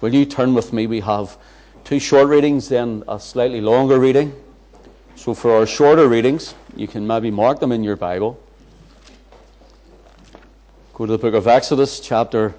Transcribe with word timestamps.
Will 0.00 0.14
you 0.14 0.26
turn 0.26 0.54
with 0.54 0.72
me? 0.72 0.86
We 0.86 1.00
have 1.00 1.36
two 1.82 1.98
short 1.98 2.28
readings, 2.28 2.68
then 2.68 3.02
a 3.08 3.18
slightly 3.18 3.60
longer 3.60 3.98
reading. 3.98 4.32
So, 5.16 5.34
for 5.34 5.50
our 5.50 5.66
shorter 5.66 6.06
readings, 6.06 6.54
you 6.76 6.86
can 6.86 7.04
maybe 7.04 7.32
mark 7.32 7.58
them 7.58 7.72
in 7.72 7.82
your 7.82 7.96
Bible. 7.96 8.40
Go 10.94 11.06
to 11.06 11.12
the 11.12 11.18
book 11.18 11.34
of 11.34 11.48
Exodus, 11.48 11.98
chapter 11.98 12.54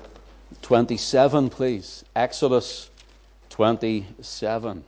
27, 0.63 1.49
please. 1.49 2.03
Exodus 2.13 2.89
27. 3.51 4.83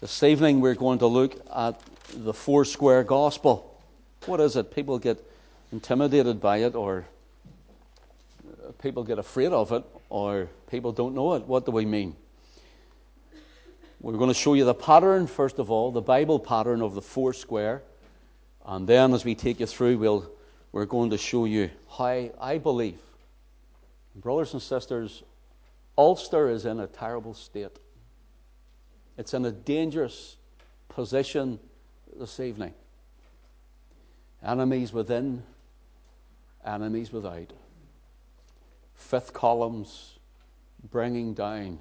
This 0.00 0.22
evening, 0.22 0.60
we're 0.60 0.76
going 0.76 1.00
to 1.00 1.06
look 1.06 1.44
at 1.52 1.80
the 2.14 2.32
four 2.32 2.64
square 2.64 3.02
gospel. 3.02 3.80
What 4.26 4.38
is 4.38 4.54
it? 4.54 4.72
People 4.72 5.00
get 5.00 5.18
intimidated 5.72 6.40
by 6.40 6.58
it, 6.58 6.76
or 6.76 7.04
people 8.80 9.02
get 9.02 9.18
afraid 9.18 9.50
of 9.50 9.72
it, 9.72 9.82
or 10.08 10.48
people 10.70 10.92
don't 10.92 11.14
know 11.14 11.34
it. 11.34 11.44
What 11.44 11.66
do 11.66 11.72
we 11.72 11.84
mean? 11.84 12.16
We're 14.00 14.16
going 14.16 14.30
to 14.30 14.34
show 14.34 14.54
you 14.54 14.64
the 14.64 14.74
pattern, 14.74 15.26
first 15.26 15.58
of 15.58 15.70
all, 15.70 15.90
the 15.90 16.00
Bible 16.00 16.38
pattern 16.38 16.82
of 16.82 16.94
the 16.94 17.02
four 17.02 17.32
square. 17.32 17.82
And 18.64 18.86
then, 18.86 19.12
as 19.12 19.24
we 19.24 19.34
take 19.34 19.60
you 19.60 19.66
through, 19.66 19.98
we'll, 19.98 20.30
we're 20.70 20.86
going 20.86 21.10
to 21.10 21.18
show 21.18 21.46
you 21.46 21.70
how 21.90 22.30
I 22.40 22.58
believe, 22.58 22.98
brothers 24.14 24.52
and 24.52 24.62
sisters, 24.62 25.22
Ulster 25.96 26.48
is 26.48 26.64
in 26.64 26.78
a 26.78 26.86
terrible 26.86 27.34
state. 27.34 27.76
It's 29.16 29.34
in 29.34 29.44
a 29.44 29.50
dangerous 29.50 30.36
position 30.88 31.58
this 32.16 32.38
evening. 32.38 32.72
Enemies 34.44 34.92
within, 34.92 35.42
enemies 36.64 37.12
without. 37.12 37.52
Fifth 38.98 39.32
columns 39.32 40.18
bringing 40.90 41.32
down 41.32 41.78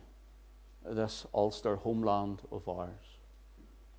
this 0.85 1.25
Ulster 1.33 1.75
homeland 1.75 2.41
of 2.51 2.69
ours. 2.69 3.17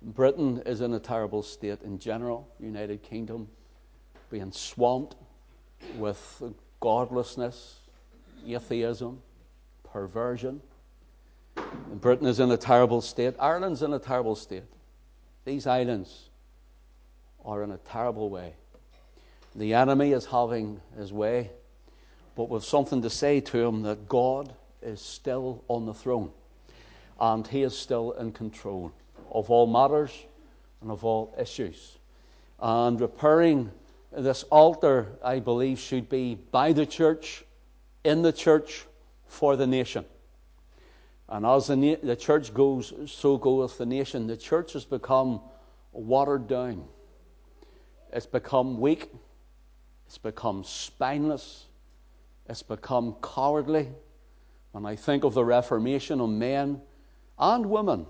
Britain 0.01 0.63
is 0.65 0.81
in 0.81 0.93
a 0.93 0.99
terrible 0.99 1.43
state 1.43 1.83
in 1.83 1.99
general, 1.99 2.47
United 2.59 3.03
Kingdom 3.03 3.47
being 4.31 4.51
swamped 4.51 5.15
with 5.97 6.41
godlessness, 6.79 7.81
atheism, 8.47 9.21
perversion. 9.83 10.61
Britain 11.95 12.25
is 12.25 12.39
in 12.39 12.49
a 12.49 12.57
terrible 12.57 13.01
state. 13.01 13.35
Ireland's 13.37 13.83
in 13.83 13.93
a 13.93 13.99
terrible 13.99 14.35
state. 14.35 14.63
These 15.45 15.67
islands 15.67 16.29
are 17.45 17.63
in 17.63 17.71
a 17.71 17.77
terrible 17.77 18.29
way. 18.29 18.53
The 19.55 19.73
enemy 19.73 20.13
is 20.13 20.25
having 20.25 20.79
his 20.97 21.11
way, 21.11 21.51
but 22.39 22.47
with 22.47 22.63
something 22.63 23.01
to 23.01 23.09
say 23.09 23.41
to 23.41 23.57
him 23.57 23.81
that 23.81 24.07
God 24.07 24.53
is 24.81 25.01
still 25.01 25.61
on 25.67 25.85
the 25.85 25.93
throne 25.93 26.31
and 27.19 27.45
he 27.45 27.63
is 27.63 27.77
still 27.77 28.13
in 28.13 28.31
control 28.31 28.93
of 29.29 29.51
all 29.51 29.67
matters 29.67 30.13
and 30.79 30.89
of 30.89 31.03
all 31.03 31.35
issues. 31.37 31.97
And 32.57 33.01
repairing 33.01 33.69
this 34.17 34.43
altar, 34.43 35.07
I 35.21 35.39
believe, 35.39 35.79
should 35.79 36.07
be 36.07 36.35
by 36.35 36.71
the 36.71 36.85
church, 36.85 37.43
in 38.05 38.21
the 38.21 38.31
church, 38.31 38.85
for 39.27 39.57
the 39.57 39.67
nation. 39.67 40.05
And 41.27 41.45
as 41.45 41.67
the, 41.67 41.75
na- 41.75 41.97
the 42.01 42.15
church 42.15 42.53
goes, 42.53 42.93
so 43.07 43.37
goeth 43.37 43.77
the 43.77 43.85
nation. 43.85 44.27
The 44.27 44.37
church 44.37 44.71
has 44.71 44.85
become 44.85 45.41
watered 45.91 46.47
down. 46.47 46.85
It's 48.13 48.25
become 48.25 48.79
weak. 48.79 49.11
It's 50.07 50.17
become 50.17 50.63
spineless. 50.63 51.65
It's 52.49 52.63
become 52.63 53.15
cowardly. 53.21 53.89
When 54.71 54.85
I 54.85 54.95
think 54.95 55.23
of 55.23 55.35
the 55.35 55.45
Reformation 55.45 56.19
of 56.19 56.29
men 56.29 56.81
and 57.37 57.65
women 57.67 58.07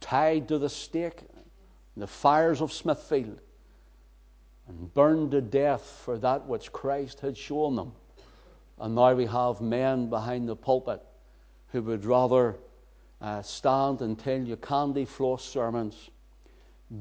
tied 0.00 0.48
to 0.48 0.58
the 0.58 0.68
stake 0.68 1.22
in 1.96 2.00
the 2.00 2.06
fires 2.06 2.60
of 2.60 2.72
Smithfield 2.72 3.40
and 4.68 4.94
burned 4.94 5.32
to 5.32 5.40
death 5.40 6.00
for 6.04 6.16
that 6.18 6.46
which 6.46 6.72
Christ 6.72 7.20
had 7.20 7.36
shown 7.36 7.74
them. 7.74 7.92
And 8.78 8.94
now 8.94 9.14
we 9.14 9.26
have 9.26 9.60
men 9.60 10.08
behind 10.08 10.48
the 10.48 10.56
pulpit 10.56 11.02
who 11.72 11.82
would 11.82 12.04
rather 12.04 12.56
uh, 13.20 13.42
stand 13.42 14.00
and 14.00 14.18
tell 14.18 14.40
you 14.40 14.56
candy 14.56 15.04
floss 15.04 15.44
sermons. 15.44 16.10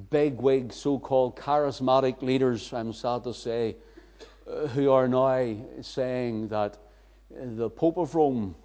Bigwig, 0.10 0.74
so 0.74 1.00
called 1.00 1.36
charismatic 1.36 2.22
leaders, 2.22 2.74
I'm 2.74 2.94
sad 2.94 3.24
to 3.24 3.34
say, 3.34 3.76
Uh, 4.50 4.66
who 4.68 4.92
are 4.92 5.08
now 5.08 5.56
saying 5.82 6.48
that 6.48 6.76
the 7.30 7.70
Pope 7.70 7.98
of 7.98 8.16
Rome 8.16 8.56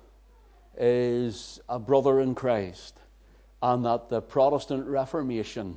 is 0.79 1.61
a 1.69 1.79
brother 1.79 2.21
in 2.21 2.35
Christ 2.35 2.99
and 3.63 3.85
that 3.85 4.09
the 4.09 4.23
Protestant 4.23 4.87
Reformation 4.87 5.77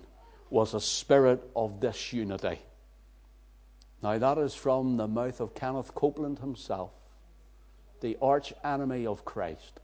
was 0.50 0.73
a 0.73 0.79
spirit 0.79 1.44
of 1.57 1.81
disunity. 1.81 2.59
Now, 4.01 4.18
that 4.18 4.38
is 4.38 4.53
from 4.53 4.95
the 4.95 5.07
mouth 5.07 5.41
of 5.41 5.53
Kenneth 5.53 5.94
Copeland 5.94 6.39
himself, 6.39 6.91
the 8.00 8.18
arch 8.22 8.53
enemy 8.63 9.06
of 9.07 9.25
Christ. 9.25 9.81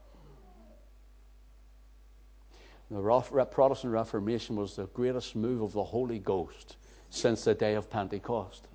The 2.89 3.45
Protestant 3.51 3.91
Reformation 3.91 4.55
was 4.55 4.77
the 4.77 4.85
greatest 4.85 5.35
move 5.35 5.61
of 5.61 5.73
the 5.73 5.83
Holy 5.83 6.19
Ghost 6.19 6.77
since 7.09 7.43
the 7.43 7.55
day 7.55 7.73
of 7.73 7.89
Pentecost, 7.89 8.67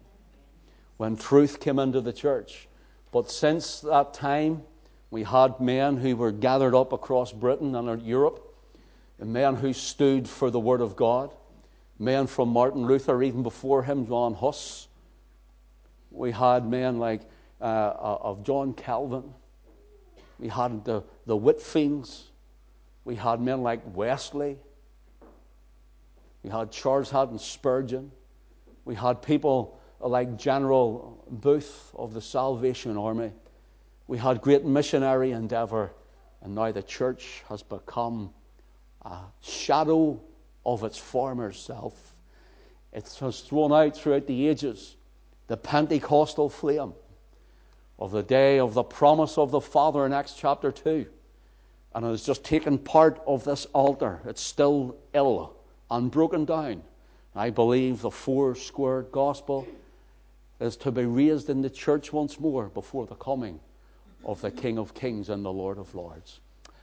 when 0.99 1.17
truth 1.17 1.61
came 1.61 1.79
into 1.79 2.01
the 2.01 2.13
church. 2.13 2.69
But 3.11 3.31
since 3.31 3.81
that 3.81 4.13
time, 4.13 4.63
we 5.11 5.23
had 5.23 5.59
men 5.59 5.97
who 5.97 6.17
were 6.17 6.33
gathered 6.33 6.75
up 6.75 6.93
across 6.93 7.33
Britain 7.33 7.75
and 7.75 8.03
Europe, 8.03 8.55
men 9.19 9.57
who 9.57 9.73
stood 9.73 10.29
for 10.29 10.51
the 10.51 10.61
Word 10.61 10.83
of 10.83 10.97
God, 10.97 11.33
men 11.99 12.27
from 12.27 12.51
Martin 12.51 12.87
Luther, 12.87 13.23
even 13.23 13.43
before 13.43 13.83
him, 13.83 14.07
John 14.07 14.35
Huss. 14.35 14.89
We 16.11 16.31
had 16.31 16.67
men 16.67 16.99
like 16.99 17.23
uh, 17.61 17.65
uh 17.65 18.19
of 18.21 18.45
John 18.45 18.75
Calvin. 18.75 19.33
We 20.39 20.49
had 20.49 20.85
the, 20.85 21.03
the 21.27 21.37
Whitefields. 21.37 22.25
We 23.05 23.15
had 23.15 23.41
men 23.41 23.63
like 23.63 23.81
Wesley. 23.95 24.59
We 26.43 26.51
had 26.51 26.71
Charles 26.71 27.11
Haddon 27.11 27.39
Spurgeon. 27.39 28.13
We 28.85 28.95
had 28.95 29.23
people 29.23 29.78
like 30.01 30.37
General 30.37 31.25
Booth 31.31 31.91
of 31.95 32.15
the 32.15 32.21
Salvation 32.21 32.97
Army. 32.97 33.33
We 34.07 34.19
had 34.19 34.41
great 34.41 34.65
missionary 34.65 35.33
endeavor, 35.33 35.93
and 36.43 36.55
now 36.55 36.73
the 36.73 36.83
church 36.83 37.43
has 37.49 37.63
become 37.63 38.33
a 39.03 39.19
shadow 39.41 40.21
of 40.65 40.85
its 40.85 40.99
former 40.99 41.53
self. 41.53 42.15
It 42.93 43.09
has 43.21 43.41
thrown 43.41 43.73
out 43.73 43.97
throughout 43.97 44.27
the 44.27 44.49
ages 44.49 44.97
the 45.49 45.57
Pentecostal 45.57 46.49
flame 46.49 46.93
of 47.99 48.13
the 48.13 48.23
day 48.23 48.61
of 48.61 48.75
the 48.75 48.83
promise 48.83 49.39
of 49.39 49.51
the 49.51 49.61
Father 49.61 50.07
in 50.07 50.13
Acts 50.13 50.35
chapter 50.35 50.71
2. 50.71 51.07
And 51.95 52.05
it 52.05 52.09
has 52.09 52.25
just 52.25 52.45
taken 52.45 52.79
part 52.79 53.21
of 53.27 53.45
this 53.45 53.67
altar. 53.73 54.21
It's 54.27 54.43
still 54.43 54.97
ill 55.15 55.57
and 55.91 56.11
broken 56.11 56.45
down. 56.45 56.83
I 57.35 57.51
believe 57.51 58.01
the 58.01 58.11
four 58.11 58.55
square 58.55 59.03
gospel 59.03 59.67
is 60.61 60.77
to 60.77 60.91
be 60.91 61.05
raised 61.05 61.51
in 61.51 61.63
the 61.63 61.71
church 61.71 62.13
once 62.13 62.41
more 62.41 62.69
before 62.69 63.07
the 63.07 63.15
coming 63.15 63.61
of 64.25 64.41
the 64.41 64.51
King 64.51 64.79
of 64.79 64.95
Kings 64.95 65.29
and 65.29 65.45
the 65.45 65.53
Lord 65.53 65.79
of 65.79 65.95
Lords. 65.95 66.41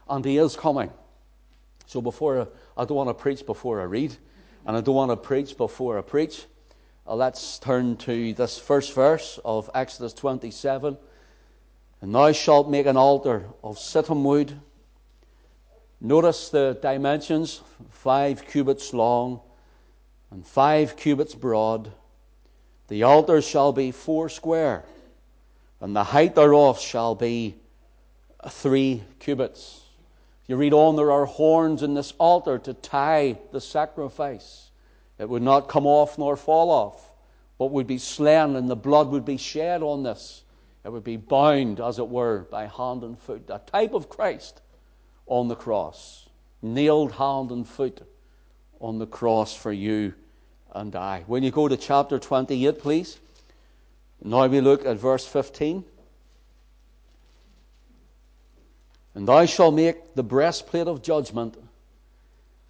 And 0.10 0.24
he 0.24 0.38
is 0.38 0.56
coming. 0.56 0.92
So 1.86 2.02
before 2.02 2.48
I 2.78 2.86
don't 2.86 2.98
want 2.98 3.10
to 3.10 3.14
preach 3.14 3.46
before 3.46 3.82
I 3.82 3.84
read, 3.84 4.16
and 4.66 4.76
I 4.76 4.82
don't 4.82 4.96
want 4.96 5.12
to 5.12 5.18
preach 5.18 5.58
before 5.58 5.98
I 5.98 6.02
preach. 6.02 6.46
Uh, 7.08 7.16
let's 7.16 7.60
turn 7.60 7.98
to 7.98 8.34
this 8.34 8.58
first 8.58 8.94
verse 8.94 9.40
of 9.46 9.70
Exodus 9.76 10.14
27. 10.14 10.98
And 12.02 12.16
thou 12.16 12.32
shalt 12.32 12.70
make 12.70 12.88
an 12.88 12.98
altar 12.98 13.46
of 13.64 13.78
shittim 13.78 14.24
wood. 14.24 14.60
Notice 16.02 16.50
the 16.50 16.78
dimensions 16.82 17.62
five 17.90 18.46
cubits 18.48 18.94
long 18.94 19.40
and 20.32 20.46
five 20.46 20.98
cubits 20.98 21.36
broad. 21.36 21.92
The 22.88 23.04
altar 23.04 23.42
shall 23.42 23.72
be 23.72 23.92
four 23.92 24.30
square 24.30 24.86
and 25.86 25.96
the 25.96 26.04
height 26.04 26.36
thereof 26.36 26.80
shall 26.80 27.16
be 27.16 27.56
three 28.50 29.04
cubits. 29.20 29.82
You 30.48 30.56
read 30.56 30.74
on, 30.74 30.96
there 30.96 31.12
are 31.12 31.26
horns 31.26 31.84
in 31.84 31.94
this 31.94 32.14
altar 32.18 32.58
to 32.60 32.74
tie 32.74 33.38
the 33.52 33.62
sacrifice. 33.62 34.72
It 35.18 35.28
would 35.28 35.42
not 35.42 35.70
come 35.70 35.86
off 35.86 36.18
nor 36.18 36.36
fall 36.36 36.70
off, 36.70 37.12
but 37.58 37.72
would 37.72 37.88
be 37.88 37.98
slain, 37.98 38.56
and 38.56 38.70
the 38.70 38.76
blood 38.76 39.10
would 39.10 39.26
be 39.26 39.38
shed 39.38 39.82
on 39.82 40.04
this. 40.04 40.44
It 40.84 40.92
would 40.92 41.04
be 41.04 41.18
bound, 41.18 41.80
as 41.80 42.00
it 42.00 42.08
were, 42.08 42.48
by 42.52 42.68
hand 42.68 43.04
and 43.04 43.18
foot. 43.18 43.44
A 43.50 43.60
type 43.60 43.94
of 43.94 44.10
Christ 44.10 44.62
on 45.26 45.48
the 45.48 45.56
cross, 45.56 46.30
nailed 46.62 47.12
hand 47.12 47.52
and 47.52 47.68
foot 47.68 48.02
on 48.80 49.00
the 49.00 49.08
cross 49.08 49.56
for 49.56 49.72
you 49.72 50.14
and 50.76 50.96
I. 50.96 51.24
When 51.26 51.42
you 51.42 51.52
go 51.52 51.68
to 51.68 51.78
chapter 51.78 52.20
28, 52.20 52.80
please. 52.80 53.18
Now 54.24 54.46
we 54.48 54.62
look 54.62 54.86
at 54.86 54.98
verse 54.98 55.26
15. 55.26 55.84
And 59.16 59.28
thou 59.28 59.46
shalt 59.46 59.74
make 59.74 60.14
the 60.14 60.24
breastplate 60.24 60.88
of 60.88 61.02
judgment 61.02 61.58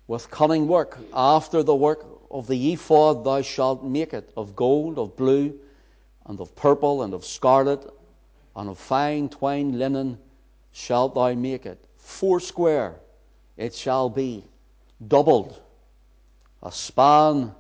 with 0.07 0.29
cunning 0.29 0.67
work. 0.67 0.97
After 1.13 1.63
the 1.63 1.75
work 1.75 2.05
of 2.29 2.47
the 2.47 2.73
ephod, 2.73 3.23
thou 3.23 3.41
shalt 3.41 3.83
make 3.83 4.13
it 4.13 4.31
of 4.37 4.55
gold, 4.55 4.99
of 4.99 5.17
blue, 5.17 5.59
and 6.27 6.39
of 6.39 6.55
purple, 6.55 7.01
and 7.01 7.13
of 7.13 7.25
scarlet, 7.25 7.91
and 8.55 8.69
of 8.69 8.77
fine 8.77 9.29
twined 9.29 9.79
linen 9.79 10.19
shalt 10.71 11.15
thou 11.15 11.33
make 11.33 11.65
it. 11.65 11.83
Foursquare 11.97 12.95
it 13.57 13.73
shall 13.73 14.09
be, 14.09 14.43
doubled. 15.07 15.59
A 16.61 16.71
span 16.71 17.53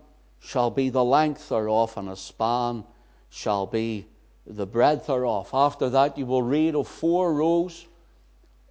shall 0.45 0.69
be 0.69 0.89
the 0.89 1.03
length 1.03 1.49
thereof, 1.49 1.97
and 1.97 2.07
a 2.07 2.15
span 2.15 2.83
shall 3.29 3.65
be 3.65 4.05
the 4.45 4.65
breadth 4.65 5.07
thereof. 5.07 5.49
After 5.51 5.89
that, 5.89 6.19
you 6.19 6.27
will 6.27 6.43
read 6.43 6.75
of 6.75 6.87
four 6.87 7.33
rows 7.33 7.87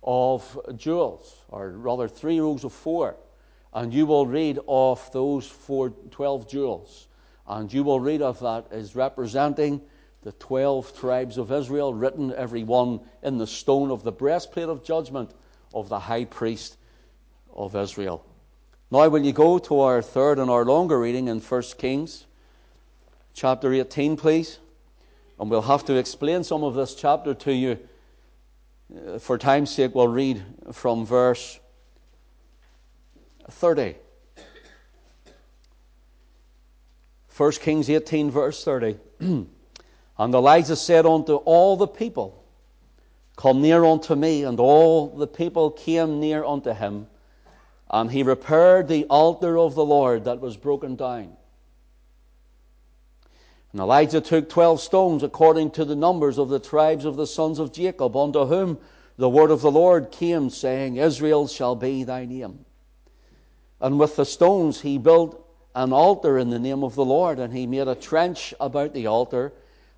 of 0.00 0.60
jewels, 0.76 1.36
or 1.48 1.70
rather 1.70 2.06
three 2.06 2.38
rows 2.38 2.62
of 2.62 2.72
four. 2.72 3.16
And 3.72 3.92
you 3.92 4.06
will 4.06 4.24
read 4.24 4.60
of 4.68 5.10
those 5.10 5.48
four, 5.48 5.90
12 5.90 6.48
jewels. 6.48 7.08
And 7.48 7.72
you 7.72 7.82
will 7.82 7.98
read 7.98 8.22
of 8.22 8.38
that 8.38 8.66
as 8.70 8.94
representing 8.94 9.80
the 10.22 10.32
12 10.32 10.96
tribes 10.96 11.38
of 11.38 11.50
Israel, 11.50 11.92
written 11.92 12.32
every 12.34 12.62
one 12.62 13.00
in 13.24 13.36
the 13.36 13.48
stone 13.48 13.90
of 13.90 14.04
the 14.04 14.12
breastplate 14.12 14.68
of 14.68 14.84
judgment 14.84 15.32
of 15.74 15.88
the 15.88 15.98
high 15.98 16.24
priest 16.24 16.76
of 17.52 17.74
Israel. 17.74 18.24
Now, 18.94 19.08
will 19.08 19.24
you 19.24 19.32
go 19.32 19.58
to 19.58 19.80
our 19.80 20.00
third 20.00 20.38
and 20.38 20.48
our 20.48 20.64
longer 20.64 21.00
reading 21.00 21.26
in 21.26 21.40
1 21.40 21.62
Kings 21.78 22.26
chapter 23.32 23.72
18, 23.72 24.16
please? 24.16 24.60
And 25.40 25.50
we'll 25.50 25.62
have 25.62 25.84
to 25.86 25.96
explain 25.96 26.44
some 26.44 26.62
of 26.62 26.76
this 26.76 26.94
chapter 26.94 27.34
to 27.34 27.52
you 27.52 27.76
uh, 28.96 29.18
for 29.18 29.36
time's 29.36 29.72
sake, 29.72 29.96
we'll 29.96 30.06
read 30.06 30.44
from 30.70 31.04
verse 31.04 31.58
30. 33.50 33.96
1 37.36 37.52
Kings 37.54 37.90
18, 37.90 38.30
verse 38.30 38.62
30. 38.62 38.96
and 39.18 39.48
Elijah 40.18 40.76
said 40.76 41.04
unto 41.04 41.34
all 41.34 41.76
the 41.76 41.88
people, 41.88 42.44
Come 43.34 43.60
near 43.60 43.84
unto 43.84 44.14
me. 44.14 44.44
And 44.44 44.60
all 44.60 45.08
the 45.08 45.26
people 45.26 45.72
came 45.72 46.20
near 46.20 46.44
unto 46.44 46.72
him. 46.72 47.08
And 47.94 48.10
he 48.10 48.24
repaired 48.24 48.88
the 48.88 49.04
altar 49.04 49.56
of 49.56 49.76
the 49.76 49.84
Lord 49.84 50.24
that 50.24 50.40
was 50.40 50.56
broken 50.56 50.96
down. 50.96 51.36
And 53.70 53.80
Elijah 53.80 54.20
took 54.20 54.48
twelve 54.48 54.80
stones 54.80 55.22
according 55.22 55.70
to 55.72 55.84
the 55.84 55.94
numbers 55.94 56.36
of 56.36 56.48
the 56.48 56.58
tribes 56.58 57.04
of 57.04 57.14
the 57.14 57.26
sons 57.28 57.60
of 57.60 57.72
Jacob, 57.72 58.16
unto 58.16 58.46
whom 58.46 58.78
the 59.16 59.28
word 59.28 59.52
of 59.52 59.60
the 59.60 59.70
Lord 59.70 60.10
came, 60.10 60.50
saying, 60.50 60.96
Israel 60.96 61.46
shall 61.46 61.76
be 61.76 62.02
thy 62.02 62.24
name. 62.24 62.64
And 63.80 63.96
with 63.96 64.16
the 64.16 64.24
stones 64.24 64.80
he 64.80 64.98
built 64.98 65.40
an 65.76 65.92
altar 65.92 66.36
in 66.36 66.50
the 66.50 66.58
name 66.58 66.82
of 66.82 66.96
the 66.96 67.04
Lord, 67.04 67.38
and 67.38 67.54
he 67.54 67.64
made 67.64 67.86
a 67.86 67.94
trench 67.94 68.52
about 68.58 68.92
the 68.92 69.06
altar, 69.06 69.52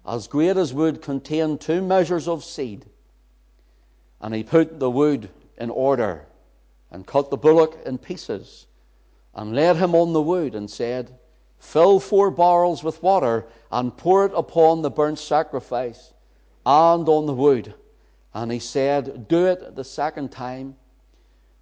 as 0.07 0.29
great 0.29 0.59
as 0.59 0.75
would 0.75 1.01
contain 1.01 1.57
two 1.57 1.81
measures 1.81 2.29
of 2.29 2.45
seed. 2.45 2.85
And 4.21 4.35
he 4.35 4.43
put 4.43 4.81
the 4.81 4.91
wood 4.91 5.31
in 5.57 5.71
order, 5.71 6.27
and 6.97 7.07
cut 7.07 7.29
the 7.29 7.37
bullock 7.37 7.77
in 7.85 7.99
pieces, 7.99 8.67
and 9.35 9.55
laid 9.55 9.77
him 9.77 9.95
on 9.95 10.15
the 10.15 10.23
wood, 10.23 10.55
and 10.55 10.71
said, 10.71 11.15
Fill 11.59 12.01
four 12.01 12.31
barrels 12.31 12.83
with 12.83 13.03
water 13.03 13.45
and 13.71 13.95
pour 13.95 14.25
it 14.25 14.33
upon 14.35 14.81
the 14.81 14.91
burnt 14.91 15.19
sacrifice 15.19 16.15
and 16.65 17.07
on 17.07 17.27
the 17.27 17.35
wood. 17.35 17.75
And 18.33 18.51
he 18.51 18.59
said, 18.59 19.29
Do 19.29 19.45
it 19.45 19.77
the 19.77 19.85
second 19.85 20.33
time. 20.33 20.77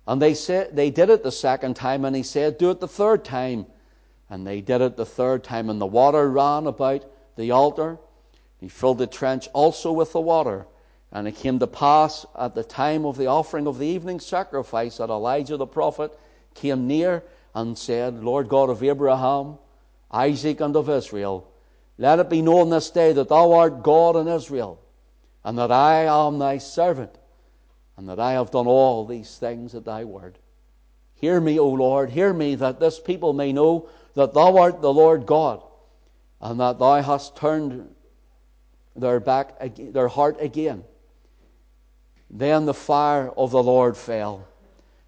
And 0.06 0.22
they 0.22 0.34
said 0.34 0.76
they 0.76 0.90
did 0.90 1.10
it 1.10 1.24
the 1.24 1.32
second 1.32 1.74
time, 1.74 2.04
and 2.04 2.14
he 2.14 2.22
said, 2.22 2.56
Do 2.56 2.70
it 2.70 2.78
the 2.78 2.86
third 2.86 3.24
time. 3.24 3.66
And 4.30 4.46
they 4.46 4.60
did 4.60 4.82
it 4.82 4.96
the 4.96 5.04
third 5.04 5.42
time, 5.42 5.68
and 5.68 5.80
the 5.80 5.86
water 5.86 6.30
ran 6.30 6.68
about 6.68 7.10
the 7.34 7.50
altar. 7.50 7.98
He 8.60 8.68
filled 8.68 8.98
the 8.98 9.08
trench 9.08 9.48
also 9.52 9.90
with 9.90 10.12
the 10.12 10.20
water. 10.20 10.68
And 11.14 11.28
it 11.28 11.36
came 11.36 11.60
to 11.60 11.68
pass 11.68 12.26
at 12.36 12.56
the 12.56 12.64
time 12.64 13.06
of 13.06 13.16
the 13.16 13.28
offering 13.28 13.68
of 13.68 13.78
the 13.78 13.86
evening 13.86 14.18
sacrifice 14.18 14.96
that 14.96 15.10
Elijah 15.10 15.56
the 15.56 15.66
prophet 15.66 16.10
came 16.54 16.88
near 16.88 17.22
and 17.54 17.78
said, 17.78 18.22
Lord 18.22 18.48
God 18.48 18.68
of 18.68 18.82
Abraham, 18.82 19.58
Isaac, 20.10 20.60
and 20.60 20.74
of 20.74 20.90
Israel. 20.90 21.48
Let 21.98 22.18
it 22.18 22.28
be 22.28 22.42
known 22.42 22.70
this 22.70 22.90
day 22.90 23.12
that 23.12 23.28
thou 23.28 23.52
art 23.52 23.84
God 23.84 24.16
in 24.16 24.26
Israel, 24.26 24.80
and 25.44 25.56
that 25.58 25.70
I 25.70 26.06
am 26.06 26.40
thy 26.40 26.58
servant, 26.58 27.16
and 27.96 28.08
that 28.08 28.18
I 28.18 28.32
have 28.32 28.50
done 28.50 28.66
all 28.66 29.06
these 29.06 29.38
things 29.38 29.76
at 29.76 29.84
thy 29.84 30.02
word. 30.02 30.36
Hear 31.14 31.40
me, 31.40 31.60
O 31.60 31.68
Lord, 31.68 32.10
hear 32.10 32.32
me, 32.32 32.56
that 32.56 32.80
this 32.80 32.98
people 32.98 33.32
may 33.32 33.52
know 33.52 33.88
that 34.14 34.34
thou 34.34 34.56
art 34.58 34.82
the 34.82 34.92
Lord 34.92 35.26
God, 35.26 35.62
and 36.40 36.58
that 36.58 36.80
thou 36.80 37.00
hast 37.00 37.36
turned 37.36 37.94
their 38.96 39.20
back 39.20 39.60
their 39.76 40.08
heart 40.08 40.38
again. 40.40 40.82
Then 42.30 42.66
the 42.66 42.74
fire 42.74 43.30
of 43.36 43.50
the 43.50 43.62
Lord 43.62 43.96
fell 43.96 44.46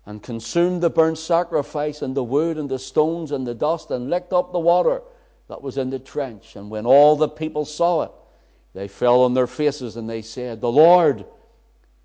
and 0.05 0.23
consumed 0.23 0.83
the 0.83 0.91
burnt 0.91 1.19
sacrifice 1.19 2.03
and 2.03 2.17
the 2.17 2.23
wood 2.23 2.59
and 2.59 2.69
the 2.69 2.79
stones 2.79 3.33
and 3.33 3.47
the 3.47 3.55
dust 3.55 3.91
and 3.91 4.09
licked 4.09 4.33
up 4.33 4.53
the 4.53 4.59
water 4.59 5.03
that 5.49 5.63
was 5.63 5.79
in 5.79 5.91
the 5.91 5.99
trench. 5.99 6.57
And 6.57 6.71
when 6.71 6.87
all 6.87 7.17
the 7.17 7.29
people 7.29 7.65
saw 7.65 8.03
it, 8.03 8.13
they 8.73 8.89
fell 8.89 9.23
on 9.23 9.35
their 9.35 9.47
faces 9.47 9.97
and 9.97 10.09
they 10.09 10.23
said, 10.23 10.61
The 10.61 10.71
Lord, 10.71 11.25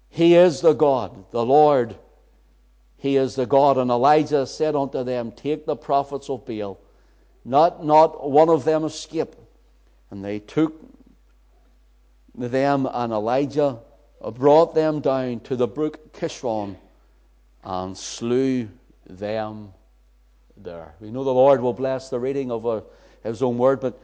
He 0.09 0.35
is 0.35 0.61
the 0.61 0.73
God. 0.73 1.25
The 1.31 1.45
Lord, 1.45 1.95
He 2.97 3.17
is 3.17 3.35
the 3.35 3.45
God. 3.45 3.77
And 3.77 3.91
Elijah 3.91 4.47
said 4.47 4.75
unto 4.75 5.03
them, 5.03 5.31
Take 5.31 5.65
the 5.65 5.75
prophets 5.75 6.29
of 6.29 6.45
Baal. 6.45 6.79
Not, 7.43 7.83
not 7.85 8.29
one 8.29 8.49
of 8.49 8.63
them 8.63 8.85
escape. 8.85 9.35
And 10.09 10.23
they 10.23 10.39
took 10.39 10.73
them, 12.35 12.87
and 12.91 13.13
Elijah 13.13 13.79
brought 14.29 14.75
them 14.75 14.99
down 14.99 15.39
to 15.41 15.55
the 15.55 15.67
brook 15.67 16.13
Kishon 16.13 16.75
and 17.63 17.97
slew 17.97 18.69
them 19.07 19.73
there. 20.57 20.93
We 20.99 21.11
know 21.11 21.23
the 21.23 21.33
Lord 21.33 21.61
will 21.61 21.73
bless 21.73 22.09
the 22.09 22.19
reading 22.19 22.51
of 22.51 22.65
uh, 22.65 22.81
His 23.23 23.41
own 23.41 23.57
word, 23.57 23.79
but 23.79 23.99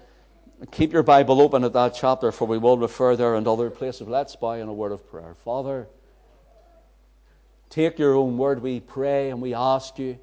keep 0.72 0.92
your 0.92 1.04
Bible 1.04 1.42
open 1.42 1.64
at 1.64 1.74
that 1.74 1.96
chapter, 1.96 2.31
for 2.31 2.48
we 2.48 2.58
will 2.58 2.78
refer 2.78 3.16
there 3.16 3.36
and 3.36 3.48
other 3.48 3.69
places. 3.69 4.08
Let's 4.08 4.36
bow 4.36 4.54
in 4.54 4.68
a 4.68 4.74
word 4.74 4.92
of 4.92 5.10
prayer. 5.10 5.36
Father, 5.44 5.88
take 7.69 8.00
your 8.00 8.16
own 8.16 8.38
word, 8.38 8.62
we 8.62 8.80
pray, 8.80 9.30
and 9.30 9.42
we 9.42 9.54
ask 9.54 10.00
you 10.00 10.18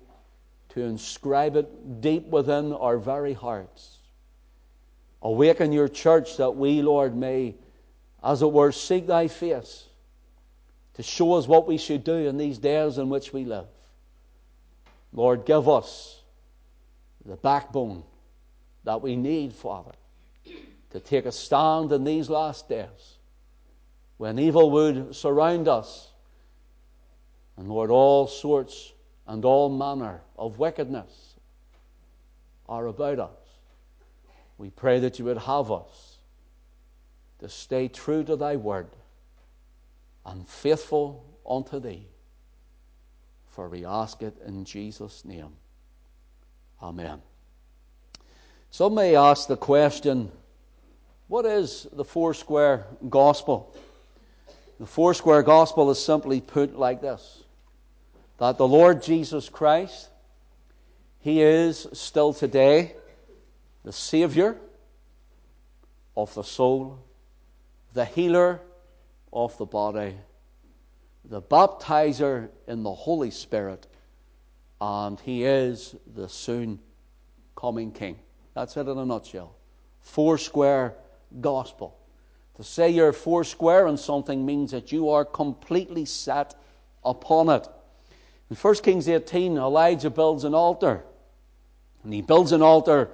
to 0.70 0.82
inscribe 0.82 1.56
it 1.56 2.00
deep 2.00 2.26
within 2.26 2.72
our 2.72 2.98
very 2.98 3.32
hearts. 3.32 3.98
Awaken 5.22 5.72
your 5.72 5.88
church 5.88 6.36
that 6.36 6.50
we, 6.50 6.82
Lord, 6.82 7.16
may, 7.16 7.54
as 8.24 8.40
it 8.40 8.50
were, 8.50 8.72
seek 8.72 9.06
thy 9.06 9.28
face 9.28 9.84
to 10.94 11.02
show 11.02 11.34
us 11.34 11.46
what 11.46 11.66
we 11.66 11.76
should 11.76 12.04
do 12.04 12.14
in 12.14 12.38
these 12.38 12.58
days 12.58 12.96
in 12.98 13.10
which 13.10 13.32
we 13.32 13.44
live. 13.44 13.66
Lord, 15.12 15.44
give 15.44 15.68
us 15.68 16.20
the 17.26 17.36
backbone 17.36 18.02
that 18.84 19.02
we 19.02 19.14
need, 19.14 19.52
Father, 19.52 19.92
to 20.90 21.00
take 21.00 21.26
a 21.26 21.32
stand 21.32 21.92
in 21.92 22.04
these 22.04 22.30
last 22.30 22.68
days 22.68 23.18
when 24.16 24.38
evil 24.38 24.70
would 24.70 25.14
surround 25.14 25.68
us 25.68 26.08
and, 27.56 27.68
Lord, 27.68 27.90
all 27.90 28.26
sorts 28.26 28.92
and 29.26 29.44
all 29.44 29.68
manner 29.68 30.20
of 30.38 30.58
wickedness 30.58 31.34
are 32.68 32.86
about 32.86 33.18
us. 33.18 33.30
We 34.56 34.70
pray 34.70 35.00
that 35.00 35.18
you 35.18 35.26
would 35.26 35.38
have 35.38 35.70
us 35.70 36.13
to 37.44 37.50
stay 37.50 37.88
true 37.88 38.24
to 38.24 38.36
thy 38.36 38.56
word 38.56 38.86
and 40.24 40.48
faithful 40.48 41.22
unto 41.46 41.78
thee. 41.78 42.06
For 43.48 43.68
we 43.68 43.84
ask 43.84 44.22
it 44.22 44.34
in 44.46 44.64
Jesus' 44.64 45.26
name. 45.26 45.50
Amen. 46.82 47.20
Some 48.70 48.94
may 48.94 49.14
ask 49.14 49.46
the 49.46 49.58
question 49.58 50.32
what 51.28 51.44
is 51.44 51.86
the 51.92 52.02
Foursquare 52.02 52.86
Gospel? 53.10 53.76
The 54.80 54.86
Foursquare 54.86 55.42
Gospel 55.42 55.90
is 55.90 56.02
simply 56.02 56.40
put 56.40 56.78
like 56.78 57.02
this 57.02 57.42
that 58.38 58.56
the 58.56 58.66
Lord 58.66 59.02
Jesus 59.02 59.50
Christ, 59.50 60.08
He 61.20 61.42
is 61.42 61.86
still 61.92 62.32
today 62.32 62.94
the 63.84 63.92
Savior 63.92 64.56
of 66.16 66.32
the 66.32 66.42
soul, 66.42 67.00
the 67.94 68.04
healer 68.04 68.60
of 69.32 69.56
the 69.56 69.64
body, 69.64 70.14
the 71.24 71.40
baptizer 71.40 72.50
in 72.66 72.82
the 72.82 72.92
Holy 72.92 73.30
Spirit, 73.30 73.86
and 74.80 75.18
he 75.20 75.44
is 75.44 75.94
the 76.14 76.28
soon 76.28 76.80
coming 77.56 77.92
King. 77.92 78.18
That's 78.54 78.76
it 78.76 78.88
in 78.88 78.98
a 78.98 79.06
nutshell. 79.06 79.54
Four 80.00 80.38
square 80.38 80.94
gospel. 81.40 81.96
To 82.56 82.64
say 82.64 82.90
you're 82.90 83.12
four 83.12 83.44
square 83.44 83.86
on 83.86 83.96
something 83.96 84.44
means 84.44 84.72
that 84.72 84.92
you 84.92 85.08
are 85.08 85.24
completely 85.24 86.04
set 86.04 86.54
upon 87.04 87.48
it. 87.48 87.66
In 88.50 88.56
1 88.56 88.74
Kings 88.76 89.08
18, 89.08 89.56
Elijah 89.56 90.10
builds 90.10 90.44
an 90.44 90.54
altar. 90.54 91.04
And 92.02 92.12
he 92.12 92.22
builds 92.22 92.52
an 92.52 92.62
altar 92.62 93.08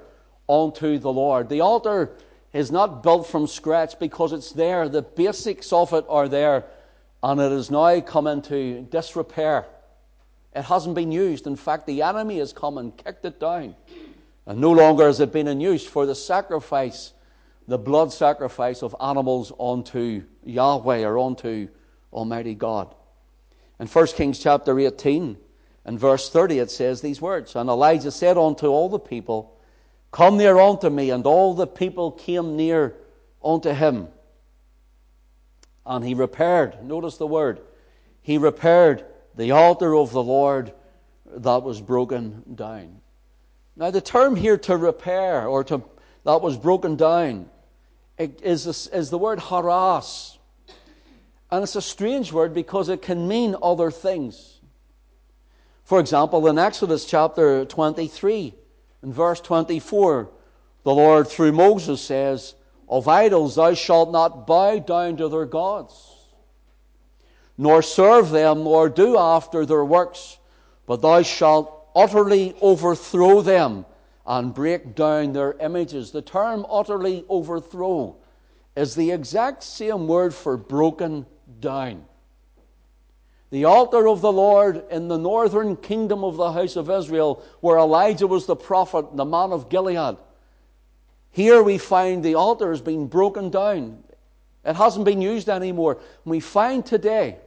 unto 0.48 0.98
the 0.98 1.12
Lord. 1.12 1.48
The 1.48 1.60
altar 1.60 2.10
is 2.52 2.72
not 2.72 3.02
built 3.02 3.26
from 3.26 3.46
scratch 3.46 3.98
because 3.98 4.32
it's 4.32 4.52
there. 4.52 4.88
The 4.88 5.02
basics 5.02 5.72
of 5.72 5.92
it 5.92 6.04
are 6.08 6.28
there. 6.28 6.64
And 7.22 7.40
it 7.40 7.52
has 7.52 7.70
now 7.70 8.00
come 8.00 8.26
into 8.26 8.82
disrepair. 8.90 9.66
It 10.54 10.62
hasn't 10.62 10.94
been 10.94 11.12
used. 11.12 11.46
In 11.46 11.56
fact, 11.56 11.86
the 11.86 12.02
enemy 12.02 12.38
has 12.38 12.52
come 12.52 12.78
and 12.78 12.96
kicked 12.96 13.24
it 13.24 13.38
down. 13.38 13.76
And 14.46 14.60
no 14.60 14.72
longer 14.72 15.06
has 15.06 15.20
it 15.20 15.32
been 15.32 15.46
in 15.46 15.60
use 15.60 15.86
for 15.86 16.06
the 16.06 16.14
sacrifice, 16.14 17.12
the 17.68 17.78
blood 17.78 18.12
sacrifice 18.12 18.82
of 18.82 18.96
animals 19.00 19.52
unto 19.60 20.24
Yahweh 20.44 21.04
or 21.04 21.18
unto 21.18 21.68
Almighty 22.12 22.54
God. 22.54 22.94
In 23.78 23.86
1 23.86 24.06
Kings 24.08 24.40
chapter 24.40 24.78
18 24.78 25.36
and 25.84 26.00
verse 26.00 26.30
30, 26.30 26.58
it 26.58 26.70
says 26.70 27.00
these 27.00 27.20
words 27.20 27.54
And 27.54 27.70
Elijah 27.70 28.10
said 28.10 28.36
unto 28.36 28.66
all 28.66 28.88
the 28.88 28.98
people, 28.98 29.59
Come 30.10 30.36
near 30.36 30.58
unto 30.58 30.90
me. 30.90 31.10
And 31.10 31.26
all 31.26 31.54
the 31.54 31.66
people 31.66 32.10
came 32.10 32.56
near 32.56 32.96
unto 33.42 33.70
him. 33.70 34.08
And 35.86 36.04
he 36.04 36.14
repaired, 36.14 36.84
notice 36.84 37.16
the 37.16 37.26
word, 37.26 37.60
he 38.22 38.38
repaired 38.38 39.04
the 39.36 39.52
altar 39.52 39.94
of 39.94 40.12
the 40.12 40.22
Lord 40.22 40.72
that 41.26 41.62
was 41.62 41.80
broken 41.80 42.44
down. 42.54 43.00
Now, 43.76 43.90
the 43.90 44.00
term 44.00 44.36
here 44.36 44.58
to 44.58 44.76
repair 44.76 45.46
or 45.46 45.64
to 45.64 45.82
that 46.24 46.42
was 46.42 46.56
broken 46.58 46.96
down 46.96 47.48
is, 48.18 48.66
is 48.66 49.10
the 49.10 49.18
word 49.18 49.38
haras. 49.38 50.38
And 51.50 51.62
it's 51.62 51.76
a 51.76 51.82
strange 51.82 52.32
word 52.32 52.52
because 52.52 52.88
it 52.88 53.02
can 53.02 53.26
mean 53.26 53.56
other 53.62 53.90
things. 53.90 54.60
For 55.84 55.98
example, 55.98 56.46
in 56.46 56.58
Exodus 56.58 57.04
chapter 57.06 57.64
23, 57.64 58.54
in 59.02 59.12
verse 59.12 59.40
24, 59.40 60.30
the 60.82 60.94
Lord 60.94 61.28
through 61.28 61.52
Moses 61.52 62.00
says, 62.00 62.54
Of 62.88 63.08
idols 63.08 63.54
thou 63.54 63.74
shalt 63.74 64.12
not 64.12 64.46
bow 64.46 64.78
down 64.78 65.16
to 65.18 65.28
their 65.28 65.46
gods, 65.46 66.16
nor 67.56 67.82
serve 67.82 68.30
them, 68.30 68.64
nor 68.64 68.88
do 68.88 69.16
after 69.16 69.64
their 69.64 69.84
works, 69.84 70.38
but 70.86 71.02
thou 71.02 71.22
shalt 71.22 71.88
utterly 71.94 72.54
overthrow 72.60 73.40
them 73.40 73.84
and 74.26 74.54
break 74.54 74.94
down 74.94 75.32
their 75.32 75.54
images. 75.54 76.10
The 76.10 76.22
term 76.22 76.66
utterly 76.70 77.24
overthrow 77.28 78.16
is 78.76 78.94
the 78.94 79.10
exact 79.10 79.62
same 79.62 80.06
word 80.06 80.34
for 80.34 80.56
broken 80.56 81.26
down. 81.60 82.04
The 83.50 83.64
altar 83.64 84.06
of 84.06 84.20
the 84.20 84.32
Lord 84.32 84.84
in 84.90 85.08
the 85.08 85.18
northern 85.18 85.76
kingdom 85.76 86.22
of 86.22 86.36
the 86.36 86.52
house 86.52 86.76
of 86.76 86.88
Israel, 86.88 87.42
where 87.60 87.78
Elijah 87.78 88.28
was 88.28 88.46
the 88.46 88.56
prophet, 88.56 89.16
the 89.16 89.24
man 89.24 89.52
of 89.52 89.68
Gilead. 89.68 90.16
Here 91.32 91.62
we 91.62 91.78
find 91.78 92.24
the 92.24 92.36
altar 92.36 92.70
has 92.70 92.80
been 92.80 93.08
broken 93.08 93.50
down. 93.50 94.04
It 94.64 94.76
hasn't 94.76 95.04
been 95.04 95.20
used 95.20 95.48
anymore. 95.48 95.98
We 96.24 96.38
find 96.38 96.84
today 96.86 97.38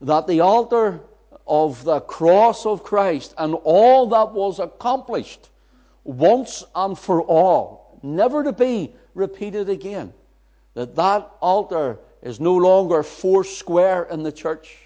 that 0.00 0.26
the 0.26 0.40
altar 0.40 1.00
of 1.46 1.84
the 1.84 2.00
cross 2.00 2.66
of 2.66 2.82
Christ 2.82 3.34
and 3.38 3.54
all 3.64 4.06
that 4.08 4.32
was 4.32 4.58
accomplished 4.58 5.48
once 6.04 6.64
and 6.74 6.98
for 6.98 7.22
all, 7.22 7.98
never 8.02 8.42
to 8.42 8.52
be 8.52 8.94
repeated 9.14 9.68
again, 9.68 10.12
that 10.74 10.96
that 10.96 11.30
altar 11.40 11.98
is 12.22 12.40
no 12.40 12.56
longer 12.56 13.02
four 13.02 13.44
square 13.44 14.04
in 14.04 14.22
the 14.22 14.32
church. 14.32 14.78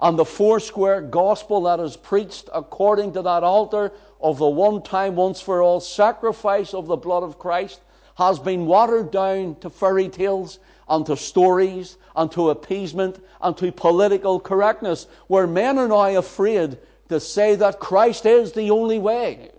And 0.00 0.16
the 0.18 0.24
four 0.24 0.60
square 0.60 1.00
gospel 1.00 1.62
that 1.62 1.80
is 1.80 1.96
preached 1.96 2.48
according 2.54 3.12
to 3.14 3.22
that 3.22 3.42
altar 3.42 3.92
of 4.20 4.38
the 4.38 4.48
one 4.48 4.82
time, 4.82 5.16
once 5.16 5.40
for 5.40 5.60
all 5.60 5.80
sacrifice 5.80 6.72
of 6.72 6.86
the 6.86 6.96
blood 6.96 7.24
of 7.24 7.38
Christ 7.38 7.80
has 8.16 8.38
been 8.38 8.66
watered 8.66 9.10
down 9.10 9.56
to 9.60 9.70
fairy 9.70 10.08
tales 10.08 10.58
and 10.88 11.04
to 11.06 11.16
stories 11.16 11.96
and 12.16 12.30
to 12.32 12.50
appeasement 12.50 13.22
and 13.40 13.56
to 13.56 13.70
political 13.70 14.40
correctness, 14.40 15.06
where 15.26 15.46
men 15.46 15.78
are 15.78 15.88
now 15.88 16.18
afraid 16.18 16.78
to 17.08 17.20
say 17.20 17.54
that 17.56 17.80
Christ 17.80 18.26
is 18.26 18.52
the 18.52 18.70
only 18.70 18.98
way. 18.98 19.50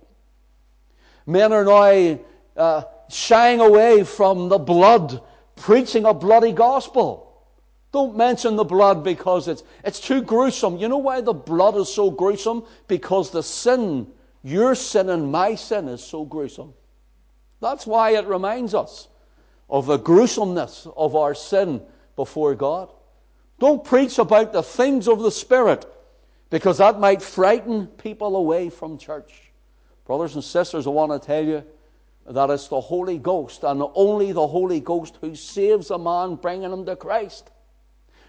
Men 1.26 1.52
are 1.52 1.64
now 1.64 2.18
uh, 2.56 2.82
shying 3.08 3.60
away 3.60 4.04
from 4.04 4.48
the 4.48 4.58
blood 4.58 5.22
preaching 5.60 6.06
a 6.06 6.14
bloody 6.14 6.52
gospel. 6.52 7.26
Don't 7.92 8.16
mention 8.16 8.56
the 8.56 8.64
blood 8.64 9.04
because 9.04 9.48
it's, 9.48 9.62
it's 9.84 10.00
too 10.00 10.22
gruesome. 10.22 10.78
You 10.78 10.88
know 10.88 10.98
why 10.98 11.20
the 11.20 11.32
blood 11.32 11.76
is 11.76 11.92
so 11.92 12.10
gruesome? 12.10 12.64
Because 12.88 13.30
the 13.30 13.42
sin, 13.42 14.06
your 14.42 14.74
sin 14.74 15.10
and 15.10 15.30
my 15.30 15.54
sin, 15.54 15.88
is 15.88 16.02
so 16.02 16.24
gruesome. 16.24 16.72
That's 17.60 17.86
why 17.86 18.10
it 18.10 18.26
reminds 18.26 18.74
us 18.74 19.08
of 19.68 19.86
the 19.86 19.98
gruesomeness 19.98 20.86
of 20.96 21.14
our 21.14 21.34
sin 21.34 21.82
before 22.16 22.54
God. 22.54 22.90
Don't 23.58 23.84
preach 23.84 24.18
about 24.18 24.52
the 24.52 24.62
things 24.62 25.06
of 25.06 25.20
the 25.20 25.30
Spirit 25.30 25.84
because 26.48 26.78
that 26.78 26.98
might 26.98 27.22
frighten 27.22 27.86
people 27.86 28.36
away 28.36 28.70
from 28.70 28.98
church. 28.98 29.52
Brothers 30.06 30.34
and 30.34 30.42
sisters, 30.42 30.86
I 30.86 30.90
want 30.90 31.12
to 31.12 31.24
tell 31.24 31.44
you 31.44 31.64
that 32.28 32.50
it's 32.50 32.68
the 32.68 32.80
Holy 32.80 33.18
Ghost 33.18 33.64
and 33.64 33.82
only 33.94 34.32
the 34.32 34.46
Holy 34.46 34.80
Ghost 34.80 35.18
who 35.20 35.34
saves 35.34 35.90
a 35.90 35.98
man, 35.98 36.36
bringing 36.36 36.72
him 36.72 36.84
to 36.86 36.96
Christ. 36.96 37.50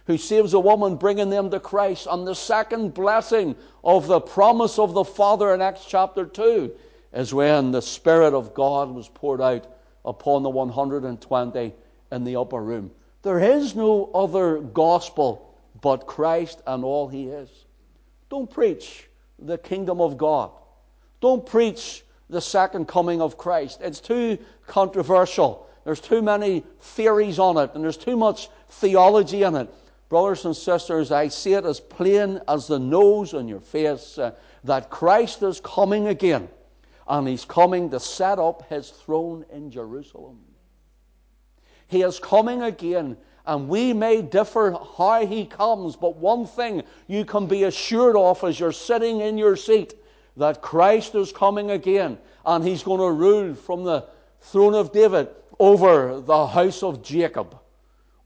Who 0.07 0.17
saves 0.17 0.53
a 0.53 0.59
woman, 0.59 0.95
bringing 0.95 1.29
them 1.29 1.51
to 1.51 1.59
Christ. 1.59 2.07
And 2.09 2.25
the 2.25 2.33
second 2.33 2.93
blessing 2.93 3.55
of 3.83 4.07
the 4.07 4.19
promise 4.19 4.79
of 4.79 4.93
the 4.93 5.03
Father 5.03 5.53
in 5.53 5.61
Acts 5.61 5.85
chapter 5.87 6.25
2 6.25 6.71
is 7.13 7.33
when 7.33 7.71
the 7.71 7.81
Spirit 7.81 8.33
of 8.33 8.53
God 8.53 8.89
was 8.89 9.07
poured 9.09 9.41
out 9.41 9.67
upon 10.03 10.43
the 10.43 10.49
120 10.49 11.73
in 12.11 12.23
the 12.23 12.35
upper 12.35 12.61
room. 12.61 12.91
There 13.21 13.39
is 13.39 13.75
no 13.75 14.09
other 14.13 14.59
gospel 14.59 15.55
but 15.81 16.07
Christ 16.07 16.61
and 16.65 16.83
all 16.83 17.07
He 17.07 17.27
is. 17.27 17.49
Don't 18.29 18.49
preach 18.49 19.07
the 19.37 19.57
kingdom 19.57 20.01
of 20.01 20.17
God. 20.17 20.51
Don't 21.19 21.45
preach 21.45 22.03
the 22.31 22.41
second 22.41 22.87
coming 22.87 23.21
of 23.21 23.37
Christ. 23.37 23.81
It's 23.81 23.99
too 23.99 24.37
controversial. 24.65 25.67
There's 25.83 25.99
too 25.99 26.21
many 26.21 26.63
theories 26.79 27.37
on 27.37 27.57
it, 27.57 27.71
and 27.75 27.83
there's 27.83 27.97
too 27.97 28.15
much 28.15 28.49
theology 28.69 29.43
in 29.43 29.55
it. 29.55 29.69
Brothers 30.07 30.45
and 30.45 30.55
sisters, 30.55 31.11
I 31.11 31.27
see 31.27 31.53
it 31.53 31.65
as 31.65 31.79
plain 31.79 32.39
as 32.47 32.67
the 32.67 32.79
nose 32.79 33.33
on 33.33 33.47
your 33.47 33.59
face 33.59 34.17
uh, 34.17 34.31
that 34.63 34.89
Christ 34.89 35.43
is 35.43 35.59
coming 35.59 36.07
again, 36.07 36.47
and 37.07 37.27
He's 37.27 37.45
coming 37.45 37.89
to 37.89 37.99
set 37.99 38.39
up 38.39 38.67
His 38.69 38.89
throne 38.89 39.45
in 39.51 39.69
Jerusalem. 39.69 40.39
He 41.87 42.01
is 42.01 42.19
coming 42.19 42.61
again, 42.61 43.17
and 43.45 43.67
we 43.67 43.91
may 43.91 44.21
differ 44.21 44.77
how 44.97 45.25
He 45.25 45.45
comes, 45.45 45.97
but 45.97 46.15
one 46.15 46.45
thing 46.45 46.83
you 47.07 47.25
can 47.25 47.47
be 47.47 47.63
assured 47.63 48.15
of 48.15 48.41
as 48.45 48.57
you're 48.57 48.71
sitting 48.71 49.19
in 49.19 49.37
your 49.37 49.57
seat 49.57 49.95
that 50.37 50.61
Christ 50.61 51.15
is 51.15 51.31
coming 51.31 51.71
again 51.71 52.17
and 52.45 52.63
he's 52.65 52.83
going 52.83 52.99
to 52.99 53.11
rule 53.11 53.53
from 53.53 53.83
the 53.83 54.05
throne 54.41 54.73
of 54.73 54.91
David 54.91 55.29
over 55.59 56.21
the 56.21 56.47
house 56.47 56.83
of 56.83 57.03
Jacob, 57.03 57.57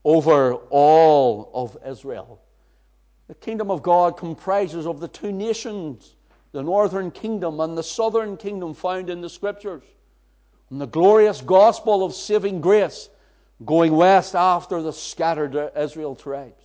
over 0.03 0.53
all 0.69 1.51
of 1.53 1.77
Israel. 1.85 2.41
The 3.27 3.35
kingdom 3.35 3.71
of 3.71 3.81
God 3.81 4.17
comprises 4.17 4.85
of 4.85 4.99
the 4.99 5.07
two 5.07 5.31
nations, 5.31 6.15
the 6.51 6.63
northern 6.63 7.11
kingdom 7.11 7.59
and 7.59 7.77
the 7.77 7.83
southern 7.83 8.37
kingdom 8.37 8.73
found 8.73 9.09
in 9.09 9.19
the 9.19 9.29
scriptures, 9.29 9.83
and 10.69 10.79
the 10.79 10.87
glorious 10.87 11.41
gospel 11.41 12.05
of 12.05 12.13
saving 12.13 12.61
grace 12.61 13.09
going 13.65 13.95
west 13.95 14.35
after 14.35 14.81
the 14.81 14.93
scattered 14.93 15.71
Israel 15.75 16.15
tribes. 16.15 16.61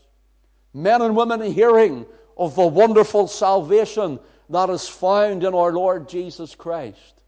Men 0.74 1.02
and 1.02 1.16
women 1.16 1.40
hearing 1.42 2.06
of 2.36 2.54
the 2.54 2.66
wonderful 2.66 3.26
salvation 3.26 4.18
that 4.50 4.68
is 4.68 4.88
found 4.88 5.44
in 5.44 5.54
our 5.54 5.72
Lord 5.72 6.08
Jesus 6.08 6.54
Christ. 6.54 7.22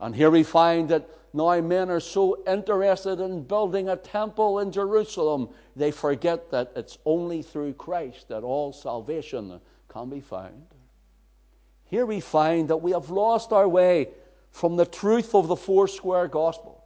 And 0.00 0.14
here 0.14 0.30
we 0.30 0.44
find 0.44 0.88
that 0.88 1.08
now 1.34 1.60
men 1.60 1.90
are 1.90 2.00
so 2.00 2.42
interested 2.46 3.20
in 3.20 3.42
building 3.44 3.88
a 3.88 3.96
temple 3.96 4.60
in 4.60 4.70
Jerusalem, 4.70 5.48
they 5.74 5.90
forget 5.90 6.50
that 6.50 6.72
it's 6.76 6.98
only 7.04 7.42
through 7.42 7.74
Christ 7.74 8.28
that 8.28 8.42
all 8.42 8.72
salvation 8.72 9.60
can 9.88 10.10
be 10.10 10.20
found. 10.20 10.66
Here 11.84 12.06
we 12.06 12.20
find 12.20 12.68
that 12.68 12.78
we 12.78 12.92
have 12.92 13.10
lost 13.10 13.52
our 13.52 13.68
way 13.68 14.08
from 14.50 14.76
the 14.76 14.86
truth 14.86 15.34
of 15.34 15.48
the 15.48 15.56
four 15.56 15.88
square 15.88 16.28
gospel. 16.28 16.84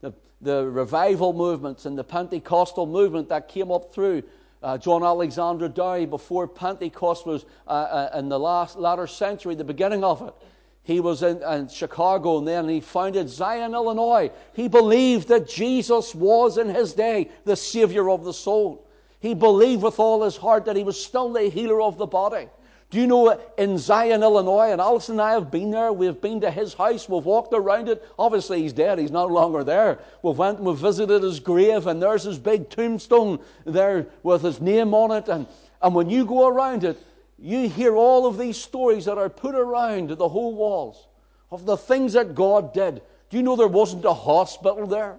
The, 0.00 0.12
the 0.40 0.66
revival 0.66 1.32
movements 1.32 1.86
and 1.86 1.96
the 1.96 2.04
Pentecostal 2.04 2.86
movement 2.86 3.28
that 3.30 3.48
came 3.48 3.70
up 3.70 3.94
through 3.94 4.22
uh, 4.62 4.78
John 4.78 5.02
Alexander 5.02 5.68
Dowie, 5.68 6.06
before 6.06 6.48
Pentecost 6.48 7.26
was 7.26 7.44
uh, 7.66 7.70
uh, 7.70 8.18
in 8.18 8.28
the 8.28 8.38
last 8.38 8.76
latter 8.76 9.06
century, 9.06 9.54
the 9.54 9.64
beginning 9.64 10.02
of 10.02 10.22
it, 10.22 10.34
he 10.82 11.00
was 11.00 11.22
in, 11.22 11.42
in, 11.42 11.68
Chicago 11.68 12.38
and 12.38 12.48
then 12.48 12.68
he 12.68 12.80
founded 12.80 13.28
Zion, 13.28 13.74
Illinois. 13.74 14.30
He 14.54 14.68
believed 14.68 15.28
that 15.28 15.48
Jesus 15.48 16.14
was 16.14 16.56
in 16.56 16.68
his 16.68 16.94
day 16.94 17.30
the 17.44 17.56
Savior 17.56 18.08
of 18.08 18.24
the 18.24 18.32
soul. 18.32 18.88
He 19.20 19.34
believed 19.34 19.82
with 19.82 19.98
all 19.98 20.22
his 20.22 20.36
heart 20.36 20.64
that 20.64 20.76
he 20.76 20.84
was 20.84 21.02
still 21.02 21.32
the 21.32 21.50
healer 21.50 21.82
of 21.82 21.98
the 21.98 22.06
body. 22.06 22.48
Do 22.90 22.98
you 22.98 23.06
know 23.06 23.38
in 23.58 23.76
Zion, 23.76 24.22
Illinois, 24.22 24.72
and 24.72 24.80
Alice 24.80 25.10
and 25.10 25.20
I 25.20 25.32
have 25.32 25.50
been 25.50 25.70
there. 25.70 25.92
We've 25.92 26.18
been 26.18 26.40
to 26.40 26.50
his 26.50 26.72
house. 26.72 27.06
We've 27.06 27.24
walked 27.24 27.52
around 27.52 27.90
it. 27.90 28.02
Obviously, 28.18 28.62
he's 28.62 28.72
dead. 28.72 28.98
He's 28.98 29.10
no 29.10 29.26
longer 29.26 29.62
there. 29.62 29.98
We've 30.22 30.38
went 30.38 30.56
and 30.56 30.66
we've 30.66 30.76
visited 30.78 31.22
his 31.22 31.38
grave, 31.38 31.86
and 31.86 32.00
there's 32.00 32.22
his 32.22 32.38
big 32.38 32.70
tombstone 32.70 33.40
there 33.66 34.06
with 34.22 34.40
his 34.40 34.62
name 34.62 34.94
on 34.94 35.10
it. 35.10 35.28
And, 35.28 35.46
and 35.82 35.94
when 35.94 36.08
you 36.08 36.24
go 36.24 36.48
around 36.48 36.84
it, 36.84 36.96
you 37.38 37.68
hear 37.68 37.94
all 37.94 38.26
of 38.26 38.38
these 38.38 38.56
stories 38.56 39.04
that 39.04 39.18
are 39.18 39.28
put 39.28 39.54
around 39.54 40.08
the 40.08 40.28
whole 40.28 40.54
walls 40.54 41.06
of 41.50 41.66
the 41.66 41.76
things 41.76 42.14
that 42.14 42.34
God 42.34 42.72
did. 42.72 43.02
Do 43.28 43.36
you 43.36 43.42
know 43.42 43.54
there 43.54 43.68
wasn't 43.68 44.06
a 44.06 44.14
hospital 44.14 44.86
there? 44.86 45.18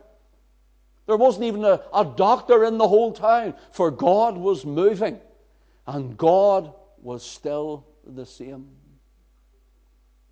There 1.06 1.18
wasn't 1.18 1.46
even 1.46 1.64
a, 1.64 1.82
a 1.94 2.04
doctor 2.04 2.66
in 2.66 2.80
the 2.80 2.88
whole 2.88 3.14
town, 3.14 3.54
for 3.72 3.92
God 3.92 4.38
was 4.38 4.66
moving. 4.66 5.20
And 5.86 6.18
God 6.18 6.74
was 7.10 7.24
still 7.24 7.88
the 8.06 8.24
same. 8.24 8.68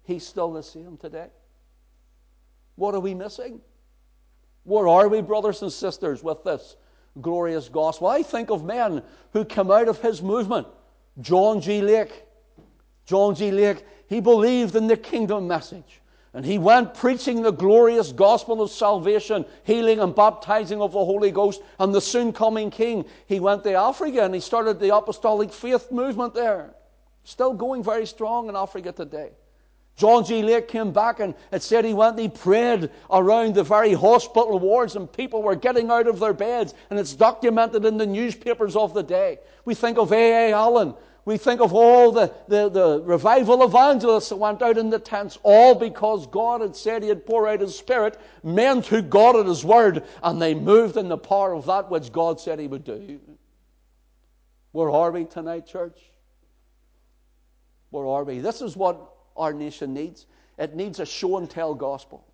He's 0.03 0.23
still 0.23 0.53
the 0.53 0.61
same 0.61 0.95
today. 0.95 1.29
What 2.75 2.93
are 2.93 2.99
we 2.99 3.15
missing? 3.15 3.61
Where 4.63 4.87
are 4.87 5.07
we, 5.07 5.21
brothers 5.21 5.63
and 5.63 5.73
sisters, 5.73 6.21
with 6.21 6.43
this 6.43 6.75
glorious 7.19 7.67
gospel? 7.67 8.05
I 8.05 8.21
think 8.21 8.51
of 8.51 8.63
men 8.63 9.01
who 9.33 9.43
come 9.43 9.71
out 9.71 9.87
of 9.87 9.99
his 10.01 10.21
movement. 10.21 10.67
John 11.19 11.61
G. 11.61 11.81
Lake. 11.81 12.25
John 13.07 13.33
G. 13.33 13.49
Lake, 13.49 13.83
he 14.07 14.21
believed 14.21 14.75
in 14.75 14.85
the 14.85 14.97
kingdom 14.97 15.47
message. 15.47 15.99
And 16.33 16.45
he 16.45 16.57
went 16.57 16.93
preaching 16.93 17.41
the 17.41 17.51
glorious 17.51 18.11
gospel 18.11 18.61
of 18.61 18.69
salvation, 18.69 19.45
healing 19.63 19.99
and 19.99 20.13
baptizing 20.13 20.81
of 20.81 20.91
the 20.91 21.03
Holy 21.03 21.31
Ghost, 21.31 21.61
and 21.79 21.93
the 21.95 22.01
soon 22.01 22.33
coming 22.33 22.69
King. 22.69 23.05
He 23.25 23.39
went 23.39 23.63
to 23.63 23.73
Africa 23.73 24.23
and 24.23 24.35
he 24.35 24.41
started 24.41 24.79
the 24.79 24.95
apostolic 24.95 25.51
faith 25.51 25.91
movement 25.91 26.33
there. 26.33 26.75
Still 27.23 27.53
going 27.53 27.83
very 27.83 28.05
strong 28.05 28.49
in 28.49 28.55
Africa 28.55 28.91
today. 28.91 29.31
John 29.97 30.23
G. 30.23 30.43
Lake 30.43 30.67
came 30.67 30.91
back 30.91 31.19
and 31.19 31.33
it 31.51 31.63
said 31.63 31.83
he 31.83 31.95
went 31.95 32.11
and 32.11 32.19
he 32.19 32.29
prayed 32.29 32.91
around 33.09 33.55
the 33.55 33.63
very 33.63 33.93
hospital 33.93 34.59
wards 34.59 34.95
and 34.95 35.11
people 35.11 35.41
were 35.41 35.55
getting 35.55 35.89
out 35.89 36.07
of 36.07 36.19
their 36.19 36.33
beds 36.33 36.75
and 36.91 36.99
it's 36.99 37.13
documented 37.13 37.83
in 37.83 37.97
the 37.97 38.05
newspapers 38.05 38.75
of 38.75 38.93
the 38.93 39.01
day. 39.01 39.39
We 39.65 39.73
think 39.73 39.97
of 39.97 40.13
A.A. 40.13 40.53
Allen 40.53 40.93
we 41.27 41.37
think 41.37 41.59
of 41.59 41.73
all 41.73 42.13
the, 42.13 42.33
the, 42.47 42.69
the, 42.69 43.01
revival 43.01 43.61
evangelists 43.65 44.29
that 44.29 44.37
went 44.37 44.61
out 44.61 44.77
in 44.77 44.89
the 44.89 44.97
tents, 44.97 45.37
all 45.43 45.75
because 45.75 46.25
God 46.25 46.61
had 46.61 46.73
said 46.73 47.03
He 47.03 47.09
had 47.09 47.25
poured 47.25 47.49
out 47.49 47.59
His 47.59 47.77
Spirit. 47.77 48.17
Men 48.45 48.81
took 48.81 49.09
God 49.09 49.35
at 49.35 49.45
His 49.45 49.65
word, 49.65 50.05
and 50.23 50.41
they 50.41 50.55
moved 50.55 50.95
in 50.95 51.09
the 51.09 51.17
power 51.17 51.53
of 51.53 51.65
that 51.65 51.91
which 51.91 52.13
God 52.13 52.39
said 52.39 52.59
He 52.59 52.67
would 52.67 52.85
do. 52.85 53.19
Where 54.71 54.89
are 54.89 55.11
we 55.11 55.25
tonight, 55.25 55.67
church? 55.67 55.99
Where 57.89 58.07
are 58.07 58.23
we? 58.23 58.39
This 58.39 58.61
is 58.61 58.77
what 58.77 58.97
our 59.35 59.51
nation 59.51 59.93
needs. 59.93 60.27
It 60.57 60.77
needs 60.77 61.01
a 61.01 61.05
show 61.05 61.35
and 61.39 61.49
tell 61.49 61.75
gospel. 61.75 62.25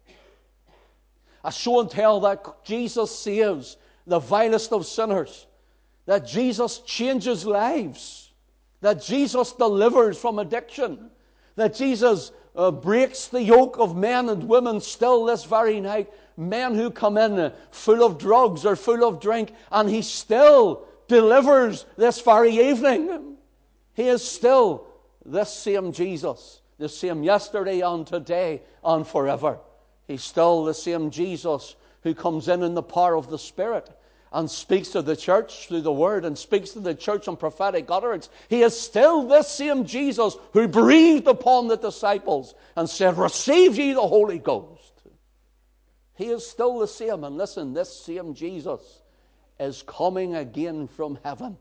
A 1.44 1.52
show 1.52 1.80
and 1.80 1.90
tell 1.90 2.20
that 2.20 2.46
Jesus 2.64 3.18
saves 3.18 3.76
the 4.06 4.20
vilest 4.20 4.72
of 4.72 4.86
sinners, 4.86 5.48
that 6.06 6.28
Jesus 6.28 6.78
changes 6.82 7.44
lives 7.44 8.23
that 8.84 9.02
Jesus 9.02 9.54
delivers 9.54 10.18
from 10.18 10.40
addiction, 10.40 11.10
that 11.56 11.74
Jesus 11.74 12.34
uh, 12.54 12.70
breaks 12.70 13.28
the 13.28 13.42
yoke 13.42 13.80
of 13.80 13.96
men 13.96 14.28
and 14.28 14.44
women 14.44 14.82
still 14.82 15.24
this 15.24 15.46
very 15.46 15.80
night. 15.80 16.12
Men 16.36 16.76
who 16.76 16.92
come 16.92 17.18
in 17.18 17.40
uh, 17.40 17.54
full 17.72 18.04
of 18.04 18.18
drugs 18.18 18.66
or 18.66 18.76
full 18.76 19.08
of 19.08 19.22
drink, 19.22 19.54
and 19.72 19.90
He 19.90 20.02
still 20.02 20.86
delivers 21.08 21.86
this 21.96 22.20
very 22.20 22.60
evening. 22.60 23.38
He 23.94 24.10
is 24.10 24.22
still 24.22 24.86
this 25.26 25.54
same 25.54 25.94
Jesus, 25.94 26.60
the 26.78 26.90
same 26.90 27.24
yesterday 27.24 27.80
and 27.80 28.06
today 28.06 28.64
and 28.84 29.08
forever. 29.08 29.60
He's 30.08 30.24
still 30.24 30.66
the 30.66 30.74
same 30.74 31.10
Jesus 31.10 31.78
who 32.02 32.14
comes 32.14 32.50
in 32.50 32.64
in 32.64 32.74
the 32.74 32.84
power 32.84 33.16
of 33.16 33.30
the 33.30 33.40
Spirit 33.40 33.90
and 34.34 34.50
speaks 34.50 34.90
to 34.90 35.02
the 35.02 35.16
church 35.16 35.68
through 35.68 35.82
the 35.82 35.92
word 35.92 36.26
and 36.26 36.38
speaks 36.38 36.72
to 36.72 36.80
the 36.80 36.96
church 36.96 37.28
on 37.28 37.38
prophetic 37.38 37.86
utterance. 37.90 38.30
He 38.50 38.64
is 38.64 38.78
still 38.78 39.28
this 39.28 39.48
same 39.48 39.86
Jesus 39.86 40.36
who 40.54 40.68
breathed 40.68 41.28
upon 41.28 41.68
the 41.68 41.78
disciples 41.78 42.56
and 42.76 42.90
said, 42.90 43.18
Receive 43.18 43.78
ye 43.78 43.94
the 43.94 44.02
Holy 44.02 44.40
Ghost. 44.40 44.94
He 46.16 46.26
is 46.26 46.46
still 46.46 46.80
the 46.80 46.88
same. 46.88 47.24
And 47.24 47.38
listen, 47.38 47.74
this 47.74 47.96
same 47.96 48.34
Jesus 48.34 48.82
is 49.60 49.84
coming 49.84 50.36
again 50.36 50.88
from 50.88 51.20
heaven. 51.24 51.58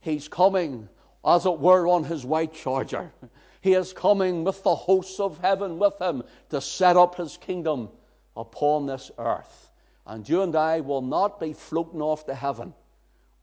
He's 0.00 0.28
coming, 0.28 0.88
as 1.24 1.46
it 1.46 1.58
were, 1.58 1.88
on 1.88 2.04
his 2.04 2.24
white 2.24 2.54
charger. 2.54 3.12
He 3.60 3.74
is 3.74 3.92
coming 3.92 4.44
with 4.44 4.62
the 4.62 4.74
hosts 4.74 5.20
of 5.20 5.38
heaven 5.38 5.78
with 5.78 6.00
him 6.00 6.22
to 6.50 6.60
set 6.60 6.96
up 6.96 7.16
his 7.16 7.36
kingdom 7.36 7.88
upon 8.36 8.86
this 8.86 9.10
earth. 9.18 9.71
And 10.06 10.28
you 10.28 10.42
and 10.42 10.54
I 10.56 10.80
will 10.80 11.02
not 11.02 11.38
be 11.38 11.52
floating 11.52 12.02
off 12.02 12.26
to 12.26 12.34
heaven. 12.34 12.74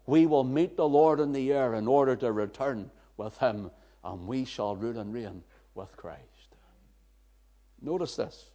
We 0.06 0.26
will 0.26 0.44
meet 0.44 0.76
the 0.76 0.88
Lord 0.88 1.20
in 1.20 1.32
the 1.32 1.52
air 1.54 1.76
in 1.76 1.88
order 1.88 2.16
to 2.18 2.32
return 2.32 2.92
with 3.18 3.38
Him, 3.38 3.72
and 4.04 4.28
we 4.28 4.46
shall 4.46 4.76
rule 4.76 4.98
and 4.98 5.14
reign 5.14 5.44
with 5.76 5.96
Christ. 5.96 6.24
Notice 7.82 8.16
this. 8.16 8.46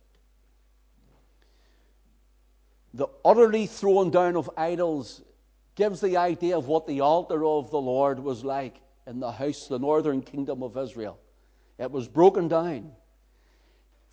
The 2.93 3.09
utterly 3.25 3.67
throwing 3.67 4.11
down 4.11 4.37
of 4.37 4.51
idols 4.57 5.23
gives 5.75 6.01
the 6.01 6.17
idea 6.17 6.57
of 6.57 6.69
what 6.69 6.87
the 6.87 7.01
altar 7.01 7.45
of 7.45 7.71
the 7.71 7.81
Lord 7.81 8.19
was 8.19 8.45
like 8.45 8.81
in 9.07 9.21
the 9.21 9.33
house, 9.33 9.67
the 9.67 9.79
northern 9.79 10.23
kingdom 10.23 10.62
of 10.62 10.77
Israel. 10.77 11.19
It 11.79 11.90
was 11.90 12.07
broken 12.07 12.49
down. 12.49 12.93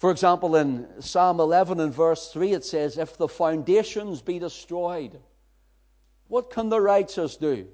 For 0.02 0.10
example, 0.10 0.56
in 0.56 0.88
Psalm 1.00 1.40
11 1.40 1.80
and 1.80 1.94
verse 1.94 2.32
3, 2.34 2.54
it 2.54 2.66
says, 2.66 2.98
If 2.98 3.18
the 3.18 3.28
foundations 3.28 4.20
be 4.20 4.40
destroyed, 4.40 5.20
what 6.28 6.50
can 6.50 6.70
the 6.70 6.82
righteous 6.82 7.38
do? 7.38 7.68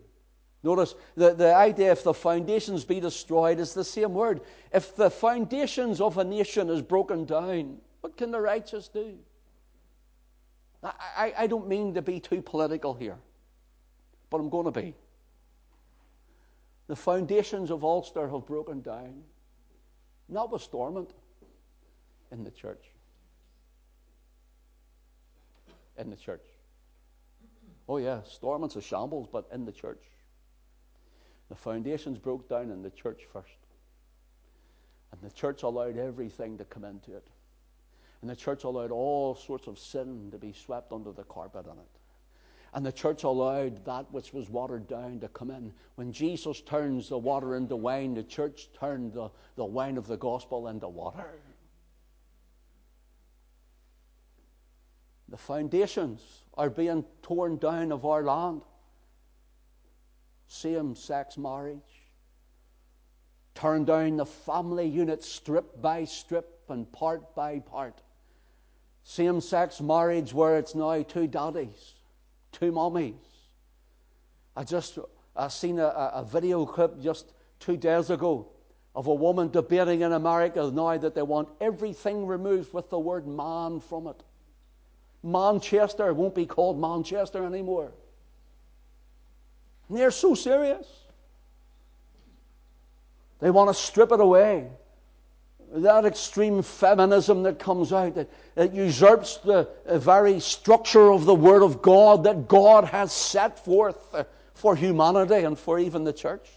Notice 0.62 0.96
the, 1.16 1.34
the 1.34 1.56
idea, 1.56 1.94
if 1.94 2.04
the 2.04 2.14
foundations 2.14 2.84
be 2.84 3.00
destroyed, 3.00 3.60
is 3.60 3.74
the 3.74 3.86
same 3.86 4.14
word. 4.14 4.42
If 4.74 4.94
the 4.98 5.10
foundations 5.10 6.02
of 6.02 6.18
a 6.18 6.24
nation 6.26 6.70
is 6.70 6.82
broken 6.82 7.24
down, 7.24 7.78
what 8.02 8.18
can 8.18 8.32
the 8.32 8.42
righteous 8.42 8.90
do? 8.90 9.18
I, 10.84 11.34
I, 11.38 11.48
don't 11.48 11.70
mean 11.70 11.94
to 11.94 12.02
be 12.02 12.20
too 12.20 12.42
political 12.42 12.94
here, 12.94 13.18
but 14.30 14.40
I'm 14.40 14.50
going 14.50 14.66
to 14.66 14.72
be. 14.72 14.96
The 16.88 16.96
foundations 16.98 17.72
of 17.72 17.86
Ulster 17.86 18.28
have 18.28 18.46
broken 18.46 18.82
down, 18.82 19.24
not 20.28 20.52
with 20.52 20.62
Stormont 20.62 21.14
in 22.32 22.44
the 22.44 22.52
church. 22.52 22.86
In 25.98 26.10
the 26.10 26.16
church. 26.16 26.46
Oh, 27.90 27.98
yeah, 27.98 28.22
Stormont's 28.24 28.76
a 28.76 28.82
shambles, 28.82 29.28
but 29.32 29.48
in 29.52 29.66
the 29.66 29.72
church. 29.72 30.04
The 31.50 31.56
foundations 31.56 32.18
broke 32.18 32.50
down 32.50 32.70
in 32.72 32.82
the 32.82 32.90
church 32.90 33.22
first. 33.32 33.48
And 35.12 35.22
the 35.22 35.34
church 35.34 35.64
allowed 35.64 35.98
everything 35.98 36.58
to 36.58 36.66
come 36.66 36.84
into 36.84 37.16
it. 37.16 37.28
And 38.22 38.30
the 38.30 38.36
church 38.36 38.64
allowed 38.64 38.92
all 38.92 39.36
sorts 39.36 39.68
of 39.68 39.80
sin 39.80 40.30
to 40.32 40.38
be 40.38 40.52
swept 40.52 40.92
under 40.92 41.12
the 41.12 41.24
carpet 41.24 41.66
in 41.66 41.74
it. 41.74 41.98
And 42.74 42.86
the 42.86 42.92
church 42.92 43.24
allowed 43.24 43.86
that 43.86 44.12
which 44.12 44.34
was 44.34 44.50
watered 44.50 44.88
down 44.88 45.20
to 45.22 45.30
come 45.30 45.52
in. 45.52 45.72
When 45.96 46.12
Jesus 46.12 46.62
turns 46.62 47.08
the 47.08 47.18
water 47.18 47.56
into 47.56 47.76
wine, 47.76 48.14
the 48.14 48.24
church 48.24 48.70
turned 48.78 49.14
the, 49.14 49.30
the 49.56 49.66
wine 49.66 49.98
of 49.98 50.08
the 50.08 50.18
gospel 50.18 50.68
into 50.68 50.90
water. 50.90 51.40
The 55.30 55.38
foundations 55.38 56.22
are 56.56 56.70
being 56.70 57.04
torn 57.22 57.58
down 57.58 57.92
of 57.92 58.06
our 58.06 58.24
land. 58.24 58.62
Same 60.48 60.96
sex 60.96 61.38
marriage. 61.38 61.82
Turn 63.54 63.86
down 63.86 64.18
the 64.18 64.26
family 64.26 64.88
unit 64.88 65.24
strip 65.24 65.82
by 65.82 66.06
strip 66.06 66.64
and 66.70 66.92
part 66.92 67.36
by 67.36 67.60
part. 67.60 68.02
Same 69.04 69.42
sex 69.42 69.82
marriage 69.82 70.34
where 70.34 70.58
it's 70.58 70.76
now 70.76 71.02
two 71.02 71.28
daddies, 71.28 71.96
two 72.52 72.72
mummies. 72.72 73.16
I 74.56 74.64
just 74.64 75.00
I 75.36 75.48
seen 75.50 75.80
a, 75.80 75.88
a 75.88 76.24
video 76.24 76.66
clip 76.66 77.00
just 77.02 77.34
two 77.60 77.78
days 77.78 78.10
ago 78.10 78.48
of 78.96 79.08
a 79.08 79.14
woman 79.14 79.50
debating 79.50 80.02
in 80.02 80.14
America 80.14 80.72
now 80.74 80.98
that 80.98 81.14
they 81.14 81.22
want 81.22 81.50
everything 81.62 82.26
removed 82.26 82.74
with 82.74 82.90
the 82.90 83.00
word 83.00 83.28
man 83.28 83.80
from 83.80 84.08
it. 84.08 84.24
Manchester 85.24 86.14
won't 86.14 86.36
be 86.36 86.46
called 86.46 86.80
Manchester 86.80 87.46
anymore. 87.46 87.92
And 89.90 89.98
they're 89.98 90.12
so 90.12 90.36
serious. 90.36 90.88
They 93.40 93.52
want 93.52 93.70
to 93.70 93.74
strip 93.74 94.12
it 94.12 94.20
away. 94.20 94.68
That 95.74 96.06
extreme 96.06 96.62
feminism 96.62 97.44
that 97.44 97.60
comes 97.60 97.92
out, 97.92 98.16
that, 98.16 98.30
that 98.56 98.74
usurps 98.74 99.38
the 99.38 99.70
very 99.86 100.40
structure 100.40 101.12
of 101.12 101.26
the 101.26 101.36
Word 101.36 101.62
of 101.62 101.82
God 101.82 102.24
that 102.24 102.48
God 102.48 102.86
has 102.86 103.12
set 103.12 103.64
forth 103.64 104.16
for 104.54 104.76
humanity 104.76 105.44
and 105.46 105.60
for 105.60 105.78
even 105.78 106.04
the 106.04 106.14
church. 106.14 106.50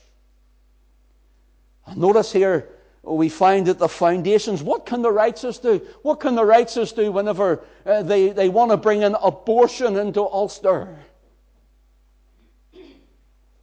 And 1.87 1.99
notice 1.99 2.33
here, 2.33 2.69
we 3.03 3.29
find 3.29 3.67
that 3.67 3.79
the 3.79 3.89
foundations, 3.89 4.63
what 4.63 4.85
can 4.85 5.03
the 5.03 5.11
righteous 5.11 5.59
do? 5.59 5.81
What 6.03 6.21
can 6.21 6.35
the 6.35 6.45
righteous 6.45 6.93
do 6.93 7.11
whenever 7.11 7.65
uh, 7.87 8.03
they, 8.03 8.31
they 8.31 8.49
want 8.49 8.71
to 8.71 8.77
bring 8.77 9.03
an 9.05 9.17
abortion 9.23 9.97
into 9.97 10.21
Ulster? 10.21 10.99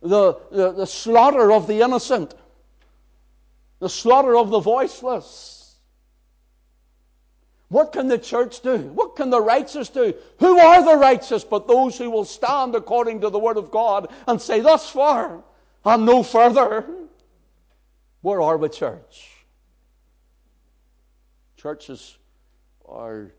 The, 0.01 0.39
the, 0.51 0.71
the 0.71 0.87
slaughter 0.87 1.51
of 1.51 1.67
the 1.67 1.81
innocent, 1.81 2.33
the 3.79 3.89
slaughter 3.89 4.35
of 4.35 4.49
the 4.49 4.59
voiceless. 4.59 5.57
What 7.69 7.91
can 7.91 8.07
the 8.07 8.17
church 8.17 8.61
do? 8.61 8.77
What 8.77 9.15
can 9.15 9.29
the 9.29 9.41
righteous 9.41 9.89
do? 9.89 10.13
Who 10.39 10.57
are 10.57 10.83
the 10.83 10.95
righteous 10.95 11.43
but 11.43 11.67
those 11.67 11.97
who 11.97 12.09
will 12.09 12.25
stand 12.25 12.75
according 12.75 13.21
to 13.21 13.29
the 13.29 13.39
Word 13.39 13.57
of 13.57 13.71
God 13.71 14.07
and 14.25 14.41
say, 14.41 14.61
Thus 14.61 14.89
far 14.89 15.43
and 15.83 16.05
no 16.05 16.23
further? 16.23 16.85
Where 18.27 18.41
are 18.41 18.57
we, 18.57 18.67
church? 18.67 19.45
Churches 21.55 22.17
are 22.85 23.31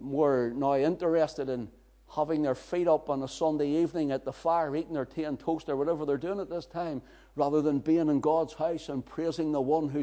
more 0.00 0.52
now 0.52 0.74
interested 0.74 1.48
in 1.48 1.68
having 2.12 2.42
their 2.42 2.56
feet 2.56 2.88
up 2.88 3.08
on 3.08 3.22
a 3.22 3.28
Sunday 3.28 3.68
evening 3.68 4.10
at 4.10 4.24
the 4.24 4.32
fire, 4.32 4.74
eating 4.74 4.94
their 4.94 5.04
tea 5.04 5.22
and 5.22 5.38
toast 5.38 5.68
or 5.68 5.76
whatever 5.76 6.04
they're 6.04 6.18
doing 6.18 6.40
at 6.40 6.50
this 6.50 6.66
time, 6.66 7.02
rather 7.36 7.62
than 7.62 7.78
being 7.78 8.08
in 8.08 8.18
God's 8.18 8.52
house 8.52 8.88
and 8.88 9.06
praising 9.06 9.52
the 9.52 9.60
one 9.60 9.88
who 9.88 10.02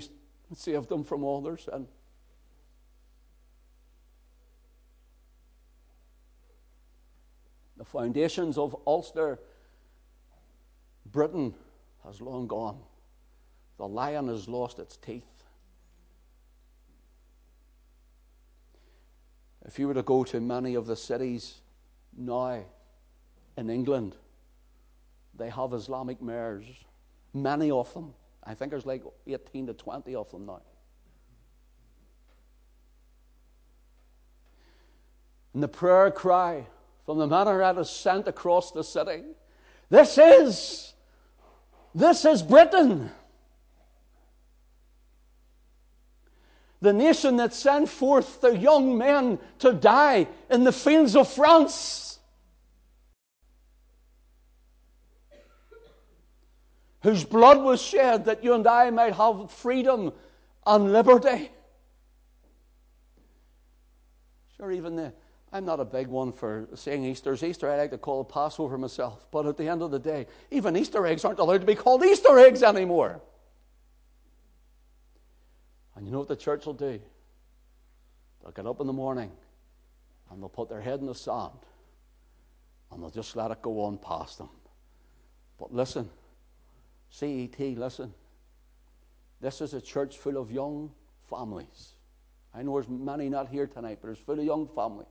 saved 0.55 0.87
them 0.87 1.03
from 1.03 1.25
all 1.25 1.41
their 1.41 1.57
sin. 1.57 1.85
The 7.75 7.83
foundations 7.83 8.57
of 8.57 8.73
Ulster, 8.87 9.41
Britain, 11.11 11.53
has 12.05 12.21
long 12.21 12.47
gone. 12.47 12.79
The 13.77 13.87
lion 13.87 14.27
has 14.27 14.47
lost 14.47 14.79
its 14.79 14.97
teeth. 14.97 15.23
If 19.65 19.79
you 19.79 19.87
were 19.87 19.93
to 19.93 20.03
go 20.03 20.23
to 20.25 20.39
many 20.39 20.75
of 20.75 20.85
the 20.85 20.95
cities 20.95 21.55
now 22.15 22.63
in 23.57 23.69
England, 23.69 24.15
they 25.35 25.49
have 25.49 25.73
Islamic 25.73 26.21
mayors, 26.21 26.65
many 27.33 27.71
of 27.71 27.91
them. 27.93 28.13
I 28.43 28.53
think 28.53 28.71
there's 28.71 28.85
like 28.85 29.03
18 29.25 29.67
to 29.67 29.73
20 29.73 30.15
of 30.15 30.29
them 30.31 30.45
now. 30.45 30.61
And 35.53 35.63
the 35.63 35.67
prayer 35.67 36.11
cry 36.11 36.65
from 37.05 37.19
the 37.19 37.27
minaret 37.27 37.77
is 37.77 37.89
sent 37.89 38.27
across 38.27 38.71
the 38.71 38.83
city. 38.83 39.23
This 39.89 40.17
is, 40.17 40.93
this 41.93 42.25
is 42.25 42.41
Britain. 42.41 43.11
The 46.83 46.91
nation 46.91 47.37
that 47.37 47.53
sent 47.53 47.87
forth 47.87 48.41
the 48.41 48.57
young 48.57 48.97
men 48.97 49.39
to 49.59 49.71
die 49.71 50.27
in 50.49 50.65
the 50.65 50.73
fields 50.73 51.15
of 51.15 51.29
France. 51.31 52.19
Whose 57.03 57.23
blood 57.23 57.61
was 57.61 57.81
shed 57.81 58.25
that 58.25 58.43
you 58.43 58.53
and 58.53 58.67
I 58.67 58.89
might 58.89 59.13
have 59.13 59.49
freedom 59.49 60.11
and 60.67 60.91
liberty. 60.91 61.51
Sure, 64.57 64.69
even 64.69 64.97
the 64.97 65.13
I'm 65.53 65.63
not 65.63 65.79
a 65.79 65.85
big 65.85 66.07
one 66.07 66.33
for 66.33 66.67
saying 66.75 67.05
Easter's 67.05 67.43
Easter. 67.43 67.71
I 67.71 67.77
like 67.77 67.91
to 67.91 67.97
call 67.97 68.21
it 68.21 68.29
Passover 68.29 68.77
myself. 68.77 69.25
But 69.31 69.45
at 69.45 69.55
the 69.55 69.69
end 69.69 69.83
of 69.83 69.91
the 69.91 69.99
day, 69.99 70.27
even 70.51 70.75
Easter 70.75 71.07
eggs 71.07 71.23
aren't 71.23 71.39
allowed 71.39 71.61
to 71.61 71.65
be 71.65 71.75
called 71.75 72.03
Easter 72.03 72.37
eggs 72.39 72.61
anymore. 72.61 73.21
And 75.95 76.05
you 76.05 76.11
know 76.11 76.19
what 76.19 76.27
the 76.27 76.35
church 76.35 76.65
will 76.65 76.73
do? 76.73 76.99
They'll 78.41 78.51
get 78.51 78.65
up 78.65 78.81
in 78.81 78.87
the 78.87 78.93
morning 78.93 79.31
and 80.29 80.41
they'll 80.41 80.49
put 80.49 80.69
their 80.69 80.81
head 80.81 80.99
in 80.99 81.05
the 81.05 81.15
sand 81.15 81.51
and 82.91 83.01
they'll 83.01 83.09
just 83.09 83.35
let 83.35 83.51
it 83.51 83.61
go 83.61 83.81
on 83.81 83.97
past 83.97 84.37
them. 84.37 84.49
But 85.59 85.73
listen, 85.73 86.09
CET, 87.09 87.59
listen. 87.59 88.13
This 89.39 89.61
is 89.61 89.73
a 89.73 89.81
church 89.81 90.17
full 90.17 90.37
of 90.37 90.51
young 90.51 90.91
families. 91.29 91.93
I 92.53 92.63
know 92.63 92.73
there's 92.73 92.89
many 92.89 93.29
not 93.29 93.49
here 93.49 93.67
tonight, 93.67 93.99
but 94.01 94.09
it's 94.09 94.19
full 94.19 94.39
of 94.39 94.45
young 94.45 94.67
families. 94.67 95.07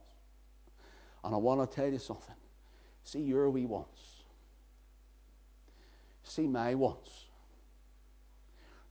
And 1.25 1.35
I 1.35 1.39
want 1.39 1.69
to 1.69 1.75
tell 1.75 1.91
you 1.91 1.99
something. 1.99 2.35
See 3.05 3.21
your 3.21 3.51
wee 3.51 3.67
ones. 3.67 4.25
See 6.25 6.47
my 6.47 6.75
ones. 6.75 7.27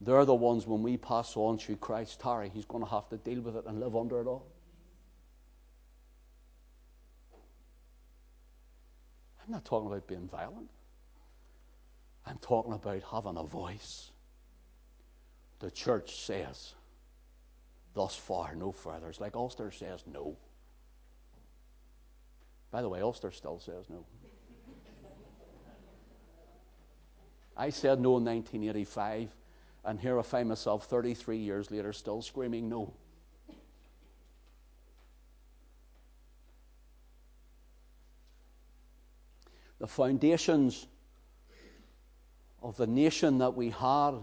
They're 0.03 0.25
the 0.25 0.33
ones 0.33 0.65
when 0.65 0.81
we 0.81 0.97
pass 0.97 1.37
on 1.37 1.59
through 1.59 1.75
Christ 1.75 2.19
tarry, 2.19 2.49
he's 2.49 2.65
going 2.65 2.83
to 2.83 2.89
have 2.89 3.07
to 3.09 3.17
deal 3.17 3.39
with 3.41 3.55
it 3.55 3.65
and 3.67 3.79
live 3.79 3.95
under 3.95 4.19
it 4.19 4.25
all. 4.25 4.47
I'm 9.45 9.51
not 9.51 9.63
talking 9.63 9.87
about 9.87 10.07
being 10.07 10.27
violent. 10.27 10.69
I'm 12.25 12.39
talking 12.39 12.73
about 12.73 13.03
having 13.11 13.37
a 13.37 13.43
voice. 13.43 14.09
The 15.59 15.69
church 15.69 16.15
says, 16.25 16.73
thus 17.93 18.15
far, 18.15 18.55
no 18.55 18.71
further. 18.71 19.07
It's 19.09 19.19
like 19.19 19.35
Ulster 19.35 19.69
says, 19.69 20.03
no. 20.11 20.35
By 22.71 22.81
the 22.81 22.89
way, 22.89 23.01
Ulster 23.01 23.31
still 23.31 23.59
says 23.59 23.85
no. 23.89 24.05
I 27.55 27.69
said 27.69 27.99
no 27.99 28.17
in 28.17 28.25
1985, 28.25 29.29
and 29.83 29.99
here 29.99 30.19
I 30.19 30.21
find 30.21 30.49
myself 30.49 30.85
33 30.85 31.37
years 31.37 31.71
later 31.71 31.93
still 31.93 32.21
screaming 32.21 32.69
no. 32.69 32.93
The 39.79 39.87
foundations 39.87 40.85
of 42.61 42.77
the 42.77 42.85
nation 42.85 43.39
that 43.39 43.55
we 43.55 43.71
had 43.71 44.19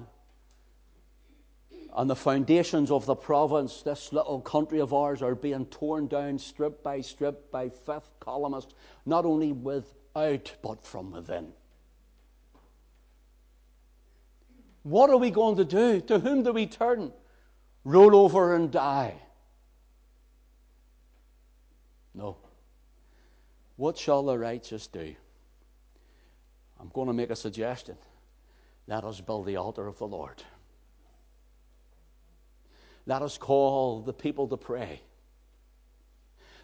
and 1.99 2.09
the 2.09 2.15
foundations 2.15 2.93
of 2.93 3.07
the 3.07 3.17
province, 3.17 3.83
this 3.83 4.13
little 4.13 4.41
country 4.41 4.81
of 4.81 4.95
ours, 4.95 5.21
are 5.21 5.35
being 5.35 5.67
torn 5.67 6.07
down 6.07 6.39
strip 6.39 6.85
by 6.85 7.01
strip 7.01 7.51
by 7.51 7.71
fifth 7.71 8.11
columnists, 8.21 8.73
not 9.05 9.25
only 9.25 9.51
without, 9.51 10.55
but 10.63 10.85
from 10.85 11.11
within. 11.11 11.53
What 14.83 15.11
are 15.11 15.17
we 15.17 15.31
going 15.31 15.57
to 15.57 15.65
do? 15.65 16.01
To 16.03 16.19
whom 16.19 16.43
do 16.43 16.53
we 16.53 16.67
turn? 16.67 17.13
Roll 17.85 18.15
over 18.17 18.55
and 18.55 18.71
die. 18.71 19.15
No. 22.15 22.37
What 23.77 23.97
shall 23.97 24.23
the 24.25 24.39
righteous 24.39 24.87
do? 24.87 25.15
I'm 26.81 26.91
going 26.93 27.07
to 27.09 27.13
make 27.13 27.31
a 27.31 27.37
suggestion. 27.37 27.97
Let 28.87 29.05
us 29.05 29.21
build 29.21 29.47
the 29.47 29.57
altar 29.57 29.87
of 29.87 29.99
the 29.99 30.07
Lord. 30.07 30.43
Let 33.07 33.23
us 33.23 33.39
call 33.39 34.01
the 34.01 34.13
people 34.13 34.49
to 34.49 34.57
pray. 34.57 35.01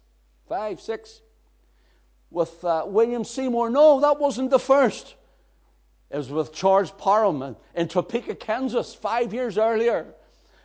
5, 0.48 0.82
6, 0.82 1.22
with 2.30 2.64
uh, 2.64 2.84
William 2.88 3.24
Seymour. 3.24 3.70
No, 3.70 4.00
that 4.00 4.20
wasn't 4.20 4.50
the 4.50 4.60
first. 4.60 5.16
It 6.10 6.18
was 6.18 6.30
with 6.30 6.54
Charles 6.54 6.92
Parham 6.92 7.56
in 7.76 7.88
Topeka, 7.88 8.36
Kansas, 8.36 8.94
five 8.94 9.34
years 9.34 9.58
earlier. 9.58 10.14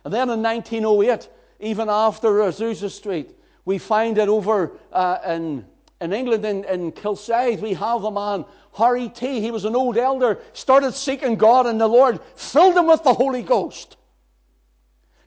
And 0.03 0.13
then 0.13 0.29
in 0.29 0.41
1908, 0.41 1.29
even 1.59 1.89
after 1.89 2.29
Azusa 2.29 2.89
Street, 2.89 3.31
we 3.65 3.77
find 3.77 4.17
it 4.17 4.29
over 4.29 4.71
uh, 4.93 5.17
in, 5.27 5.65
in 5.99 6.13
England, 6.13 6.45
in, 6.45 6.63
in 6.65 6.91
Kilsyth, 6.91 7.61
we 7.61 7.73
have 7.73 8.03
a 8.03 8.11
man, 8.11 8.45
Harry 8.75 9.09
T. 9.09 9.41
He 9.41 9.51
was 9.51 9.65
an 9.65 9.75
old 9.75 9.97
elder, 9.97 10.39
started 10.53 10.93
seeking 10.93 11.35
God, 11.35 11.65
and 11.65 11.81
the 11.81 11.87
Lord 11.87 12.19
filled 12.35 12.77
him 12.77 12.87
with 12.87 13.03
the 13.03 13.13
Holy 13.13 13.41
Ghost. 13.41 13.97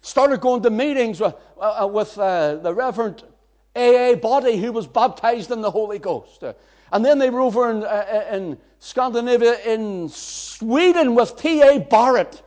Started 0.03 0.41
going 0.41 0.63
to 0.63 0.71
meetings 0.71 1.21
with, 1.21 1.35
uh, 1.61 1.83
uh 1.83 1.87
with 1.87 2.17
uh, 2.19 2.57
the 2.57 2.73
Reverend 2.73 3.25
A.A. 3.75 4.17
Boddy, 4.17 4.57
who 4.57 4.73
was 4.73 4.87
baptized 4.87 5.51
in 5.51 5.61
the 5.61 5.71
Holy 5.71 5.99
Ghost. 5.99 6.45
and 6.93 7.05
then 7.05 7.19
they 7.19 7.31
were 7.31 7.41
over 7.41 7.71
in, 7.71 7.85
uh, 7.85 8.29
in 8.33 8.57
Scandinavia, 8.79 9.59
in 9.67 10.09
Sweden, 10.09 11.15
with 11.15 11.37
T.A. 11.37 11.81
Barratt 11.81 12.43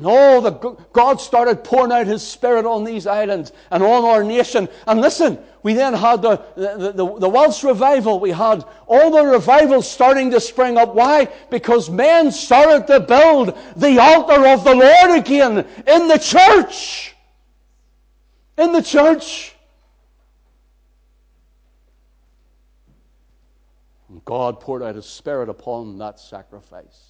No, 0.00 0.40
the, 0.40 0.52
God 0.94 1.20
started 1.20 1.62
pouring 1.62 1.92
out 1.92 2.06
His 2.06 2.26
Spirit 2.26 2.64
on 2.64 2.84
these 2.84 3.06
islands 3.06 3.52
and 3.70 3.82
on 3.82 4.04
our 4.06 4.24
nation. 4.24 4.66
And 4.86 5.02
listen, 5.02 5.38
we 5.62 5.74
then 5.74 5.92
had 5.92 6.22
the, 6.22 6.42
the, 6.56 6.92
the, 6.92 7.18
the 7.18 7.28
Welsh 7.28 7.62
revival. 7.62 8.18
We 8.18 8.30
had 8.30 8.64
all 8.86 9.10
the 9.10 9.22
revivals 9.22 9.88
starting 9.90 10.30
to 10.30 10.40
spring 10.40 10.78
up. 10.78 10.94
Why? 10.94 11.28
Because 11.50 11.90
men 11.90 12.32
started 12.32 12.86
to 12.86 13.00
build 13.00 13.58
the 13.76 13.98
altar 13.98 14.46
of 14.46 14.64
the 14.64 14.74
Lord 14.74 15.18
again 15.18 15.66
in 15.86 16.08
the 16.08 16.18
church. 16.18 17.14
In 18.56 18.72
the 18.72 18.82
church. 18.82 19.54
And 24.08 24.24
God 24.24 24.60
poured 24.60 24.82
out 24.82 24.94
His 24.94 25.04
Spirit 25.04 25.50
upon 25.50 25.98
that 25.98 26.18
sacrifice. 26.18 27.09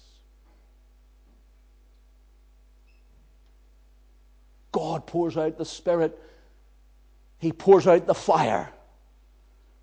God 4.71 5.05
pours 5.05 5.37
out 5.37 5.57
the 5.57 5.65
Spirit, 5.65 6.17
He 7.39 7.51
pours 7.51 7.87
out 7.87 8.07
the 8.07 8.13
fire 8.13 8.71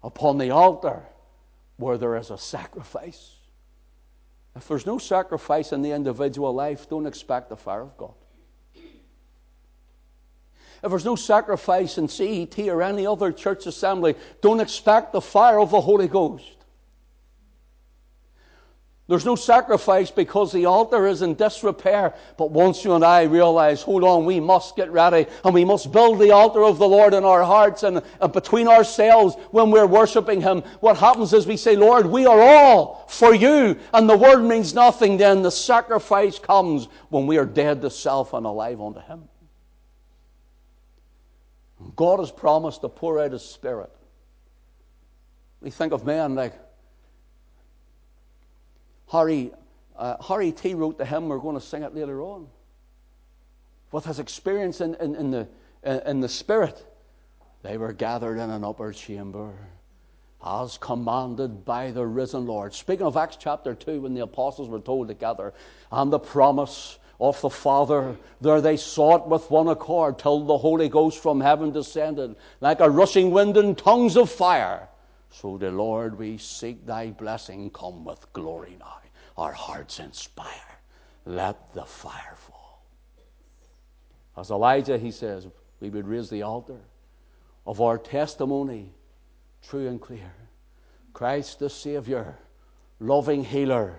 upon 0.03 0.38
the 0.38 0.51
altar 0.51 1.03
where 1.77 1.98
there 1.98 2.16
is 2.16 2.31
a 2.31 2.38
sacrifice. 2.38 3.35
If 4.57 4.66
there's 4.66 4.87
no 4.87 4.98
sacrifice 4.98 5.72
in 5.72 5.83
the 5.83 5.92
individual 5.92 6.53
life, 6.53 6.88
don't 6.88 7.07
expect 7.07 7.48
the 7.48 7.57
fire 7.57 7.83
of 7.83 7.96
God. 7.96 8.14
If 10.83 10.90
there's 10.90 11.05
no 11.05 11.16
sacrifice 11.16 11.98
in 11.98 12.09
CET 12.09 12.59
or 12.68 12.83
any 12.83 13.07
other 13.07 13.33
church 13.33 13.66
assembly, 13.66 14.14
don't 14.40 14.61
expect 14.61 15.12
the 15.12 15.20
fire 15.20 15.59
of 15.59 15.70
the 15.70 15.81
Holy 15.81 16.09
Ghost. 16.09 16.58
There's 19.09 19.25
no 19.25 19.37
sacrifice 19.37 20.11
because 20.11 20.53
the 20.53 20.66
altar 20.66 21.07
is 21.07 21.23
in 21.23 21.35
disrepair. 21.35 22.12
But 22.37 22.51
once 22.51 22.85
you 22.85 22.94
and 22.94 23.03
I 23.03 23.23
realize, 23.23 23.81
hold 23.81 24.05
on, 24.05 24.27
we 24.27 24.38
must 24.38 24.77
get 24.77 24.90
ready 24.90 25.27
and 25.44 25.55
we 25.55 25.64
must 25.64 25.90
build 25.92 26.18
the 26.18 26.33
altar 26.33 26.62
of 26.62 26.79
the 26.79 26.87
Lord 26.87 27.14
in 27.14 27.25
our 27.25 27.42
hearts 27.42 27.85
and, 27.85 28.03
and 28.21 28.33
between 28.35 28.68
ourselves 28.68 29.35
when 29.51 29.71
we're 29.71 29.87
worshiping 29.87 30.42
Him. 30.42 30.62
What 30.81 30.99
happens 30.99 31.33
is 31.33 31.47
we 31.47 31.57
say, 31.57 31.75
Lord, 31.75 32.05
we 32.05 32.27
are 32.27 32.38
all 32.38 33.07
for 33.09 33.35
you. 33.35 33.79
And 33.94 34.11
the 34.11 34.16
word 34.16 34.42
means 34.42 34.75
nothing 34.75 35.16
then. 35.16 35.40
The 35.40 35.51
sacrifice 35.51 36.38
comes 36.38 36.88
when 37.09 37.27
we 37.27 37.38
are 37.38 37.47
dead 37.47 37.81
to 37.81 37.90
self 37.90 38.35
and 38.35 38.44
alive 38.44 38.79
unto 38.79 39.01
Him. 39.01 39.27
God 41.97 42.18
has 42.18 42.31
promised 42.31 42.83
to 42.83 42.90
pour 42.90 43.21
out 43.21 43.33
His 43.33 43.42
Spirit. 43.42 43.90
We 45.62 45.71
think 45.71 45.94
of 45.94 46.05
men 46.05 46.35
like 46.35 46.53
Harry, 49.11 49.53
uh, 49.97 50.23
Harry 50.23 50.53
T 50.53 50.75
wrote 50.75 50.99
the 50.99 51.05
hymn, 51.05 51.29
we're 51.29 51.38
going 51.38 51.59
to 51.59 51.64
sing 51.64 51.83
it 51.83 51.94
later 51.94 52.23
on. 52.23 52.47
With 53.90 54.05
his 54.05 54.18
experience 54.18 54.81
in, 54.81 54.94
in, 54.97 55.16
in 55.16 55.31
the, 55.31 55.49
in 56.11 56.21
the 56.21 56.29
Spirit, 56.29 56.85
they 57.62 57.79
were 57.79 57.92
gathered 57.92 58.38
in 58.38 58.51
an 58.51 58.64
upper 58.64 58.92
chamber 58.92 59.53
as 60.44 60.79
commanded 60.79 61.64
by 61.64 61.90
the 61.90 62.07
risen 62.07 62.47
Lord. 62.47 62.75
Speaking 62.75 63.07
of 63.07 63.16
Acts 63.16 63.37
chapter 63.40 63.75
2, 63.75 64.03
when 64.03 64.14
the 64.14 64.23
apostles 64.23 64.68
were 64.68 64.81
told 64.81 65.09
to 65.09 65.14
gather, 65.14 65.53
and 65.90 66.12
the 66.12 66.18
promise 66.18 66.99
of 67.21 67.40
the 67.40 67.51
Father, 67.51 68.16
there 68.40 68.61
they 68.61 68.77
sought 68.77 69.29
with 69.29 69.51
one 69.51 69.68
accord 69.68 70.18
till 70.18 70.44
the 70.44 70.59
Holy 70.59 70.88
Ghost 70.88 71.21
from 71.21 71.40
heaven 71.40 71.73
descended 71.73 72.37
like 72.61 72.81
a 72.81 72.88
rushing 72.88 73.33
wind 73.33 73.57
in 73.57 73.75
tongues 73.75 74.16
of 74.16 74.31
fire. 74.31 74.88
So, 75.31 75.59
the 75.59 75.71
Lord, 75.71 76.19
we 76.19 76.38
seek 76.38 76.87
thy 76.87 77.11
blessing. 77.11 77.71
Come 77.71 78.05
with 78.05 78.33
glory 78.33 78.77
now. 78.79 78.99
Our 79.37 79.53
hearts 79.53 80.01
inspire. 80.01 80.49
Let 81.25 81.73
the 81.75 81.85
fire 81.85 82.35
fall. 82.37 82.83
As 84.37 84.51
Elijah, 84.51 84.99
he 84.99 85.11
says, 85.11 85.47
we 85.81 85.91
would 85.91 86.07
raise 86.07 86.31
the 86.31 86.43
altar 86.43 86.81
of 87.67 87.81
our 87.81 87.99
testimony, 87.99 88.93
true 89.62 89.88
and 89.88 90.01
clear. 90.01 90.33
Christ 91.12 91.59
the 91.59 91.71
Savior, 91.71 92.37
loving 92.99 93.45
healer, 93.45 93.97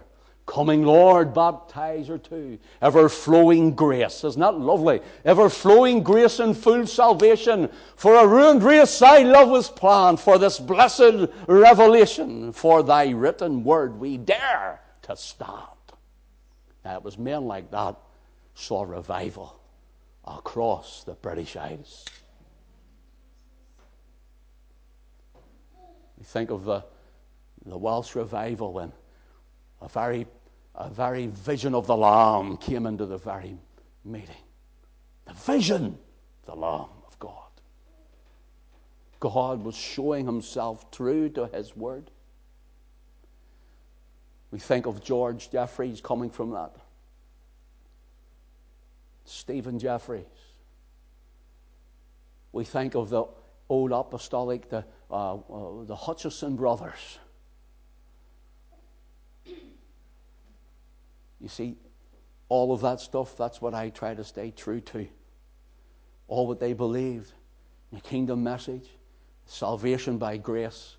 Coming 0.50 0.84
Lord, 0.84 1.36
baptizer 1.36 2.22
too. 2.22 2.58
Ever 2.82 3.08
flowing 3.08 3.76
grace. 3.76 4.24
Isn't 4.24 4.42
that 4.42 4.58
lovely? 4.58 5.00
Ever 5.24 5.48
flowing 5.48 6.02
grace 6.02 6.40
and 6.40 6.58
full 6.58 6.88
salvation. 6.88 7.70
For 7.96 8.16
a 8.16 8.26
ruined 8.26 8.64
race 8.64 8.98
thy 8.98 9.20
love 9.20 9.50
was 9.50 9.70
planned. 9.70 10.20
For 10.20 10.40
this 10.40 10.58
blessed 10.58 11.30
revelation. 11.46 12.52
For 12.52 12.82
thy 12.82 13.10
written 13.10 13.64
word 13.64 14.00
we 14.00 14.18
dare 14.18 14.82
to 15.04 15.16
stand. 15.16 15.54
Now 16.84 16.96
it 16.96 17.04
was 17.04 17.20
men 17.20 17.46
like 17.46 17.70
that 17.70 17.96
saw 18.56 18.82
revival 18.82 19.62
across 20.26 21.04
the 21.04 21.14
British 21.14 21.58
Isles. 21.58 22.06
We 26.18 26.24
think 26.24 26.50
of 26.50 26.64
the, 26.66 26.84
the 27.68 27.78
Welsh 27.78 28.16
revival 28.16 28.74
when 28.74 28.92
a 29.82 29.88
very 29.88 30.26
a 30.80 30.90
very 30.90 31.28
vision 31.28 31.76
of 31.76 31.86
the 31.88 31.96
Lamb 31.96 32.56
came 32.58 32.86
into 32.86 33.06
the 33.06 33.18
very 33.18 33.58
meeting. 34.06 34.36
The 35.26 35.34
vision, 35.34 35.98
the 36.46 36.56
Lamb 36.56 36.88
of 37.06 37.20
God. 37.20 37.34
God 39.20 39.64
was 39.64 39.76
showing 39.76 40.26
himself 40.26 40.90
true 40.90 41.28
to 41.30 41.48
his 41.48 41.76
word. 41.76 42.10
We 44.52 44.60
think 44.60 44.86
of 44.86 45.04
George 45.04 45.52
Jeffreys 45.52 46.00
coming 46.00 46.30
from 46.30 46.52
that. 46.52 46.76
Stephen 49.26 49.78
Jeffreys. 49.78 50.26
We 52.54 52.64
think 52.64 52.96
of 52.96 53.10
the 53.10 53.26
old 53.68 53.92
apostolic, 53.92 54.70
the, 54.70 54.86
uh, 55.12 55.36
uh, 55.36 55.84
the 55.84 55.96
Hutchison 55.96 56.56
brothers 56.56 57.20
You 61.40 61.48
see, 61.48 61.78
all 62.50 62.74
of 62.74 62.82
that 62.82 63.00
stuff, 63.00 63.38
that's 63.38 63.62
what 63.62 63.74
I 63.74 63.90
try 63.90 64.14
to 64.14 64.24
stay 64.24 64.52
true 64.52 64.82
to. 64.82 65.08
All 66.28 66.48
what 66.48 66.60
they 66.60 66.74
believed, 66.74 67.32
the 67.94 68.02
kingdom 68.02 68.44
message, 68.44 68.90
salvation 69.46 70.18
by 70.18 70.38
grace. 70.38 70.96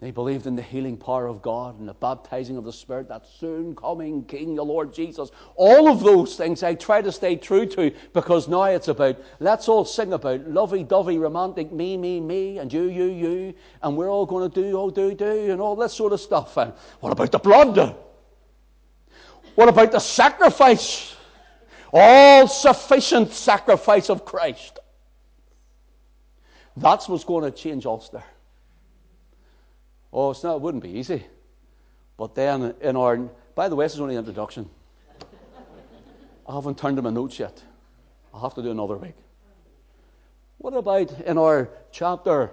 They 0.00 0.10
believed 0.10 0.48
in 0.48 0.56
the 0.56 0.62
healing 0.62 0.96
power 0.96 1.28
of 1.28 1.42
God 1.42 1.78
and 1.78 1.88
the 1.88 1.94
baptizing 1.94 2.56
of 2.56 2.64
the 2.64 2.72
Spirit, 2.72 3.08
that 3.08 3.24
soon 3.24 3.76
coming 3.76 4.24
King, 4.24 4.56
the 4.56 4.64
Lord 4.64 4.92
Jesus. 4.92 5.30
All 5.54 5.88
of 5.88 6.02
those 6.02 6.34
things 6.34 6.64
I 6.64 6.74
try 6.74 7.02
to 7.02 7.12
stay 7.12 7.36
true 7.36 7.66
to 7.66 7.92
because 8.12 8.48
now 8.48 8.64
it's 8.64 8.88
about, 8.88 9.16
let's 9.38 9.68
all 9.68 9.84
sing 9.84 10.12
about 10.12 10.48
lovey 10.48 10.82
dovey, 10.82 11.18
romantic 11.18 11.70
me, 11.70 11.96
me, 11.96 12.18
me, 12.18 12.58
and 12.58 12.72
you, 12.72 12.88
you, 12.88 13.04
you, 13.04 13.54
and 13.80 13.96
we're 13.96 14.10
all 14.10 14.26
going 14.26 14.50
to 14.50 14.60
do, 14.60 14.76
oh, 14.76 14.90
do, 14.90 15.14
do, 15.14 15.52
and 15.52 15.60
all 15.60 15.76
that 15.76 15.92
sort 15.92 16.12
of 16.12 16.20
stuff. 16.20 16.56
And 16.56 16.72
what 16.98 17.12
about 17.12 17.30
the 17.30 17.38
blood? 17.38 17.96
What 19.54 19.68
about 19.68 19.92
the 19.92 19.98
sacrifice? 19.98 21.14
All 21.92 22.48
sufficient 22.48 23.32
sacrifice 23.32 24.08
of 24.08 24.24
Christ. 24.24 24.78
That's 26.76 27.08
what's 27.08 27.24
going 27.24 27.44
to 27.44 27.50
change 27.50 27.84
Ulster. 27.84 28.22
Oh, 30.12 30.30
it's 30.30 30.42
not, 30.42 30.56
it 30.56 30.62
wouldn't 30.62 30.82
be 30.82 30.90
easy. 30.90 31.24
But 32.16 32.34
then 32.34 32.74
in 32.80 32.96
our, 32.96 33.16
by 33.54 33.68
the 33.68 33.76
way, 33.76 33.84
this 33.84 33.94
is 33.94 34.00
only 34.00 34.14
an 34.14 34.20
introduction. 34.20 34.68
I 36.48 36.54
haven't 36.54 36.78
turned 36.78 36.96
to 36.96 37.02
my 37.02 37.10
notes 37.10 37.38
yet. 37.38 37.62
I'll 38.32 38.40
have 38.40 38.54
to 38.54 38.62
do 38.62 38.70
another 38.70 38.96
week. 38.96 39.14
What 40.58 40.74
about 40.74 41.20
in 41.20 41.38
our 41.38 41.68
chapter? 41.90 42.50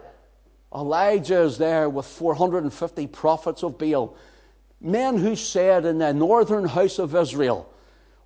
Elijah 0.73 1.41
is 1.41 1.57
there 1.57 1.89
with 1.89 2.05
450 2.05 3.07
prophets 3.07 3.63
of 3.63 3.77
Baal 3.77 4.15
men 4.82 5.18
who 5.18 5.36
said 5.36 5.86
in 5.86 5.98
the 5.98 6.13
northern 6.13 6.65
house 6.65 7.00
of 7.00 7.15
Israel, 7.15 7.70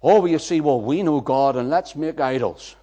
Oh, 0.02 0.26
you 0.26 0.38
see, 0.38 0.60
well, 0.60 0.82
we 0.82 1.02
know 1.02 1.22
God 1.22 1.56
and 1.56 1.70
let's 1.70 1.96
make 1.96 2.20
idols. 2.20 2.76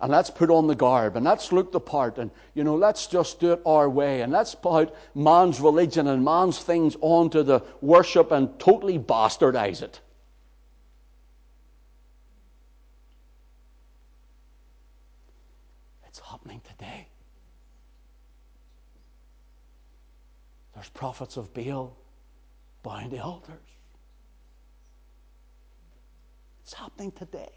And 0.00 0.10
let's 0.10 0.30
put 0.30 0.50
on 0.50 0.66
the 0.66 0.74
garb 0.74 1.14
and 1.14 1.24
let's 1.24 1.52
look 1.52 1.72
the 1.72 1.80
part 1.80 2.18
and, 2.18 2.30
you 2.54 2.64
know, 2.64 2.74
let's 2.74 3.06
just 3.06 3.38
do 3.38 3.52
it 3.52 3.62
our 3.64 3.88
way 3.88 4.22
and 4.22 4.32
let's 4.32 4.54
put 4.54 4.94
man's 5.14 5.60
religion 5.60 6.08
and 6.08 6.24
man's 6.24 6.58
things 6.58 6.96
onto 7.00 7.42
the 7.42 7.62
worship 7.80 8.32
and 8.32 8.58
totally 8.58 8.98
bastardize 8.98 9.82
it. 9.82 10.00
It's 16.08 16.18
happening 16.18 16.60
today. 16.66 17.08
There's 20.74 20.88
prophets 20.88 21.36
of 21.36 21.54
Baal 21.54 21.96
behind 22.84 23.10
the 23.10 23.18
altars. 23.18 23.58
It's 26.62 26.74
happening 26.74 27.10
today. 27.10 27.50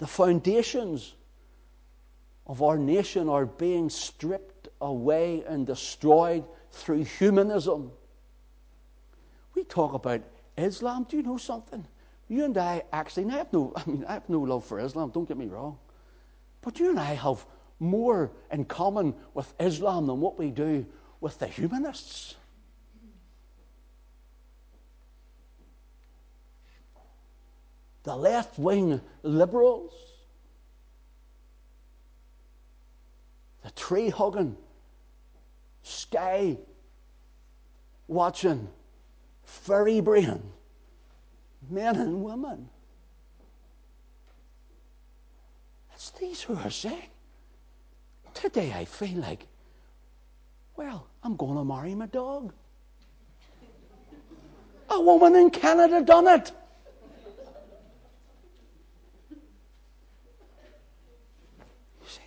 The 0.00 0.06
foundations 0.06 1.14
of 2.46 2.62
our 2.62 2.78
nation 2.78 3.28
are 3.28 3.46
being 3.46 3.88
stripped 3.90 4.68
away 4.80 5.44
and 5.46 5.66
destroyed 5.66 6.44
through 6.72 7.04
humanism. 7.04 7.92
We 9.54 9.64
talk 9.64 9.92
about 9.94 10.22
Islam, 10.56 11.06
do 11.08 11.16
you 11.16 11.22
know 11.22 11.36
something? 11.36 11.86
You 12.28 12.44
and 12.44 12.56
I 12.56 12.82
actually, 12.92 13.26
I 13.32 13.38
have 13.38 13.52
no, 13.52 13.72
I 13.76 13.82
mean, 13.88 14.04
I 14.08 14.14
have 14.14 14.28
no 14.28 14.40
love 14.40 14.64
for 14.64 14.80
Islam, 14.80 15.10
don't 15.10 15.28
get 15.28 15.36
me 15.36 15.46
wrong. 15.46 15.78
But 16.62 16.80
you 16.80 16.90
and 16.90 16.98
I 16.98 17.14
have 17.14 17.44
more 17.80 18.30
in 18.50 18.64
common 18.64 19.14
with 19.34 19.52
Islam 19.60 20.06
than 20.06 20.20
what 20.20 20.38
we 20.38 20.50
do 20.50 20.84
with 21.20 21.38
the 21.38 21.46
humanists. 21.46 22.34
The 28.04 28.16
left 28.16 28.58
wing 28.58 29.00
liberals, 29.22 29.92
the 33.62 33.70
tree 33.72 34.08
hugging, 34.08 34.56
sky 35.82 36.56
watching, 38.06 38.68
furry 39.44 40.00
brain 40.00 40.42
men 41.70 41.96
and 41.96 42.22
women. 42.22 42.68
It's 45.94 46.10
these 46.10 46.42
who 46.42 46.56
are 46.56 46.70
saying, 46.70 47.10
Today 48.40 48.72
I 48.72 48.84
feel 48.84 49.18
like, 49.18 49.48
well, 50.76 51.08
I'm 51.24 51.34
going 51.34 51.56
to 51.56 51.64
marry 51.64 51.92
my 51.96 52.06
dog. 52.06 52.52
A 54.90 55.00
woman 55.00 55.34
in 55.34 55.50
Canada 55.50 56.02
done 56.02 56.28
it. 56.28 56.52
You 59.30 59.36
see, 62.06 62.20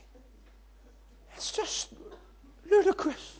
it's 1.33 1.53
just 1.53 1.93
ludicrous. 2.69 3.39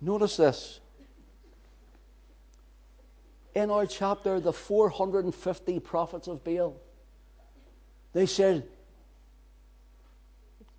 Notice 0.00 0.36
this. 0.36 0.80
In 3.56 3.68
our 3.72 3.84
chapter, 3.84 4.38
the 4.38 4.52
450 4.52 5.80
prophets 5.80 6.28
of 6.28 6.44
Baal, 6.44 6.76
they 8.16 8.24
said, 8.24 8.66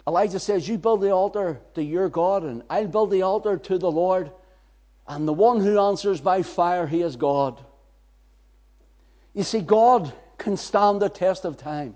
Elijah 0.08 0.40
says, 0.40 0.68
You 0.68 0.80
build 0.80 1.02
the 1.02 1.12
altar 1.12 1.60
to 1.76 1.84
your 1.84 2.10
God, 2.10 2.42
and 2.42 2.64
I'll 2.68 2.88
build 2.88 3.12
the 3.12 3.22
altar 3.22 3.58
to 3.58 3.78
the 3.78 3.92
Lord. 3.92 4.32
And 5.08 5.28
the 5.28 5.34
one 5.34 5.62
who 5.62 5.80
answers 5.80 6.20
by 6.20 6.42
fire, 6.42 6.88
he 6.88 7.04
is 7.04 7.16
God. 7.16 7.64
You 9.36 9.44
see, 9.44 9.62
God 9.62 10.12
can 10.40 10.58
stand 10.58 11.00
the 11.00 11.10
test 11.10 11.46
of 11.46 11.58
time. 11.58 11.96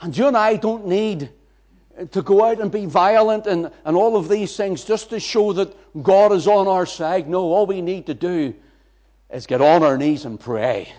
And 0.00 0.16
you 0.16 0.28
and 0.28 0.36
I 0.36 0.54
don't 0.54 0.86
need 0.86 1.28
to 2.12 2.22
go 2.22 2.44
out 2.44 2.60
and 2.60 2.70
be 2.70 2.86
violent 2.86 3.48
and, 3.48 3.72
and 3.84 3.96
all 3.96 4.16
of 4.16 4.28
these 4.28 4.56
things 4.56 4.84
just 4.84 5.10
to 5.10 5.18
show 5.18 5.52
that 5.54 5.76
God 6.00 6.32
is 6.32 6.46
on 6.46 6.68
our 6.68 6.86
side. 6.86 7.28
No, 7.28 7.40
all 7.40 7.66
we 7.66 7.82
need 7.82 8.06
to 8.06 8.14
do 8.14 8.54
is 9.28 9.48
get 9.48 9.60
on 9.60 9.82
our 9.82 9.98
knees 9.98 10.24
and 10.24 10.38
pray. 10.38 10.92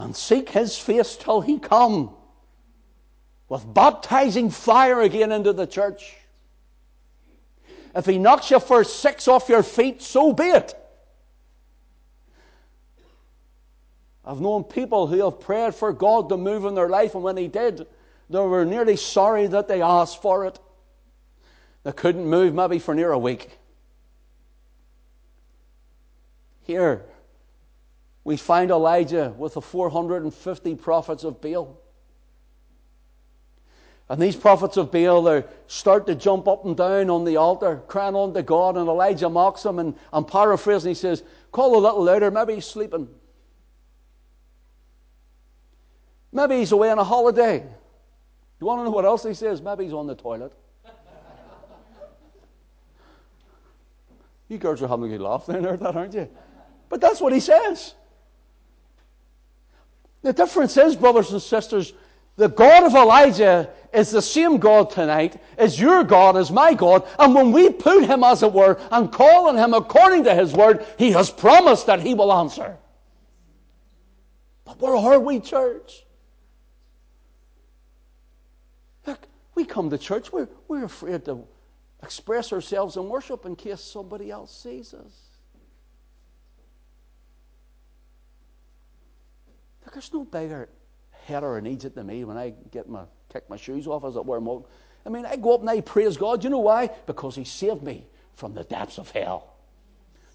And 0.00 0.16
seek 0.16 0.48
his 0.48 0.78
face 0.78 1.14
till 1.14 1.42
he 1.42 1.58
come 1.58 2.14
with 3.50 3.74
baptizing 3.74 4.48
fire 4.48 5.02
again 5.02 5.30
into 5.30 5.52
the 5.52 5.66
church. 5.66 6.16
If 7.94 8.06
he 8.06 8.16
knocks 8.16 8.50
you 8.50 8.60
for 8.60 8.82
six 8.82 9.28
off 9.28 9.50
your 9.50 9.62
feet, 9.62 10.00
so 10.00 10.32
be 10.32 10.44
it. 10.44 10.74
I've 14.24 14.40
known 14.40 14.64
people 14.64 15.06
who 15.06 15.22
have 15.24 15.38
prayed 15.40 15.74
for 15.74 15.92
God 15.92 16.30
to 16.30 16.38
move 16.38 16.64
in 16.64 16.74
their 16.74 16.88
life, 16.88 17.14
and 17.14 17.22
when 17.22 17.36
He 17.36 17.48
did, 17.48 17.86
they 18.30 18.38
were 18.38 18.64
nearly 18.64 18.96
sorry 18.96 19.48
that 19.48 19.68
they 19.68 19.82
asked 19.82 20.22
for 20.22 20.46
it. 20.46 20.58
They 21.82 21.92
couldn't 21.92 22.24
move 22.24 22.54
maybe 22.54 22.78
for 22.78 22.94
near 22.94 23.12
a 23.12 23.18
week. 23.18 23.50
Here, 26.62 27.04
we 28.30 28.36
find 28.36 28.70
Elijah 28.70 29.34
with 29.36 29.54
the 29.54 29.60
450 29.60 30.76
prophets 30.76 31.24
of 31.24 31.40
Baal. 31.40 31.76
And 34.08 34.22
these 34.22 34.36
prophets 34.36 34.76
of 34.76 34.92
Baal, 34.92 35.20
they 35.24 35.42
start 35.66 36.06
to 36.06 36.14
jump 36.14 36.46
up 36.46 36.64
and 36.64 36.76
down 36.76 37.10
on 37.10 37.24
the 37.24 37.38
altar, 37.38 37.82
crying 37.88 38.14
on 38.14 38.32
to 38.34 38.44
God, 38.44 38.76
and 38.76 38.88
Elijah 38.88 39.28
mocks 39.28 39.64
them 39.64 39.80
and, 39.80 40.28
paraphrases 40.28 40.84
and 40.84 40.90
he 40.90 40.94
says, 40.94 41.24
Call 41.50 41.76
a 41.76 41.80
little 41.80 42.04
louder, 42.04 42.30
maybe 42.30 42.54
he's 42.54 42.66
sleeping. 42.66 43.08
Maybe 46.30 46.58
he's 46.58 46.70
away 46.70 46.88
on 46.92 47.00
a 47.00 47.04
holiday. 47.04 47.66
You 48.60 48.66
want 48.68 48.78
to 48.78 48.84
know 48.84 48.90
what 48.90 49.06
else 49.06 49.24
he 49.24 49.34
says? 49.34 49.60
Maybe 49.60 49.82
he's 49.86 49.92
on 49.92 50.06
the 50.06 50.14
toilet. 50.14 50.52
you 54.48 54.58
girls 54.58 54.80
are 54.82 54.86
having 54.86 55.06
a 55.06 55.08
good 55.08 55.20
laugh 55.20 55.46
there, 55.46 55.84
aren't 55.84 56.14
you? 56.14 56.28
But 56.88 57.00
that's 57.00 57.20
what 57.20 57.32
he 57.32 57.40
says. 57.40 57.94
The 60.22 60.32
difference 60.32 60.76
is, 60.76 60.96
brothers 60.96 61.32
and 61.32 61.40
sisters, 61.40 61.92
the 62.36 62.48
God 62.48 62.84
of 62.84 62.94
Elijah 62.94 63.70
is 63.92 64.10
the 64.10 64.22
same 64.22 64.58
God 64.58 64.90
tonight 64.90 65.40
as 65.58 65.80
your 65.80 66.04
God, 66.04 66.36
as 66.36 66.50
my 66.50 66.74
God. 66.74 67.06
And 67.18 67.34
when 67.34 67.52
we 67.52 67.70
put 67.70 68.04
him, 68.04 68.22
as 68.22 68.42
it 68.42 68.52
were, 68.52 68.78
and 68.90 69.12
call 69.12 69.48
on 69.48 69.56
him 69.56 69.74
according 69.74 70.24
to 70.24 70.34
his 70.34 70.52
word, 70.52 70.86
he 70.98 71.10
has 71.12 71.30
promised 71.30 71.86
that 71.86 72.00
he 72.00 72.14
will 72.14 72.32
answer. 72.32 72.76
But 74.64 74.80
where 74.80 74.94
are 74.94 75.18
we, 75.18 75.40
church? 75.40 76.04
Look, 79.06 79.26
We 79.54 79.64
come 79.64 79.90
to 79.90 79.98
church, 79.98 80.32
we're, 80.32 80.48
we're 80.68 80.84
afraid 80.84 81.24
to 81.24 81.44
express 82.02 82.52
ourselves 82.52 82.96
in 82.96 83.08
worship 83.08 83.44
in 83.44 83.56
case 83.56 83.80
somebody 83.80 84.30
else 84.30 84.56
sees 84.56 84.94
us. 84.94 85.29
There's 89.92 90.12
no 90.12 90.24
bigger 90.24 90.68
header 91.26 91.58
in 91.58 91.66
Egypt 91.66 91.94
than 91.94 92.06
me 92.06 92.24
when 92.24 92.36
I 92.36 92.54
get 92.70 92.88
my 92.88 93.02
kick 93.32 93.48
my 93.48 93.56
shoes 93.56 93.86
off 93.86 94.04
as 94.04 94.16
it 94.16 94.24
were. 94.24 94.40
I 95.06 95.08
mean, 95.08 95.24
I 95.24 95.36
go 95.36 95.54
up 95.54 95.60
and 95.60 95.70
I 95.70 95.80
praise 95.80 96.16
God. 96.16 96.42
You 96.44 96.50
know 96.50 96.58
why? 96.58 96.90
Because 97.06 97.36
He 97.36 97.44
saved 97.44 97.82
me 97.82 98.06
from 98.34 98.54
the 98.54 98.64
depths 98.64 98.98
of 98.98 99.10
hell. 99.10 99.54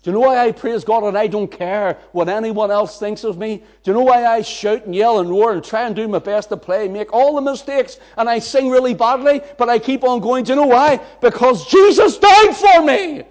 Do 0.01 0.11
you 0.11 0.13
know 0.13 0.27
why 0.27 0.37
I 0.37 0.51
praise 0.51 0.83
God 0.83 1.03
and 1.03 1.17
I 1.17 1.25
don't 1.25 1.47
care 1.47 1.97
what 2.11 2.29
anyone 2.29 2.69
else 2.69 2.99
thinks 2.99 3.23
of 3.23 3.39
me? 3.39 3.57
Do 3.57 3.91
you 3.91 3.93
know 3.93 4.03
why 4.03 4.25
I 4.25 4.43
shout 4.43 4.85
and 4.85 4.93
yell 4.93 5.19
and 5.19 5.29
roar 5.29 5.53
and 5.53 5.63
try 5.63 5.87
and 5.87 5.95
do 5.95 6.07
my 6.07 6.19
best 6.19 6.49
to 6.49 6.57
play, 6.57 6.85
and 6.85 6.93
make 6.93 7.11
all 7.11 7.33
the 7.35 7.41
mistakes, 7.41 7.97
and 8.15 8.29
I 8.29 8.37
sing 8.37 8.69
really 8.69 8.93
badly, 8.93 9.41
but 9.57 9.67
I 9.67 9.79
keep 9.79 10.03
on 10.03 10.19
going? 10.19 10.43
Do 10.43 10.51
you 10.51 10.57
know 10.57 10.67
why? 10.67 10.97
Because 11.21 11.67
Jesus 11.67 12.19
died 12.19 12.55
for 12.55 12.83
me! 12.83 13.23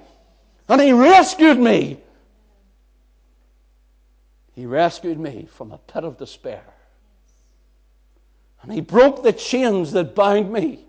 And 0.68 0.80
He 0.80 0.92
rescued 0.92 1.60
me! 1.60 2.00
He 4.54 4.66
rescued 4.66 5.18
me 5.18 5.48
from 5.50 5.72
a 5.72 5.78
pit 5.78 6.04
of 6.04 6.16
despair. 6.16 6.64
And 8.62 8.72
He 8.72 8.80
broke 8.80 9.22
the 9.22 9.32
chains 9.32 9.92
that 9.92 10.14
bound 10.14 10.52
me. 10.52 10.84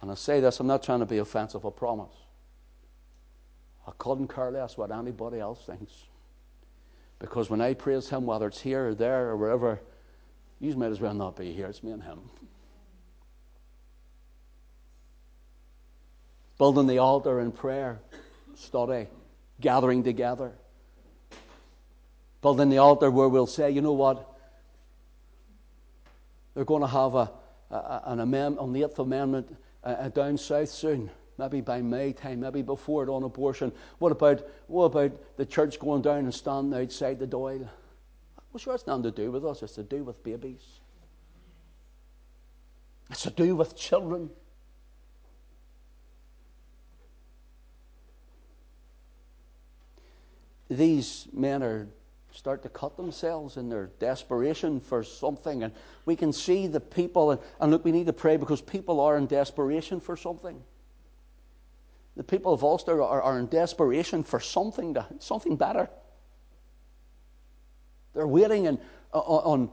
And 0.00 0.10
I 0.10 0.14
say 0.14 0.40
this, 0.40 0.60
I'm 0.60 0.66
not 0.66 0.82
trying 0.82 1.00
to 1.00 1.06
be 1.06 1.18
offensive, 1.18 1.64
I 1.64 1.70
promise. 1.70 2.14
I 3.86 3.92
couldn't 3.98 4.28
care 4.32 4.50
less 4.50 4.76
what 4.76 4.90
anybody 4.90 5.40
else 5.40 5.64
thinks. 5.64 5.92
Because 7.18 7.48
when 7.48 7.60
I 7.60 7.74
praise 7.74 8.08
Him, 8.08 8.26
whether 8.26 8.48
it's 8.48 8.60
here 8.60 8.88
or 8.88 8.94
there 8.94 9.28
or 9.28 9.36
wherever, 9.36 9.80
you 10.60 10.74
might 10.76 10.90
as 10.90 11.00
well 11.00 11.14
not 11.14 11.36
be 11.36 11.52
here. 11.52 11.66
It's 11.66 11.82
me 11.82 11.92
and 11.92 12.02
Him. 12.02 12.20
Building 16.58 16.86
the 16.86 16.98
altar 16.98 17.40
in 17.40 17.50
prayer, 17.50 18.00
study, 18.54 19.06
gathering 19.60 20.02
together. 20.02 20.52
Building 22.40 22.70
the 22.70 22.78
altar 22.78 23.10
where 23.10 23.28
we'll 23.28 23.46
say, 23.46 23.70
you 23.70 23.80
know 23.80 23.92
what? 23.92 24.28
They're 26.54 26.64
going 26.64 26.82
to 26.82 26.88
have 26.88 27.14
a, 27.14 27.30
a 27.70 28.02
an 28.06 28.20
amendment 28.20 28.60
on 28.60 28.72
the 28.72 28.82
Eighth 28.82 28.98
Amendment 28.98 29.56
uh, 29.84 30.08
down 30.08 30.36
south 30.36 30.68
soon 30.68 31.10
maybe 31.38 31.60
by 31.60 31.82
May 31.82 32.12
time, 32.12 32.40
maybe 32.40 32.62
before 32.62 33.02
it 33.02 33.08
on 33.08 33.22
abortion. 33.22 33.72
What 33.98 34.12
about, 34.12 34.46
what 34.66 34.84
about 34.84 35.36
the 35.36 35.46
church 35.46 35.78
going 35.78 36.02
down 36.02 36.18
and 36.18 36.34
standing 36.34 36.78
outside 36.80 37.18
the 37.18 37.26
Dáil? 37.26 37.68
Well, 38.52 38.58
sure, 38.58 38.74
it's 38.74 38.86
nothing 38.86 39.04
to 39.04 39.10
do 39.10 39.30
with 39.30 39.44
us, 39.44 39.62
it's 39.62 39.74
to 39.74 39.82
do 39.82 40.04
with 40.04 40.22
babies. 40.22 40.62
It's 43.10 43.22
to 43.22 43.30
do 43.30 43.56
with 43.56 43.76
children. 43.76 44.30
These 50.76 51.28
men 51.32 51.62
are 51.62 51.88
start 52.34 52.62
to 52.62 52.68
cut 52.68 52.96
themselves 52.96 53.56
in 53.56 53.68
their 53.68 53.90
desperation 53.98 54.80
for 54.80 55.04
something. 55.04 55.62
And 55.62 55.72
we 56.06 56.16
can 56.16 56.32
see 56.32 56.66
the 56.66 56.80
people, 56.80 57.32
and, 57.32 57.40
and 57.60 57.70
look, 57.70 57.84
we 57.84 57.92
need 57.92 58.06
to 58.06 58.12
pray 58.12 58.36
because 58.36 58.60
people 58.60 59.00
are 59.00 59.16
in 59.16 59.26
desperation 59.26 60.00
for 60.00 60.16
something. 60.16 60.62
The 62.16 62.24
people 62.24 62.52
of 62.52 62.64
Ulster 62.64 63.02
are, 63.02 63.22
are 63.22 63.38
in 63.38 63.46
desperation 63.46 64.22
for 64.22 64.40
something, 64.40 64.94
to, 64.94 65.06
something 65.18 65.56
better. 65.56 65.88
They're 68.14 68.26
waiting 68.26 68.66
and, 68.66 68.78
uh, 69.12 69.18
on, 69.18 69.70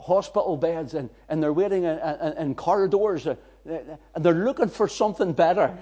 hospital 0.00 0.56
beds 0.56 0.94
and, 0.94 1.10
and 1.28 1.42
they're 1.42 1.52
waiting 1.52 1.82
in, 1.82 1.98
in, 1.98 2.32
in 2.38 2.54
corridors 2.54 3.26
and 3.26 3.36
they're 4.16 4.44
looking 4.44 4.68
for 4.68 4.88
something 4.88 5.32
better. 5.32 5.76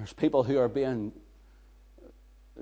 There's 0.00 0.14
people 0.14 0.42
who 0.42 0.56
are 0.56 0.66
being 0.66 1.12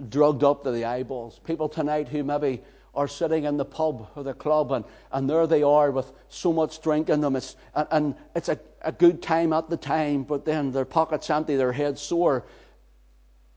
drugged 0.09 0.43
up 0.43 0.65
to 0.65 0.73
the 0.73 0.87
eyeballs. 0.87 1.39
People 1.45 1.69
tonight 1.69 2.09
who 2.09 2.25
maybe 2.25 2.63
are 2.97 3.07
sitting 3.07 3.45
in 3.45 3.57
the 3.57 3.65
pub 3.65 4.09
or 4.17 4.25
the 4.25 4.35
club 4.35 4.73
and, 4.73 4.85
and 5.13 5.31
there 5.31 5.47
they 5.47 5.63
are 5.63 5.93
with 5.93 6.11
so 6.29 6.53
much 6.53 6.83
drink 6.83 7.09
in 7.09 7.21
them. 7.21 7.37
It's, 7.37 7.55
and, 7.77 7.87
and 7.93 8.15
it's 8.35 8.49
a, 8.49 8.59
a 8.83 8.91
good 8.91 9.23
time 9.23 9.53
at 9.53 9.71
the 9.71 9.77
time, 9.77 10.25
but 10.25 10.45
then 10.45 10.73
their 10.73 10.85
pockets 10.85 11.31
empty, 11.31 11.55
their 11.55 11.71
heads 11.71 12.03
sore, 12.03 12.45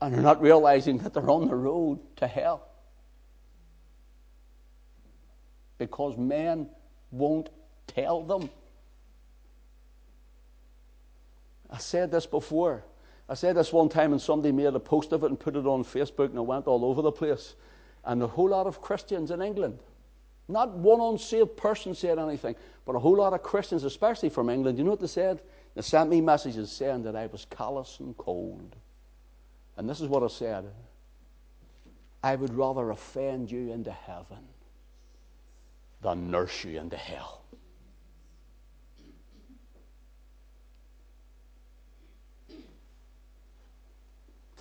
and 0.00 0.14
they're 0.14 0.22
not 0.22 0.40
realizing 0.40 0.98
that 0.98 1.12
they're 1.12 1.28
on 1.28 1.48
the 1.48 1.56
road 1.56 1.98
to 2.18 2.28
hell. 2.28 2.68
Because 5.78 6.16
men 6.16 6.68
won't 7.10 7.48
tell 7.88 8.22
them. 8.22 8.48
I 11.68 11.78
said 11.78 12.12
this 12.12 12.26
before. 12.26 12.84
I 13.28 13.34
said 13.34 13.56
this 13.56 13.72
one 13.72 13.88
time, 13.88 14.12
and 14.12 14.20
somebody 14.20 14.52
made 14.52 14.74
a 14.74 14.80
post 14.80 15.12
of 15.12 15.22
it 15.24 15.26
and 15.26 15.38
put 15.38 15.56
it 15.56 15.66
on 15.66 15.84
Facebook, 15.84 16.26
and 16.26 16.36
it 16.36 16.42
went 16.42 16.66
all 16.66 16.84
over 16.84 17.02
the 17.02 17.12
place. 17.12 17.54
And 18.04 18.22
a 18.22 18.26
whole 18.26 18.48
lot 18.48 18.66
of 18.66 18.80
Christians 18.80 19.30
in 19.30 19.40
England, 19.40 19.78
not 20.48 20.70
one 20.70 21.00
unsaved 21.00 21.56
person 21.56 21.94
said 21.94 22.18
anything, 22.18 22.56
but 22.84 22.96
a 22.96 22.98
whole 22.98 23.16
lot 23.16 23.32
of 23.32 23.42
Christians, 23.42 23.84
especially 23.84 24.28
from 24.28 24.50
England, 24.50 24.76
you 24.76 24.84
know 24.84 24.90
what 24.90 25.00
they 25.00 25.06
said? 25.06 25.40
They 25.74 25.82
sent 25.82 26.10
me 26.10 26.20
messages 26.20 26.70
saying 26.70 27.04
that 27.04 27.16
I 27.16 27.26
was 27.26 27.46
callous 27.48 28.00
and 28.00 28.16
cold. 28.16 28.76
And 29.76 29.88
this 29.88 30.00
is 30.00 30.08
what 30.08 30.22
I 30.22 30.28
said 30.28 30.66
I 32.22 32.36
would 32.36 32.54
rather 32.54 32.90
offend 32.90 33.50
you 33.50 33.72
into 33.72 33.90
heaven 33.90 34.46
than 36.02 36.30
nurse 36.30 36.64
you 36.64 36.78
into 36.78 36.96
hell. 36.96 37.41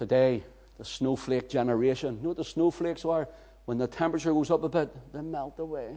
Today, 0.02 0.44
the 0.80 0.84
snowflake 0.84 1.48
generation. 1.48 2.16
You 2.16 2.24
know 2.24 2.30
what 2.30 2.38
the 2.38 2.44
snowflakes 2.44 3.06
are? 3.06 3.30
When 3.66 3.78
the 3.78 3.86
temperature 3.86 4.34
goes 4.34 4.50
up 4.50 4.64
a 4.64 4.68
bit, 4.68 4.90
they 5.14 5.22
melt 5.22 5.60
away. 5.60 5.96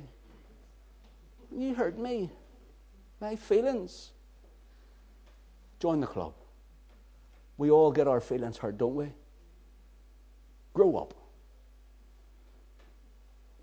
You 1.50 1.74
hurt 1.74 1.98
me, 1.98 2.30
my 3.18 3.34
feelings. 3.34 4.10
Join 5.80 6.00
the 6.00 6.06
club. 6.06 6.34
We 7.56 7.70
all 7.70 7.90
get 7.90 8.06
our 8.06 8.20
feelings 8.20 8.58
hurt, 8.58 8.76
don't 8.76 8.94
we? 8.94 9.06
Grow 10.74 10.96
up. 10.96 11.14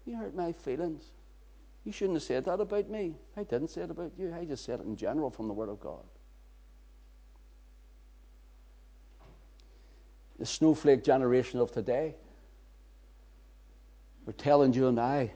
You 0.08 0.16
hurt 0.16 0.34
my 0.34 0.54
feelings. 0.54 1.04
You 1.86 1.92
shouldn't 1.92 2.16
have 2.16 2.24
said 2.24 2.46
that 2.46 2.60
about 2.60 2.90
me. 2.90 3.14
I 3.38 3.44
didn't 3.44 3.68
say 3.68 3.82
it 3.82 3.92
about 3.92 4.14
you. 4.18 4.34
I 4.34 4.46
just 4.46 4.66
said 4.66 4.80
it 4.80 4.88
in 4.88 4.96
general 4.96 5.30
from 5.30 5.48
the 5.48 5.54
Word 5.54 5.70
of 5.70 5.80
God. 5.80 6.04
The 10.42 10.46
snowflake 10.48 11.04
generation 11.04 11.60
of 11.60 11.72
today. 11.72 12.16
We're 14.26 14.34
telling 14.34 14.74
you 14.74 14.88
and 14.88 15.00
I, 15.00 15.34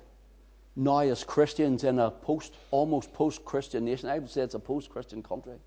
now 0.75 0.97
as 0.97 1.23
Christians 1.23 1.83
in 1.83 1.99
a 1.99 2.09
post, 2.09 2.55
almost 2.71 3.13
post 3.13 3.45
Christian 3.45 3.85
nation, 3.85 4.09
I 4.09 4.17
would 4.17 4.31
say 4.31 4.41
it's 4.41 4.55
a 4.55 4.59
post 4.59 4.89
Christian 4.89 5.21
country. 5.21 5.59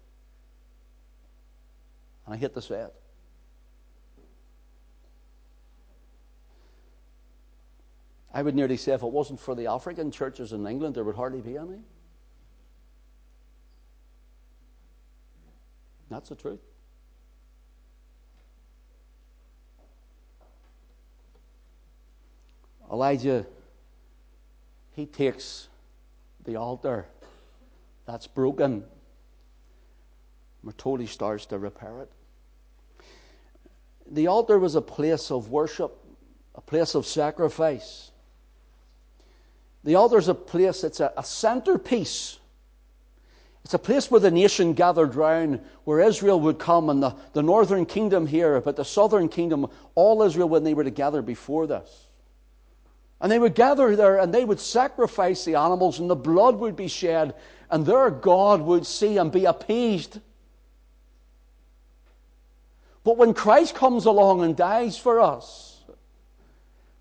And 2.27 2.35
I 2.35 2.37
hate 2.37 2.53
to 2.55 2.61
say 2.61 2.81
it. 2.81 2.95
I 8.35 8.43
would 8.43 8.57
nearly 8.57 8.77
say 8.77 8.93
if 8.93 9.05
it 9.05 9.13
wasn't 9.13 9.39
for 9.39 9.55
the 9.55 9.69
African 9.69 10.11
churches 10.11 10.53
in 10.53 10.67
England, 10.67 10.97
there 10.97 11.05
would 11.05 11.15
hardly 11.15 11.43
be 11.43 11.57
any. 11.57 11.79
That's 16.11 16.29
the 16.29 16.35
truth. 16.35 16.68
Elijah, 22.91 23.47
he 24.93 25.07
takes 25.07 25.69
the 26.45 26.57
altar 26.57 27.07
that's 28.07 28.27
broken. 28.27 28.85
We're 30.63 30.73
told 30.73 31.01
he 31.01 31.07
starts 31.07 31.47
to 31.47 31.59
repair 31.59 32.01
it. 32.01 32.11
The 34.11 34.29
altar 34.29 34.59
was 34.59 34.75
a 34.75 34.81
place 34.81 35.31
of 35.31 35.51
worship, 35.51 35.97
a 36.55 36.61
place 36.63 36.95
of 36.95 37.07
sacrifice. 37.07 38.11
The 39.85 39.95
altar 39.95 40.19
is 40.19 40.29
a 40.29 40.35
place, 40.35 40.83
it's 40.85 41.01
a, 41.01 41.13
a 41.17 41.23
centerpiece. 41.23 42.39
It's 43.65 43.75
a 43.75 43.79
place 43.79 44.11
where 44.11 44.21
the 44.21 44.31
nation 44.31 44.73
gathered 44.73 45.15
round, 45.15 45.61
where 45.85 46.01
Israel 46.01 46.41
would 46.41 46.59
come, 46.59 46.89
and 46.89 47.03
the, 47.03 47.15
the 47.35 47.43
northern 47.43 47.85
kingdom 47.85 48.27
here, 48.27 48.63
but 48.63 48.77
the 48.77 48.85
southern 48.85 49.29
kingdom, 49.29 49.67
all 49.95 50.23
Israel 50.23 50.49
when 50.49 50.65
they 50.65 50.73
were 50.73 50.85
together 50.85 51.21
before 51.21 51.67
this. 51.67 52.08
And 53.21 53.33
they 53.33 53.39
would 53.39 53.55
gather 53.55 53.97
there 53.97 54.19
and 54.19 54.33
they 54.33 54.45
would 54.45 54.61
sacrifice 54.61 55.45
the 55.45 55.57
animals, 55.57 55.99
and 55.99 56.09
the 56.09 56.17
blood 56.17 56.57
would 56.57 56.77
be 56.77 56.89
shed, 56.89 57.35
and 57.71 57.85
their 57.85 58.11
God 58.11 58.61
would 58.63 58.87
see 58.87 59.19
and 59.19 59.33
be 59.33 59.45
appeased. 59.45 60.21
But 63.05 63.17
when 63.17 63.35
Christ 63.35 63.75
comes 63.75 64.05
along 64.05 64.43
and 64.43 64.57
dies 64.57 64.99
for 64.99 65.21
us, 65.21 65.81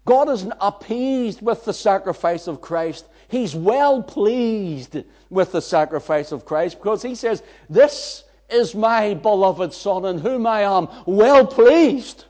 God 0.06 0.30
isn't 0.30 0.54
appeased 0.62 1.42
with 1.42 1.66
the 1.66 1.74
sacrifice 1.74 2.48
of 2.48 2.62
Christ. 2.62 3.06
He's 3.28 3.54
well 3.54 4.02
pleased 4.02 5.04
with 5.30 5.52
the 5.52 5.62
sacrifice 5.62 6.32
of 6.32 6.46
Christ 6.46 6.78
because 6.78 7.02
He 7.02 7.14
says, 7.14 7.44
This 7.70 8.24
is 8.50 8.74
my 8.74 9.14
beloved 9.14 9.74
Son 9.74 10.06
in 10.06 10.20
whom 10.20 10.48
I 10.48 10.62
am 10.62 10.88
well 11.06 11.46
pleased. 11.46 12.24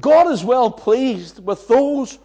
God 0.00 0.30
is 0.30 0.44
well 0.44 0.70
pleased 0.70 1.44
with 1.44 1.68
those 1.68 2.18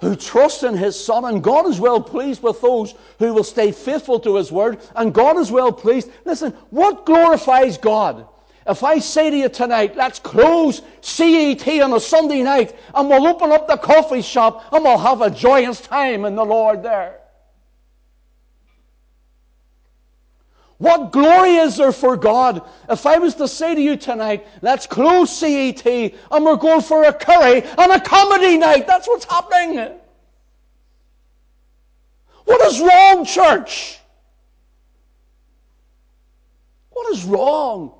who 0.00 0.16
trust 0.16 0.62
in 0.62 0.76
His 0.76 1.02
Son, 1.02 1.24
and 1.24 1.42
God 1.42 1.66
is 1.66 1.80
well 1.80 2.00
pleased 2.00 2.42
with 2.42 2.60
those 2.60 2.94
who 3.18 3.32
will 3.32 3.44
stay 3.44 3.72
faithful 3.72 4.20
to 4.20 4.36
His 4.36 4.52
Word, 4.52 4.78
and 4.94 5.14
God 5.14 5.38
is 5.38 5.50
well 5.50 5.72
pleased. 5.72 6.10
Listen, 6.24 6.52
what 6.70 7.06
glorifies 7.06 7.78
God? 7.78 8.26
If 8.66 8.82
I 8.82 8.98
say 8.98 9.30
to 9.30 9.36
you 9.36 9.48
tonight, 9.48 9.96
let's 9.96 10.18
close 10.18 10.82
CET 11.00 11.66
on 11.80 11.92
a 11.92 12.00
Sunday 12.00 12.42
night, 12.42 12.76
and 12.94 13.08
we'll 13.08 13.26
open 13.26 13.52
up 13.52 13.68
the 13.68 13.76
coffee 13.76 14.22
shop, 14.22 14.64
and 14.72 14.84
we'll 14.84 14.98
have 14.98 15.22
a 15.22 15.30
joyous 15.30 15.80
time 15.80 16.24
in 16.24 16.34
the 16.34 16.44
Lord 16.44 16.82
there. 16.82 17.20
What 20.78 21.10
glory 21.10 21.56
is 21.56 21.76
there 21.78 21.92
for 21.92 22.16
God? 22.16 22.62
If 22.90 23.06
I 23.06 23.18
was 23.18 23.34
to 23.36 23.48
say 23.48 23.74
to 23.74 23.80
you 23.80 23.96
tonight, 23.96 24.46
let's 24.60 24.86
close 24.86 25.34
CET 25.34 25.86
and 25.86 26.44
we're 26.44 26.56
going 26.56 26.82
for 26.82 27.04
a 27.04 27.12
curry 27.12 27.62
and 27.62 27.92
a 27.92 28.00
comedy 28.00 28.58
night. 28.58 28.86
That's 28.86 29.08
what's 29.08 29.24
happening. 29.24 29.98
What 32.44 32.60
is 32.66 32.80
wrong, 32.80 33.24
church? 33.24 33.98
What 36.90 37.12
is 37.12 37.24
wrong? 37.24 37.92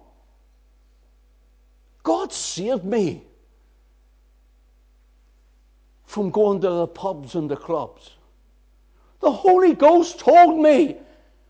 God 2.03 2.33
saved 2.33 2.85
me 2.85 3.25
from 6.05 6.31
going 6.31 6.61
to 6.61 6.69
the 6.69 6.87
pubs 6.87 7.35
and 7.35 7.51
the 7.51 7.57
clubs. 7.57 8.13
The 9.21 9.33
Holy 9.33 9.75
Ghost 9.75 10.19
told 10.19 10.59
me 10.59 10.97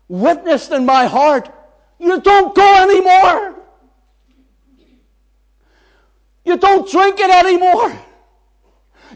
witnessed 0.07 0.71
in 0.71 0.85
my 0.85 1.05
heart, 1.05 1.49
you 1.99 2.19
don't 2.21 2.55
go 2.55 2.83
anymore. 2.83 3.55
You 6.45 6.57
don't 6.57 6.89
drink 6.89 7.19
it 7.19 7.29
anymore. 7.29 7.91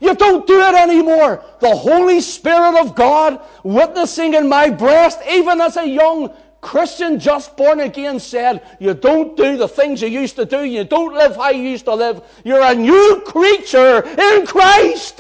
You 0.02 0.16
don't 0.16 0.48
do 0.48 0.60
it 0.60 0.76
anymore. 0.76 1.44
The 1.60 1.76
Holy 1.76 2.22
Spirit 2.22 2.80
of 2.82 2.96
God 2.96 3.39
witnessing 3.64 4.34
in 4.34 4.50
my 4.50 4.70
breast, 4.70 5.20
even 5.30 5.62
as 5.62 5.78
a 5.78 5.88
young 5.88 6.34
Christian 6.60 7.20
just 7.20 7.56
born 7.58 7.80
again 7.80 8.20
said, 8.20 8.62
You 8.80 8.94
don't 8.94 9.38
do 9.38 9.58
the 9.58 9.68
things 9.68 10.02
you 10.02 10.08
used 10.08 10.36
to 10.38 10.46
do. 10.46 10.64
You 10.64 10.84
don't 10.84 11.14
live 11.14 11.36
how 11.36 11.50
you 11.50 11.64
used 11.64 11.86
to 11.86 11.96
live. 11.96 12.22
You're 12.44 12.64
a 12.64 12.76
new 12.76 13.22
creature 13.26 14.04
in 14.08 14.46
Christ. 14.46 15.20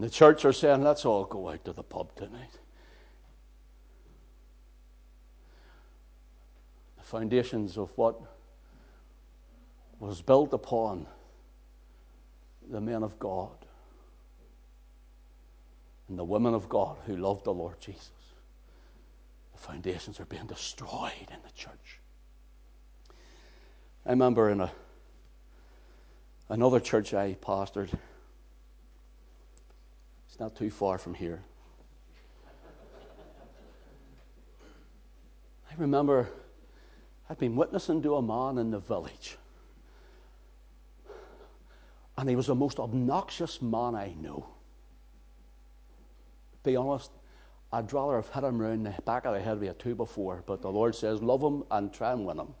And 0.00 0.08
the 0.08 0.14
church 0.14 0.46
are 0.46 0.52
saying, 0.54 0.82
let's 0.82 1.04
all 1.04 1.26
go 1.26 1.50
out 1.50 1.62
to 1.66 1.74
the 1.74 1.82
pub 1.82 2.16
tonight. 2.16 2.58
The 6.96 7.02
foundations 7.02 7.76
of 7.76 7.90
what 7.98 8.18
was 9.98 10.22
built 10.22 10.54
upon 10.54 11.06
the 12.70 12.80
men 12.80 13.02
of 13.02 13.18
God 13.18 13.50
and 16.08 16.18
the 16.18 16.24
women 16.24 16.54
of 16.54 16.66
God 16.70 16.96
who 17.04 17.18
loved 17.18 17.44
the 17.44 17.52
Lord 17.52 17.78
Jesus. 17.78 18.10
The 19.52 19.58
foundations 19.58 20.18
are 20.18 20.24
being 20.24 20.46
destroyed 20.46 21.28
in 21.28 21.42
the 21.44 21.52
church. 21.54 22.00
I 24.06 24.12
remember 24.12 24.48
in 24.48 24.62
a, 24.62 24.72
Another 26.48 26.80
church 26.80 27.12
I 27.12 27.34
pastored, 27.34 27.90
not 30.40 30.56
too 30.56 30.70
far 30.70 30.96
from 30.96 31.12
here. 31.12 31.42
I 35.70 35.74
remember 35.76 36.28
I'd 37.28 37.38
been 37.38 37.54
witnessing 37.54 38.02
to 38.02 38.16
a 38.16 38.22
man 38.22 38.58
in 38.58 38.70
the 38.70 38.80
village. 38.80 39.36
And 42.16 42.28
he 42.28 42.36
was 42.36 42.46
the 42.46 42.54
most 42.54 42.80
obnoxious 42.80 43.62
man 43.62 43.94
I 43.94 44.14
know. 44.20 44.46
Be 46.64 46.74
honest, 46.74 47.10
I'd 47.72 47.92
rather 47.92 48.16
have 48.16 48.28
hit 48.30 48.42
him 48.42 48.60
round 48.60 48.84
the 48.84 48.94
back 49.02 49.26
of 49.26 49.34
the 49.34 49.40
head 49.40 49.60
with 49.60 49.70
a 49.70 49.74
two 49.74 49.94
before, 49.94 50.42
but 50.46 50.60
the 50.60 50.70
Lord 50.70 50.94
says, 50.94 51.22
love 51.22 51.42
him 51.42 51.64
and 51.70 51.92
try 51.92 52.12
and 52.12 52.26
win 52.26 52.38
him. 52.38 52.52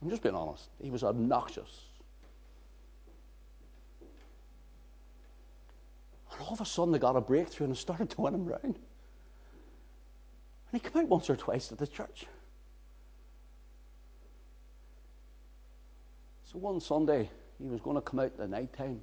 I'm 0.00 0.08
just 0.08 0.22
being 0.22 0.34
honest. 0.34 0.68
He 0.80 0.90
was 0.90 1.04
obnoxious. 1.04 1.91
And 6.32 6.40
all 6.40 6.54
of 6.54 6.60
a 6.60 6.66
sudden, 6.66 6.92
they 6.92 6.98
got 6.98 7.16
a 7.16 7.20
breakthrough 7.20 7.66
and 7.66 7.76
started 7.76 8.10
to 8.10 8.20
win 8.20 8.34
him 8.34 8.46
round. 8.46 8.62
And 8.64 8.74
he 10.72 10.78
came 10.80 11.02
out 11.02 11.08
once 11.08 11.30
or 11.30 11.36
twice 11.36 11.68
to 11.68 11.74
the 11.74 11.86
church. 11.86 12.26
So 16.50 16.58
one 16.58 16.80
Sunday, 16.80 17.30
he 17.58 17.68
was 17.68 17.80
going 17.80 17.96
to 17.96 18.02
come 18.02 18.20
out 18.20 18.26
at 18.26 18.36
the 18.38 18.48
night 18.48 18.72
time. 18.72 19.00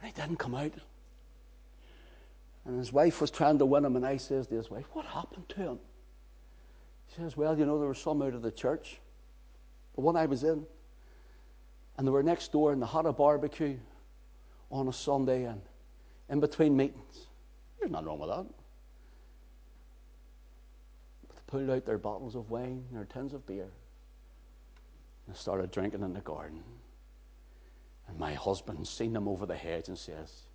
And 0.00 0.06
he 0.06 0.20
didn't 0.20 0.38
come 0.38 0.54
out. 0.54 0.72
And 2.64 2.78
his 2.78 2.92
wife 2.92 3.20
was 3.20 3.30
trying 3.30 3.58
to 3.58 3.66
win 3.66 3.84
him, 3.84 3.96
and 3.96 4.06
I 4.06 4.18
says 4.18 4.46
to 4.48 4.54
his 4.54 4.70
wife, 4.70 4.84
What 4.92 5.06
happened 5.06 5.48
to 5.50 5.56
him? 5.56 5.78
He 7.06 7.16
says, 7.16 7.36
Well, 7.36 7.58
you 7.58 7.64
know, 7.64 7.78
there 7.78 7.88
was 7.88 7.98
some 7.98 8.20
out 8.22 8.34
of 8.34 8.42
the 8.42 8.50
church, 8.50 8.98
the 9.94 10.02
one 10.02 10.16
I 10.16 10.26
was 10.26 10.44
in. 10.44 10.66
And 11.96 12.06
they 12.06 12.10
were 12.10 12.22
next 12.22 12.52
door, 12.52 12.72
and 12.72 12.82
they 12.82 12.86
had 12.86 13.06
a 13.06 13.12
barbecue 13.12 13.76
on 14.70 14.88
a 14.88 14.92
Sunday 14.92 15.44
and 15.44 15.60
in 16.30 16.40
between 16.40 16.76
meetings. 16.76 17.26
There's 17.78 17.90
nothing 17.90 18.06
wrong 18.06 18.20
with 18.20 18.30
that. 18.30 18.46
But 21.26 21.36
they 21.36 21.42
pulled 21.46 21.70
out 21.70 21.84
their 21.84 21.98
bottles 21.98 22.36
of 22.36 22.50
wine, 22.50 22.84
their 22.92 23.04
tins 23.04 23.34
of 23.34 23.44
beer, 23.46 23.68
and 25.26 25.36
started 25.36 25.70
drinking 25.70 26.02
in 26.02 26.14
the 26.14 26.20
garden. 26.20 26.62
And 28.08 28.18
my 28.18 28.32
husband 28.32 28.86
seen 28.86 29.12
them 29.12 29.28
over 29.28 29.44
the 29.44 29.56
hedge 29.56 29.88
and 29.88 29.98
says, 29.98 30.46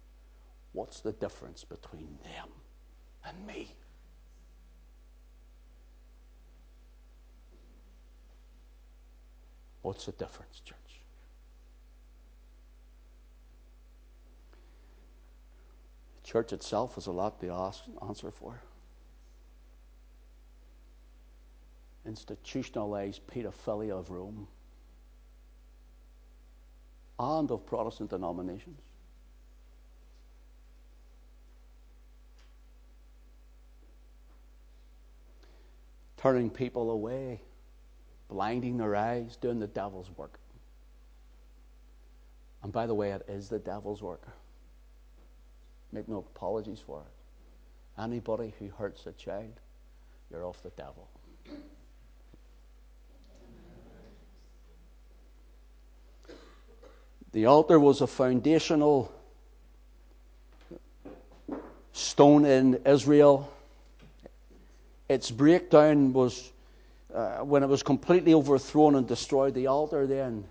What's 0.72 1.00
the 1.02 1.14
difference 1.14 1.64
between 1.64 2.18
them 2.24 2.50
and 3.26 3.48
me? 3.48 3.74
What's 9.84 10.06
the 10.06 10.12
difference, 10.14 10.62
church? 10.62 11.05
Church 16.26 16.52
itself 16.52 16.98
is 16.98 17.06
a 17.06 17.12
lot 17.12 17.40
to 17.40 17.72
answer 18.08 18.32
for. 18.32 18.60
Institutionalized 22.06 23.22
pedophilia 23.28 23.92
of 23.92 24.10
Rome 24.10 24.48
and 27.20 27.50
of 27.52 27.66
Protestant 27.66 28.10
denominations. 28.10 28.82
Turning 36.18 36.50
people 36.50 36.90
away, 36.90 37.40
blinding 38.30 38.78
their 38.78 38.96
eyes, 38.96 39.38
doing 39.38 39.60
the 39.60 39.68
devil's 39.68 40.10
work. 40.18 40.40
And 42.64 42.74
by 42.74 42.88
the 42.88 42.96
way, 42.96 43.12
it 43.12 43.24
is 43.28 43.48
the 43.48 43.60
devil's 43.60 44.02
work. 44.02 44.28
Make 45.92 46.08
no 46.08 46.18
apologies 46.18 46.80
for 46.86 47.02
it. 47.02 48.02
Anybody 48.02 48.54
who 48.60 48.70
hurts 48.70 49.06
a 49.06 49.14
child, 49.14 49.54
you're 50.30 50.46
off 50.46 50.62
the 50.64 50.70
devil. 50.72 51.08
The 57.32 57.46
altar 57.46 57.80
was 57.80 58.02
a 58.02 58.08
foundational 58.08 59.12
stone 61.92 62.46
in 62.46 62.82
Israel. 62.86 63.52
Its 65.10 65.32
breakdown 65.32 66.14
was 66.14 66.52
uh, 67.14 67.38
when 67.40 67.64
it 67.64 67.68
was 67.68 67.84
completely 67.84 68.34
overthrown 68.34 68.96
and 68.96 69.08
destroyed. 69.08 69.54
The 69.54 69.68
altar 69.68 70.08
then 70.08 70.46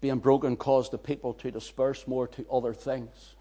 being 0.00 0.18
broken 0.18 0.56
caused 0.56 0.92
the 0.92 0.98
people 0.98 1.34
to 1.34 1.50
disperse 1.50 2.06
more 2.06 2.26
to 2.28 2.46
other 2.50 2.72
things. 2.72 3.34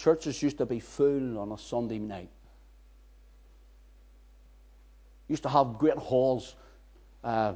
Churches 0.00 0.42
used 0.42 0.56
to 0.56 0.64
be 0.64 0.80
full 0.80 1.38
on 1.38 1.52
a 1.52 1.58
Sunday 1.58 1.98
night. 1.98 2.30
Used 5.28 5.42
to 5.42 5.50
have 5.50 5.76
great 5.76 5.98
halls. 5.98 6.54
Uh, 7.22 7.52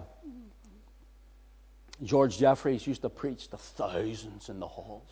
George 2.03 2.37
Jeffreys 2.37 2.87
used 2.87 3.01
to 3.01 3.09
preach 3.09 3.49
to 3.49 3.57
thousands 3.57 4.51
in 4.51 4.61
the 4.61 4.67
halls. 4.67 5.09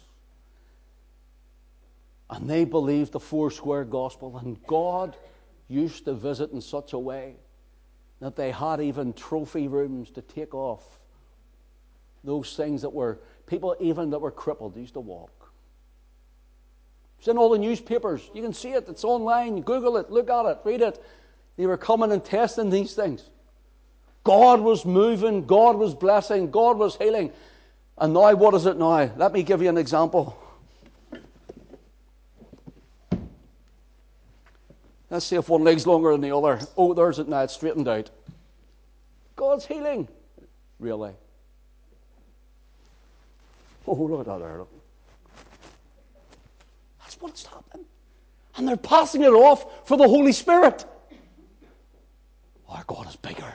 And 2.28 2.50
they 2.50 2.66
believed 2.66 3.12
the 3.12 3.20
four 3.20 3.50
square 3.50 3.84
gospel, 3.84 4.36
and 4.36 4.62
God 4.66 5.16
used 5.68 6.04
to 6.04 6.12
visit 6.12 6.52
in 6.52 6.60
such 6.60 6.92
a 6.92 6.98
way 6.98 7.36
that 8.20 8.36
they 8.36 8.50
had 8.50 8.78
even 8.82 9.14
trophy 9.14 9.68
rooms 9.68 10.10
to 10.10 10.20
take 10.20 10.54
off 10.54 10.84
those 12.24 12.54
things 12.58 12.82
that 12.82 12.92
were 12.92 13.20
people 13.46 13.74
even 13.80 14.10
that 14.10 14.18
were 14.18 14.30
crippled 14.30 14.76
used 14.76 14.92
to 14.92 15.00
walk. 15.00 15.41
It's 17.22 17.28
in 17.28 17.38
all 17.38 17.50
the 17.50 17.58
newspapers. 17.58 18.28
You 18.34 18.42
can 18.42 18.52
see 18.52 18.70
it. 18.70 18.88
It's 18.88 19.04
online. 19.04 19.60
Google 19.60 19.96
it. 19.96 20.10
Look 20.10 20.28
at 20.28 20.44
it. 20.44 20.58
Read 20.64 20.80
it. 20.80 21.00
They 21.56 21.66
were 21.66 21.76
coming 21.76 22.10
and 22.10 22.24
testing 22.24 22.68
these 22.68 22.94
things. 22.94 23.30
God 24.24 24.60
was 24.60 24.84
moving, 24.84 25.46
God 25.46 25.76
was 25.76 25.94
blessing, 25.94 26.50
God 26.50 26.78
was 26.78 26.96
healing. 26.96 27.30
And 27.96 28.12
now, 28.12 28.34
what 28.34 28.54
is 28.54 28.66
it 28.66 28.76
now? 28.76 29.08
Let 29.16 29.32
me 29.32 29.44
give 29.44 29.62
you 29.62 29.68
an 29.68 29.78
example. 29.78 30.36
Let's 35.08 35.24
see 35.24 35.36
if 35.36 35.48
one 35.48 35.62
leg's 35.62 35.86
longer 35.86 36.10
than 36.10 36.22
the 36.22 36.34
other. 36.34 36.58
Oh, 36.76 36.92
there's 36.92 37.20
it 37.20 37.28
now, 37.28 37.42
it's 37.42 37.52
straightened 37.52 37.86
out. 37.86 38.10
God's 39.36 39.64
healing. 39.64 40.08
Really? 40.80 41.12
Oh, 43.86 43.94
look 43.94 44.20
at 44.20 44.26
that 44.26 44.40
there. 44.40 44.64
What's 47.22 47.46
happening. 47.46 47.86
And 48.56 48.66
they're 48.66 48.76
passing 48.76 49.22
it 49.22 49.28
off 49.28 49.86
for 49.86 49.96
the 49.96 50.08
Holy 50.08 50.32
Spirit. 50.32 50.84
Our 52.68 52.82
God 52.84 53.08
is 53.08 53.14
bigger. 53.14 53.54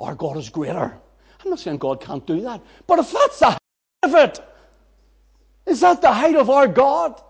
Our 0.00 0.16
God 0.16 0.36
is 0.36 0.48
greater. 0.48 0.98
I'm 1.44 1.50
not 1.50 1.60
saying 1.60 1.78
God 1.78 2.00
can't 2.00 2.26
do 2.26 2.40
that. 2.40 2.60
But 2.88 2.98
if 2.98 3.12
that's 3.12 3.38
the 3.38 3.50
height 3.50 3.58
of 4.02 4.14
it, 4.16 4.40
is 5.64 5.80
that 5.80 6.02
the 6.02 6.12
height 6.12 6.34
of 6.34 6.50
our 6.50 6.66
God? 6.66 7.22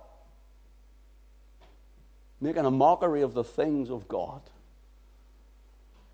Making 2.40 2.64
a 2.64 2.70
mockery 2.70 3.20
of 3.20 3.34
the 3.34 3.44
things 3.44 3.90
of 3.90 4.08
God. 4.08 4.40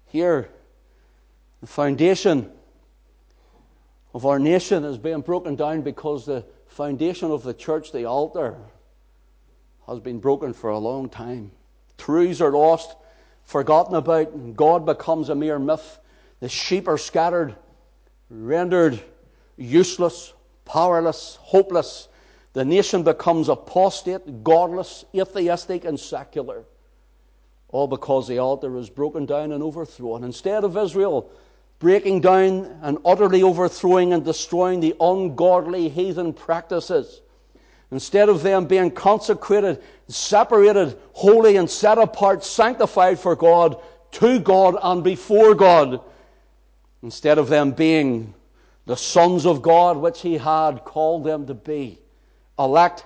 Here, 0.06 0.50
the 1.60 1.68
foundation 1.68 2.50
of 4.12 4.26
our 4.26 4.40
nation 4.40 4.84
is 4.84 4.98
being 4.98 5.20
broken 5.20 5.54
down 5.54 5.82
because 5.82 6.26
the 6.26 6.44
foundation 6.66 7.30
of 7.30 7.44
the 7.44 7.54
church, 7.54 7.92
the 7.92 8.06
altar, 8.06 8.56
has 9.86 10.00
been 10.00 10.18
broken 10.18 10.52
for 10.52 10.70
a 10.70 10.78
long 10.78 11.08
time. 11.08 11.52
Truths 11.98 12.40
are 12.40 12.52
lost, 12.52 12.94
forgotten 13.44 13.94
about, 13.94 14.32
and 14.32 14.56
God 14.56 14.84
becomes 14.84 15.28
a 15.28 15.34
mere 15.34 15.58
myth. 15.58 15.98
The 16.40 16.48
sheep 16.48 16.88
are 16.88 16.98
scattered, 16.98 17.54
rendered 18.28 19.00
useless, 19.56 20.32
powerless, 20.64 21.38
hopeless. 21.40 22.08
The 22.52 22.64
nation 22.64 23.02
becomes 23.02 23.48
apostate, 23.48 24.44
godless, 24.44 25.04
atheistic, 25.14 25.84
and 25.84 25.98
secular. 25.98 26.64
All 27.68 27.86
because 27.86 28.28
the 28.28 28.38
altar 28.38 28.76
is 28.76 28.90
broken 28.90 29.26
down 29.26 29.52
and 29.52 29.62
overthrown. 29.62 30.24
Instead 30.24 30.64
of 30.64 30.76
Israel 30.76 31.30
breaking 31.78 32.22
down 32.22 32.78
and 32.82 32.98
utterly 33.04 33.42
overthrowing 33.42 34.12
and 34.12 34.24
destroying 34.24 34.80
the 34.80 34.94
ungodly 35.00 35.88
heathen 35.88 36.32
practices, 36.32 37.20
instead 37.90 38.28
of 38.28 38.42
them 38.42 38.66
being 38.66 38.90
consecrated, 38.90 39.82
separated, 40.08 40.98
holy, 41.12 41.56
and 41.56 41.68
set 41.70 41.98
apart, 41.98 42.44
sanctified 42.44 43.18
for 43.18 43.36
God, 43.36 43.80
to 44.12 44.38
God, 44.38 44.76
and 44.82 45.04
before 45.04 45.54
God, 45.54 46.00
Instead 47.06 47.38
of 47.38 47.48
them 47.48 47.70
being 47.70 48.34
the 48.86 48.96
sons 48.96 49.46
of 49.46 49.62
God, 49.62 49.96
which 49.96 50.22
He 50.22 50.38
had 50.38 50.84
called 50.84 51.22
them 51.22 51.46
to 51.46 51.54
be, 51.54 52.00
elect, 52.58 53.04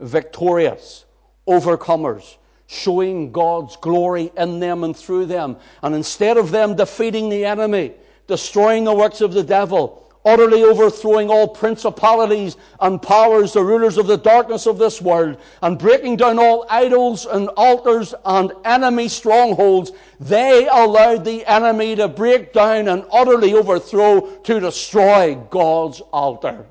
victorious, 0.00 1.04
overcomers, 1.46 2.36
showing 2.66 3.32
God's 3.32 3.76
glory 3.76 4.32
in 4.36 4.60
them 4.60 4.84
and 4.84 4.96
through 4.96 5.26
them. 5.26 5.56
And 5.82 5.94
instead 5.94 6.38
of 6.38 6.50
them 6.50 6.76
defeating 6.76 7.28
the 7.28 7.44
enemy, 7.44 7.92
destroying 8.26 8.84
the 8.84 8.94
works 8.94 9.20
of 9.20 9.34
the 9.34 9.42
devil, 9.42 10.10
utterly 10.24 10.62
overthrowing 10.62 11.30
all 11.30 11.48
principalities 11.48 12.56
and 12.80 13.02
powers, 13.02 13.52
the 13.52 13.62
rulers 13.62 13.98
of 13.98 14.06
the 14.06 14.16
darkness 14.16 14.66
of 14.66 14.78
this 14.78 15.00
world, 15.00 15.36
and 15.62 15.78
breaking 15.78 16.16
down 16.16 16.38
all 16.38 16.66
idols 16.70 17.26
and 17.26 17.48
altars 17.56 18.14
and 18.24 18.52
enemy 18.64 19.08
strongholds, 19.08 19.92
they 20.20 20.68
allowed 20.68 21.24
the 21.24 21.44
enemy 21.46 21.96
to 21.96 22.08
break 22.08 22.52
down 22.52 22.88
and 22.88 23.04
utterly 23.12 23.54
overthrow 23.54 24.20
to 24.38 24.60
destroy 24.60 25.34
God's 25.50 26.00
altar. 26.12 26.66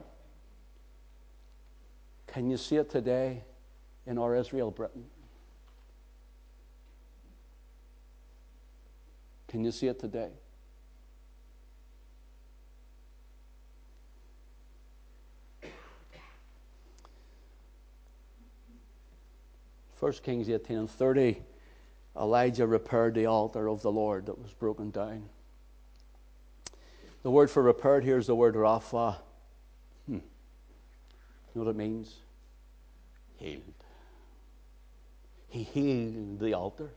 Can 2.28 2.50
you 2.50 2.58
see 2.58 2.78
it 2.78 2.90
today 2.90 3.44
in 4.08 4.18
our 4.18 4.36
Israel, 4.36 4.72
Britain? 4.72 5.04
Can 9.50 9.66
you 9.66 9.72
see 9.72 9.88
it 9.88 10.00
today? 10.00 10.30
First 20.02 20.24
Kings 20.24 20.50
18 20.50 20.78
and 20.78 20.90
30, 20.90 21.40
Elijah 22.20 22.66
repaired 22.66 23.14
the 23.14 23.28
altar 23.28 23.70
of 23.70 23.84
the 23.84 23.92
Lord 23.92 24.26
that 24.26 24.42
was 24.42 24.52
broken 24.52 24.90
down. 24.90 25.30
The 27.22 27.30
word 27.30 27.52
for 27.52 27.62
repaired 27.62 28.04
here 28.04 28.18
is 28.18 28.26
the 28.26 28.34
word 28.34 28.56
Rapha. 28.56 29.18
Hmm. 30.08 30.16
You 30.16 30.22
know 31.54 31.64
what 31.66 31.70
it 31.70 31.76
means? 31.76 32.16
Healed. 33.36 33.62
He 35.50 35.62
healed 35.62 36.40
the 36.40 36.56
altar. 36.56 36.90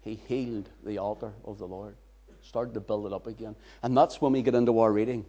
He 0.00 0.14
healed 0.14 0.70
the 0.82 0.96
altar 0.96 1.32
of 1.44 1.58
the 1.58 1.66
Lord. 1.66 1.96
Started 2.40 2.72
to 2.72 2.80
build 2.80 3.04
it 3.04 3.12
up 3.12 3.26
again. 3.26 3.56
And 3.82 3.94
that's 3.94 4.22
when 4.22 4.32
we 4.32 4.40
get 4.40 4.54
into 4.54 4.78
our 4.78 4.90
reading. 4.90 5.26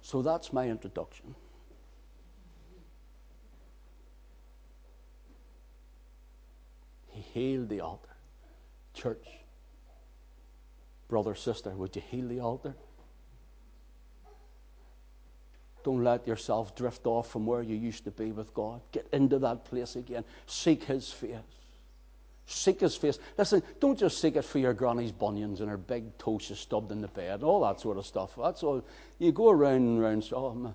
So 0.00 0.22
that's 0.22 0.54
my 0.54 0.66
introduction. 0.70 1.34
He 7.36 7.50
healed 7.50 7.68
the 7.68 7.82
altar. 7.82 8.08
Church, 8.94 9.26
brother, 11.06 11.34
sister, 11.34 11.68
would 11.68 11.94
you 11.94 12.00
heal 12.10 12.26
the 12.26 12.40
altar? 12.40 12.74
Don't 15.84 16.02
let 16.02 16.26
yourself 16.26 16.74
drift 16.74 17.06
off 17.06 17.30
from 17.30 17.44
where 17.44 17.60
you 17.60 17.76
used 17.76 18.04
to 18.04 18.10
be 18.10 18.32
with 18.32 18.54
God. 18.54 18.80
Get 18.90 19.06
into 19.12 19.38
that 19.40 19.66
place 19.66 19.96
again. 19.96 20.24
Seek 20.46 20.84
His 20.84 21.12
face. 21.12 21.36
Seek 22.46 22.80
His 22.80 22.96
face. 22.96 23.18
Listen, 23.36 23.62
don't 23.80 23.98
just 23.98 24.18
seek 24.18 24.36
it 24.36 24.42
for 24.46 24.58
your 24.58 24.72
granny's 24.72 25.12
bunions 25.12 25.60
and 25.60 25.68
her 25.68 25.76
big 25.76 26.16
toes 26.16 26.44
she's 26.44 26.58
stubbed 26.58 26.90
in 26.90 27.02
the 27.02 27.08
bed, 27.08 27.42
all 27.42 27.60
that 27.60 27.82
sort 27.82 27.98
of 27.98 28.06
stuff. 28.06 28.30
That's 28.42 28.62
all. 28.62 28.82
You 29.18 29.30
go 29.32 29.50
around 29.50 29.82
and 29.82 30.02
around, 30.02 30.26
oh, 30.32 30.54
my, 30.54 30.70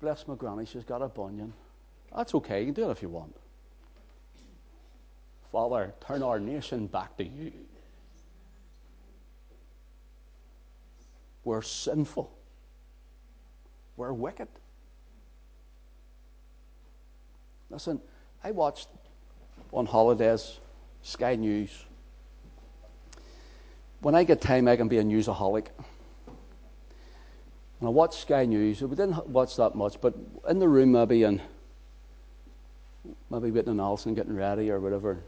bless 0.00 0.26
my 0.26 0.34
granny, 0.34 0.64
she's 0.64 0.84
got 0.84 1.02
a 1.02 1.08
bunion. 1.08 1.52
That's 2.16 2.34
okay. 2.36 2.60
You 2.60 2.72
can 2.72 2.74
do 2.74 2.88
it 2.88 2.92
if 2.92 3.02
you 3.02 3.10
want. 3.10 3.36
Father, 5.52 5.92
turn 6.06 6.22
our 6.22 6.38
nation 6.38 6.86
back 6.86 7.16
to 7.16 7.24
you. 7.24 7.52
We're 11.44 11.62
sinful. 11.62 12.30
We're 13.96 14.12
wicked. 14.12 14.48
Listen, 17.70 18.00
I 18.44 18.50
watched 18.52 18.88
on 19.72 19.86
holidays 19.86 20.58
Sky 21.02 21.34
News. 21.34 21.70
When 24.00 24.14
I 24.14 24.24
get 24.24 24.40
time, 24.40 24.68
I 24.68 24.76
can 24.76 24.88
be 24.88 24.98
a 24.98 25.04
newsaholic. 25.04 25.66
And 27.80 27.88
I 27.88 27.90
watch 27.90 28.20
Sky 28.20 28.44
News. 28.44 28.82
We 28.82 28.88
didn't 28.90 29.26
watch 29.28 29.56
that 29.56 29.74
much, 29.74 30.00
but 30.00 30.14
in 30.48 30.58
the 30.58 30.68
room, 30.68 30.92
maybe, 30.92 31.24
and 31.24 31.40
maybe 33.30 33.50
Whitney 33.50 33.72
and 33.72 33.80
Alison 33.80 34.14
getting 34.14 34.34
ready 34.34 34.70
or 34.70 34.80
whatever, 34.80 35.18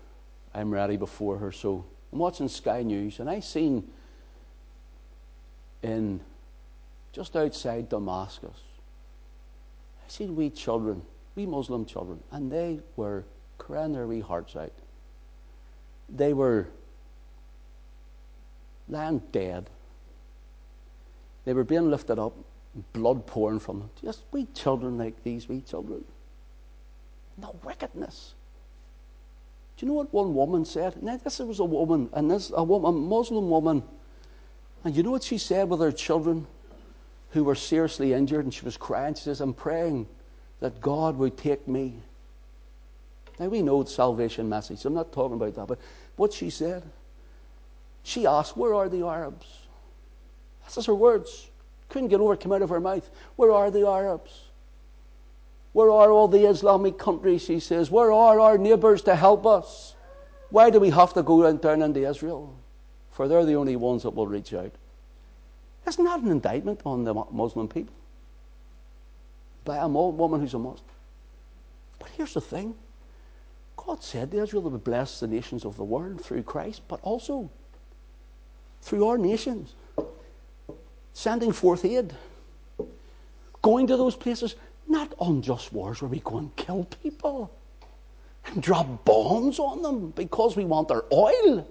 I'm 0.55 0.71
ready 0.71 0.97
before 0.97 1.39
her. 1.39 1.53
So 1.53 1.85
I'm 2.13 2.19
watching 2.19 2.49
Sky 2.49 2.83
News, 2.83 3.21
and 3.21 3.29
I 3.29 3.41
seen 3.41 3.89
in 5.83 6.21
just 7.13 7.37
outside 7.37 7.89
Damascus, 7.89 8.57
I 10.05 10.09
seen 10.09 10.37
wee 10.37 10.51
children, 10.51 11.03
wee 11.35 11.47
Muslim 11.47 11.85
children, 11.85 12.23
and 12.31 12.51
they 12.51 12.81
were 12.97 13.25
crying 13.59 13.93
their 13.93 14.07
wee 14.07 14.21
hearts 14.21 14.57
out. 14.57 14.73
They 16.09 16.33
were 16.33 16.69
lying 18.89 19.23
dead. 19.33 19.71
They 21.45 21.53
were 21.53 21.65
being 21.65 21.91
lifted 21.91 22.19
up, 22.19 22.35
blood 22.93 23.27
pouring 23.27 23.59
from 23.59 23.81
them. 23.81 23.91
Just 24.03 24.23
wee 24.33 24.47
children 24.55 24.99
like 24.99 25.23
these 25.23 25.49
wee 25.49 25.63
children. 25.63 26.05
No 27.39 27.57
wickedness. 27.65 28.35
You 29.83 29.89
know 29.89 29.95
what 29.95 30.15
one 30.15 30.33
woman 30.33 30.65
said? 30.65 31.03
Now, 31.03 31.17
this 31.17 31.41
was 31.41 31.59
a 31.59 31.65
woman, 31.65 32.09
and 32.13 32.31
this 32.31 32.53
a 32.55 32.63
woman, 32.63 32.89
a 32.89 32.93
Muslim 32.93 33.51
woman, 33.51 33.83
and 34.85 34.95
you 34.95 35.03
know 35.03 35.11
what 35.11 35.25
she 35.25 35.39
said 35.39 35.69
with 35.69 35.81
her 35.81 35.91
children 35.91 36.47
who 37.31 37.43
were 37.43 37.57
seriously 37.57 38.13
injured, 38.13 38.45
and 38.45 38.55
she 38.55 38.65
was 38.65 38.77
crying. 38.77 39.15
She 39.15 39.25
says, 39.25 39.41
"I'm 39.41 39.53
praying 39.53 40.07
that 40.61 40.81
God 40.81 41.19
would 41.19 41.37
take 41.37 41.67
me." 41.67 41.99
Now 43.41 43.49
we 43.49 43.61
know 43.61 43.83
the 43.83 43.91
salvation 43.91 44.49
message. 44.49 44.85
I'm 44.85 44.95
not 44.95 45.11
talking 45.11 45.35
about 45.35 45.57
that, 45.57 45.67
but 45.67 45.81
what 46.15 46.33
she 46.33 46.49
said, 46.49 46.85
she 48.05 48.25
asked, 48.25 48.57
"Where 48.57 48.75
are 48.75 48.89
the 48.89 49.05
Arabs?" 49.05 49.47
That's 50.63 50.77
just 50.77 50.87
her 50.87 50.95
words. 50.95 51.51
Couldn't 51.89 52.09
get 52.09 52.21
over 52.21 52.35
it, 52.35 52.41
come 52.41 52.53
out 52.53 52.63
of 52.63 52.71
her 52.71 52.79
mouth. 52.79 53.11
Where 53.35 53.51
are 53.51 53.73
the 53.73 53.89
Arabs? 53.89 54.45
Where 55.73 55.91
are 55.91 56.11
all 56.11 56.29
the 56.29 56.45
Islamic 56.45 56.99
countries, 56.99 57.47
he 57.47 57.59
says? 57.61 57.91
Where 57.91 58.13
are 58.13 58.39
our 58.39 58.59
neighbours 58.59 59.03
to 59.03 59.17
help 59.17 59.47
us? 59.47 59.95
Why 60.51 60.69
do 60.69 60.79
we 60.79 60.91
have 60.91 61.15
to 61.15 61.23
go 61.23 61.51
down 61.53 61.83
into 61.83 62.07
Israel? 62.07 62.55
For 63.13 63.27
they're 63.27 63.47
the 63.47 63.55
only 63.55 63.77
ones 63.77 64.03
that 64.03 64.15
will 64.15 64.27
reach 64.27 64.53
out. 64.53 64.73
Isn't 65.87 66.05
that 66.05 66.21
an 66.21 66.31
indictment 66.31 66.81
on 66.85 67.05
the 67.05 67.15
Muslim 67.15 67.69
people? 67.69 67.95
By 69.65 69.79
a 69.79 69.89
woman 69.89 70.41
who's 70.41 70.55
a 70.55 70.59
Muslim. 70.59 70.85
But 71.99 72.11
here's 72.11 72.35
the 72.35 72.41
thing 72.41 72.75
God 73.77 74.03
said 74.03 74.31
to 74.33 74.43
Israel 74.43 74.63
would 74.63 74.85
bless 74.85 75.21
the 75.21 75.27
nations 75.27 75.65
of 75.65 75.77
the 75.77 75.85
world 75.85 76.23
through 76.23 76.43
Christ, 76.43 76.83
but 76.87 77.01
also 77.03 77.51
through 78.83 79.07
our 79.07 79.19
nations. 79.19 79.75
Sending 81.15 81.53
forth 81.53 81.85
aid. 81.85 82.15
Going 83.63 83.87
to 83.87 83.97
those 83.97 84.17
places 84.17 84.57
not 84.93 85.13
unjust 85.21 85.73
wars 85.73 86.01
where 86.01 86.09
we 86.09 86.21
go 86.21 86.39
and 86.39 86.55
kill 86.55 86.85
people 87.03 87.51
and 88.47 88.63
drop 88.63 89.05
bombs 89.05 89.59
on 89.59 89.83
them 89.83 90.11
because 90.11 90.57
we 90.57 90.65
want 90.65 90.89
their 90.89 91.03
oil, 91.13 91.67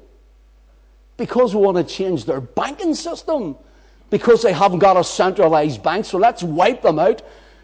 because 1.18 1.56
we 1.56 1.62
want 1.62 1.78
to 1.78 1.84
change 1.84 2.26
their 2.26 2.42
banking 2.42 2.96
system, 2.96 3.56
because 4.10 4.42
they 4.42 4.52
haven't 4.52 4.80
got 4.80 4.98
a 4.98 5.04
centralized 5.04 5.82
bank. 5.82 6.06
So 6.06 6.18
let's 6.18 6.44
wipe 6.44 6.82
them 6.82 7.00
out. 7.00 7.22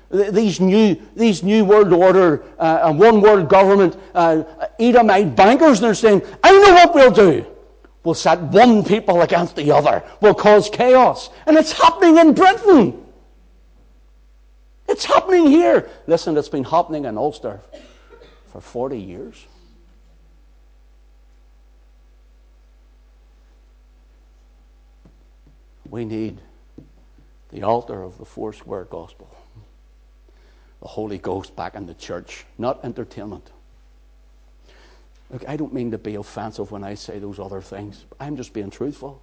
These 0.10 0.62
new, 0.62 0.96
these 1.18 1.44
new 1.44 1.66
world 1.66 1.92
order 1.92 2.44
uh, 2.60 2.80
and 2.84 2.98
one 2.98 3.20
world 3.20 3.50
government 3.50 3.98
uh, 4.14 4.44
Edomite 4.80 5.36
bankers, 5.36 5.82
they're 5.82 5.94
saying, 5.94 6.22
I 6.44 6.52
know 6.52 6.74
what 6.74 6.96
we'll 6.96 7.12
do. 7.12 7.46
We'll 8.06 8.14
set 8.14 8.40
one 8.40 8.86
people 8.86 9.22
against 9.24 9.58
the 9.58 9.70
other. 9.72 10.02
We'll 10.22 10.34
cause 10.34 10.70
chaos. 10.70 11.30
And 11.46 11.58
it's 11.58 11.74
happening 11.74 12.18
in 12.20 12.34
Britain. 12.34 13.04
It's 14.88 15.06
happening 15.06 15.48
here. 15.48 15.90
Listen, 16.08 16.38
it's 16.38 16.50
been 16.50 16.64
happening 16.64 17.06
in 17.06 17.18
Ulster 17.18 17.60
for 18.52 18.62
40 18.62 18.98
years. 19.00 19.46
We 25.90 26.06
need 26.06 26.40
the 27.52 27.64
altar 27.64 28.04
of 28.04 28.18
the 28.18 28.26
four 28.26 28.54
square 28.54 28.86
gospel, 28.86 29.30
the 30.82 30.88
Holy 30.88 31.18
Ghost 31.18 31.56
back 31.56 31.76
in 31.76 31.86
the 31.86 31.94
church, 31.94 32.46
not 32.58 32.84
entertainment. 32.84 33.50
Look, 35.30 35.48
I 35.48 35.58
don't 35.58 35.74
mean 35.74 35.92
to 35.92 35.98
be 35.98 36.16
offensive 36.16 36.72
when 36.72 36.84
I 36.84 36.94
say 36.94 37.20
those 37.20 37.40
other 37.40 37.62
things. 37.62 38.06
I'm 38.20 38.38
just 38.38 38.54
being 38.54 38.70
truthful. 38.70 39.22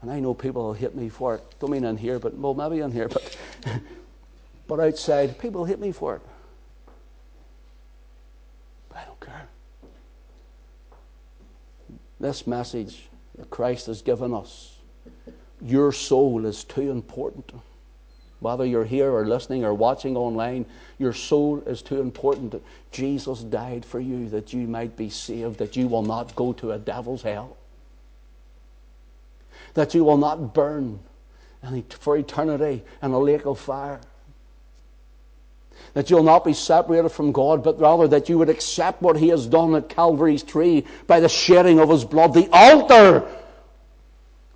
And 0.00 0.10
I 0.10 0.18
know 0.18 0.34
people 0.34 0.64
will 0.64 0.72
hit 0.72 0.96
me 0.96 1.08
for 1.08 1.36
it. 1.36 1.44
Don't 1.60 1.70
mean 1.70 1.84
in 1.84 1.96
here, 1.96 2.18
but 2.18 2.34
well, 2.34 2.54
maybe 2.54 2.80
in 2.80 2.90
here, 2.90 3.08
but 3.08 3.31
but 4.66 4.80
outside, 4.80 5.38
people 5.38 5.64
hit 5.64 5.80
me 5.80 5.92
for 5.92 6.16
it. 6.16 6.22
But 8.88 8.98
I 8.98 9.04
don't 9.04 9.20
care. 9.20 9.48
This 12.20 12.46
message 12.46 13.08
that 13.36 13.50
Christ 13.50 13.86
has 13.86 14.02
given 14.02 14.32
us, 14.34 14.76
your 15.60 15.92
soul 15.92 16.46
is 16.46 16.64
too 16.64 16.90
important. 16.90 17.52
Whether 18.40 18.66
you're 18.66 18.84
here 18.84 19.12
or 19.12 19.24
listening 19.24 19.64
or 19.64 19.72
watching 19.72 20.16
online, 20.16 20.66
your 20.98 21.12
soul 21.12 21.62
is 21.66 21.80
too 21.80 22.00
important. 22.00 22.60
Jesus 22.90 23.40
died 23.40 23.84
for 23.84 24.00
you 24.00 24.28
that 24.30 24.52
you 24.52 24.66
might 24.66 24.96
be 24.96 25.08
saved, 25.08 25.58
that 25.58 25.76
you 25.76 25.86
will 25.86 26.02
not 26.02 26.34
go 26.34 26.52
to 26.54 26.72
a 26.72 26.78
devil's 26.78 27.22
hell. 27.22 27.56
that 29.74 29.94
you 29.94 30.04
will 30.04 30.18
not 30.18 30.54
burn 30.54 30.98
for 31.98 32.16
eternity 32.16 32.82
in 33.02 33.10
a 33.12 33.18
lake 33.18 33.46
of 33.46 33.58
fire. 33.58 34.00
That 35.94 36.10
you'll 36.10 36.22
not 36.22 36.44
be 36.44 36.54
separated 36.54 37.10
from 37.10 37.32
God, 37.32 37.62
but 37.62 37.78
rather 37.78 38.08
that 38.08 38.28
you 38.28 38.38
would 38.38 38.48
accept 38.48 39.02
what 39.02 39.16
He 39.16 39.28
has 39.28 39.46
done 39.46 39.74
at 39.74 39.88
Calvary's 39.88 40.42
tree 40.42 40.84
by 41.06 41.20
the 41.20 41.28
shedding 41.28 41.78
of 41.78 41.88
His 41.90 42.04
blood. 42.04 42.34
The 42.34 42.48
altar! 42.52 43.28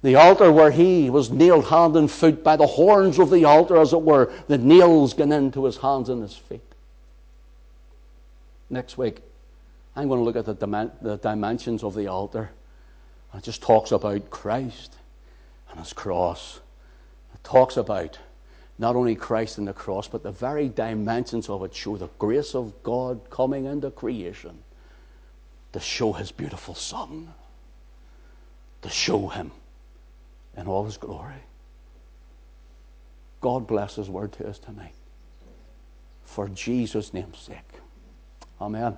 The 0.03 0.17
altar 0.17 0.51
where 0.53 0.71
He 0.71 1.11
was 1.11 1.31
nailed 1.31 1.67
hand 1.67 1.97
and 1.97 2.11
foot 2.11 2.43
by 2.43 2.57
the 2.57 2.67
horns 2.67 3.19
of 3.19 3.31
the 3.31 3.45
altar, 3.45 3.77
as 3.77 3.93
it 3.93 4.03
were, 4.03 4.33
the 4.49 4.59
nails 4.59 5.15
gone 5.15 5.33
into 5.33 5.65
His 5.65 5.77
hands 5.77 6.09
and 6.09 6.23
His 6.23 6.37
feet. 6.37 6.61
Next 8.71 8.99
week, 8.99 9.21
I'm 9.95 10.09
going 10.09 10.21
to 10.21 10.25
look 10.25 10.37
at 10.37 10.47
the, 10.47 10.91
the 11.01 11.17
dimensions 11.17 11.85
of 11.85 11.95
the 11.95 12.09
altar. 12.09 12.51
It 13.35 13.43
just 13.43 13.63
talks 13.63 13.93
about 13.93 14.31
Christ 14.31 14.95
and 15.71 15.81
His 15.81 15.93
cross. 15.93 16.61
Talks 17.47 17.77
about 17.77 18.19
not 18.77 18.97
only 18.97 19.15
Christ 19.15 19.59
and 19.59 19.69
the 19.69 19.73
cross, 19.73 20.09
but 20.09 20.25
the 20.25 20.33
very 20.33 20.69
dimensions 20.69 21.49
of 21.49 21.63
it 21.63 21.73
show 21.73 21.97
the 21.97 22.09
grace 22.19 22.57
of 22.57 22.83
God 22.83 23.21
coming 23.31 23.67
into 23.67 23.93
creation 23.93 24.59
to 25.73 25.79
show 25.79 26.13
His 26.13 26.33
beautiful 26.33 26.75
Son, 26.75 27.33
to 28.83 28.89
show 28.89 29.29
Him 29.29 29.53
in 30.57 30.67
all 30.67 30.87
His 30.87 30.97
glory. 30.97 31.45
God 33.41 33.69
bless 33.69 33.95
His 33.95 34.11
word 34.11 34.33
to 34.33 34.49
us 34.49 34.59
tonight. 34.59 34.95
For 36.25 36.49
Jesus' 36.49 37.15
name's 37.15 37.39
sake. 37.39 37.81
Amen. 38.61 38.97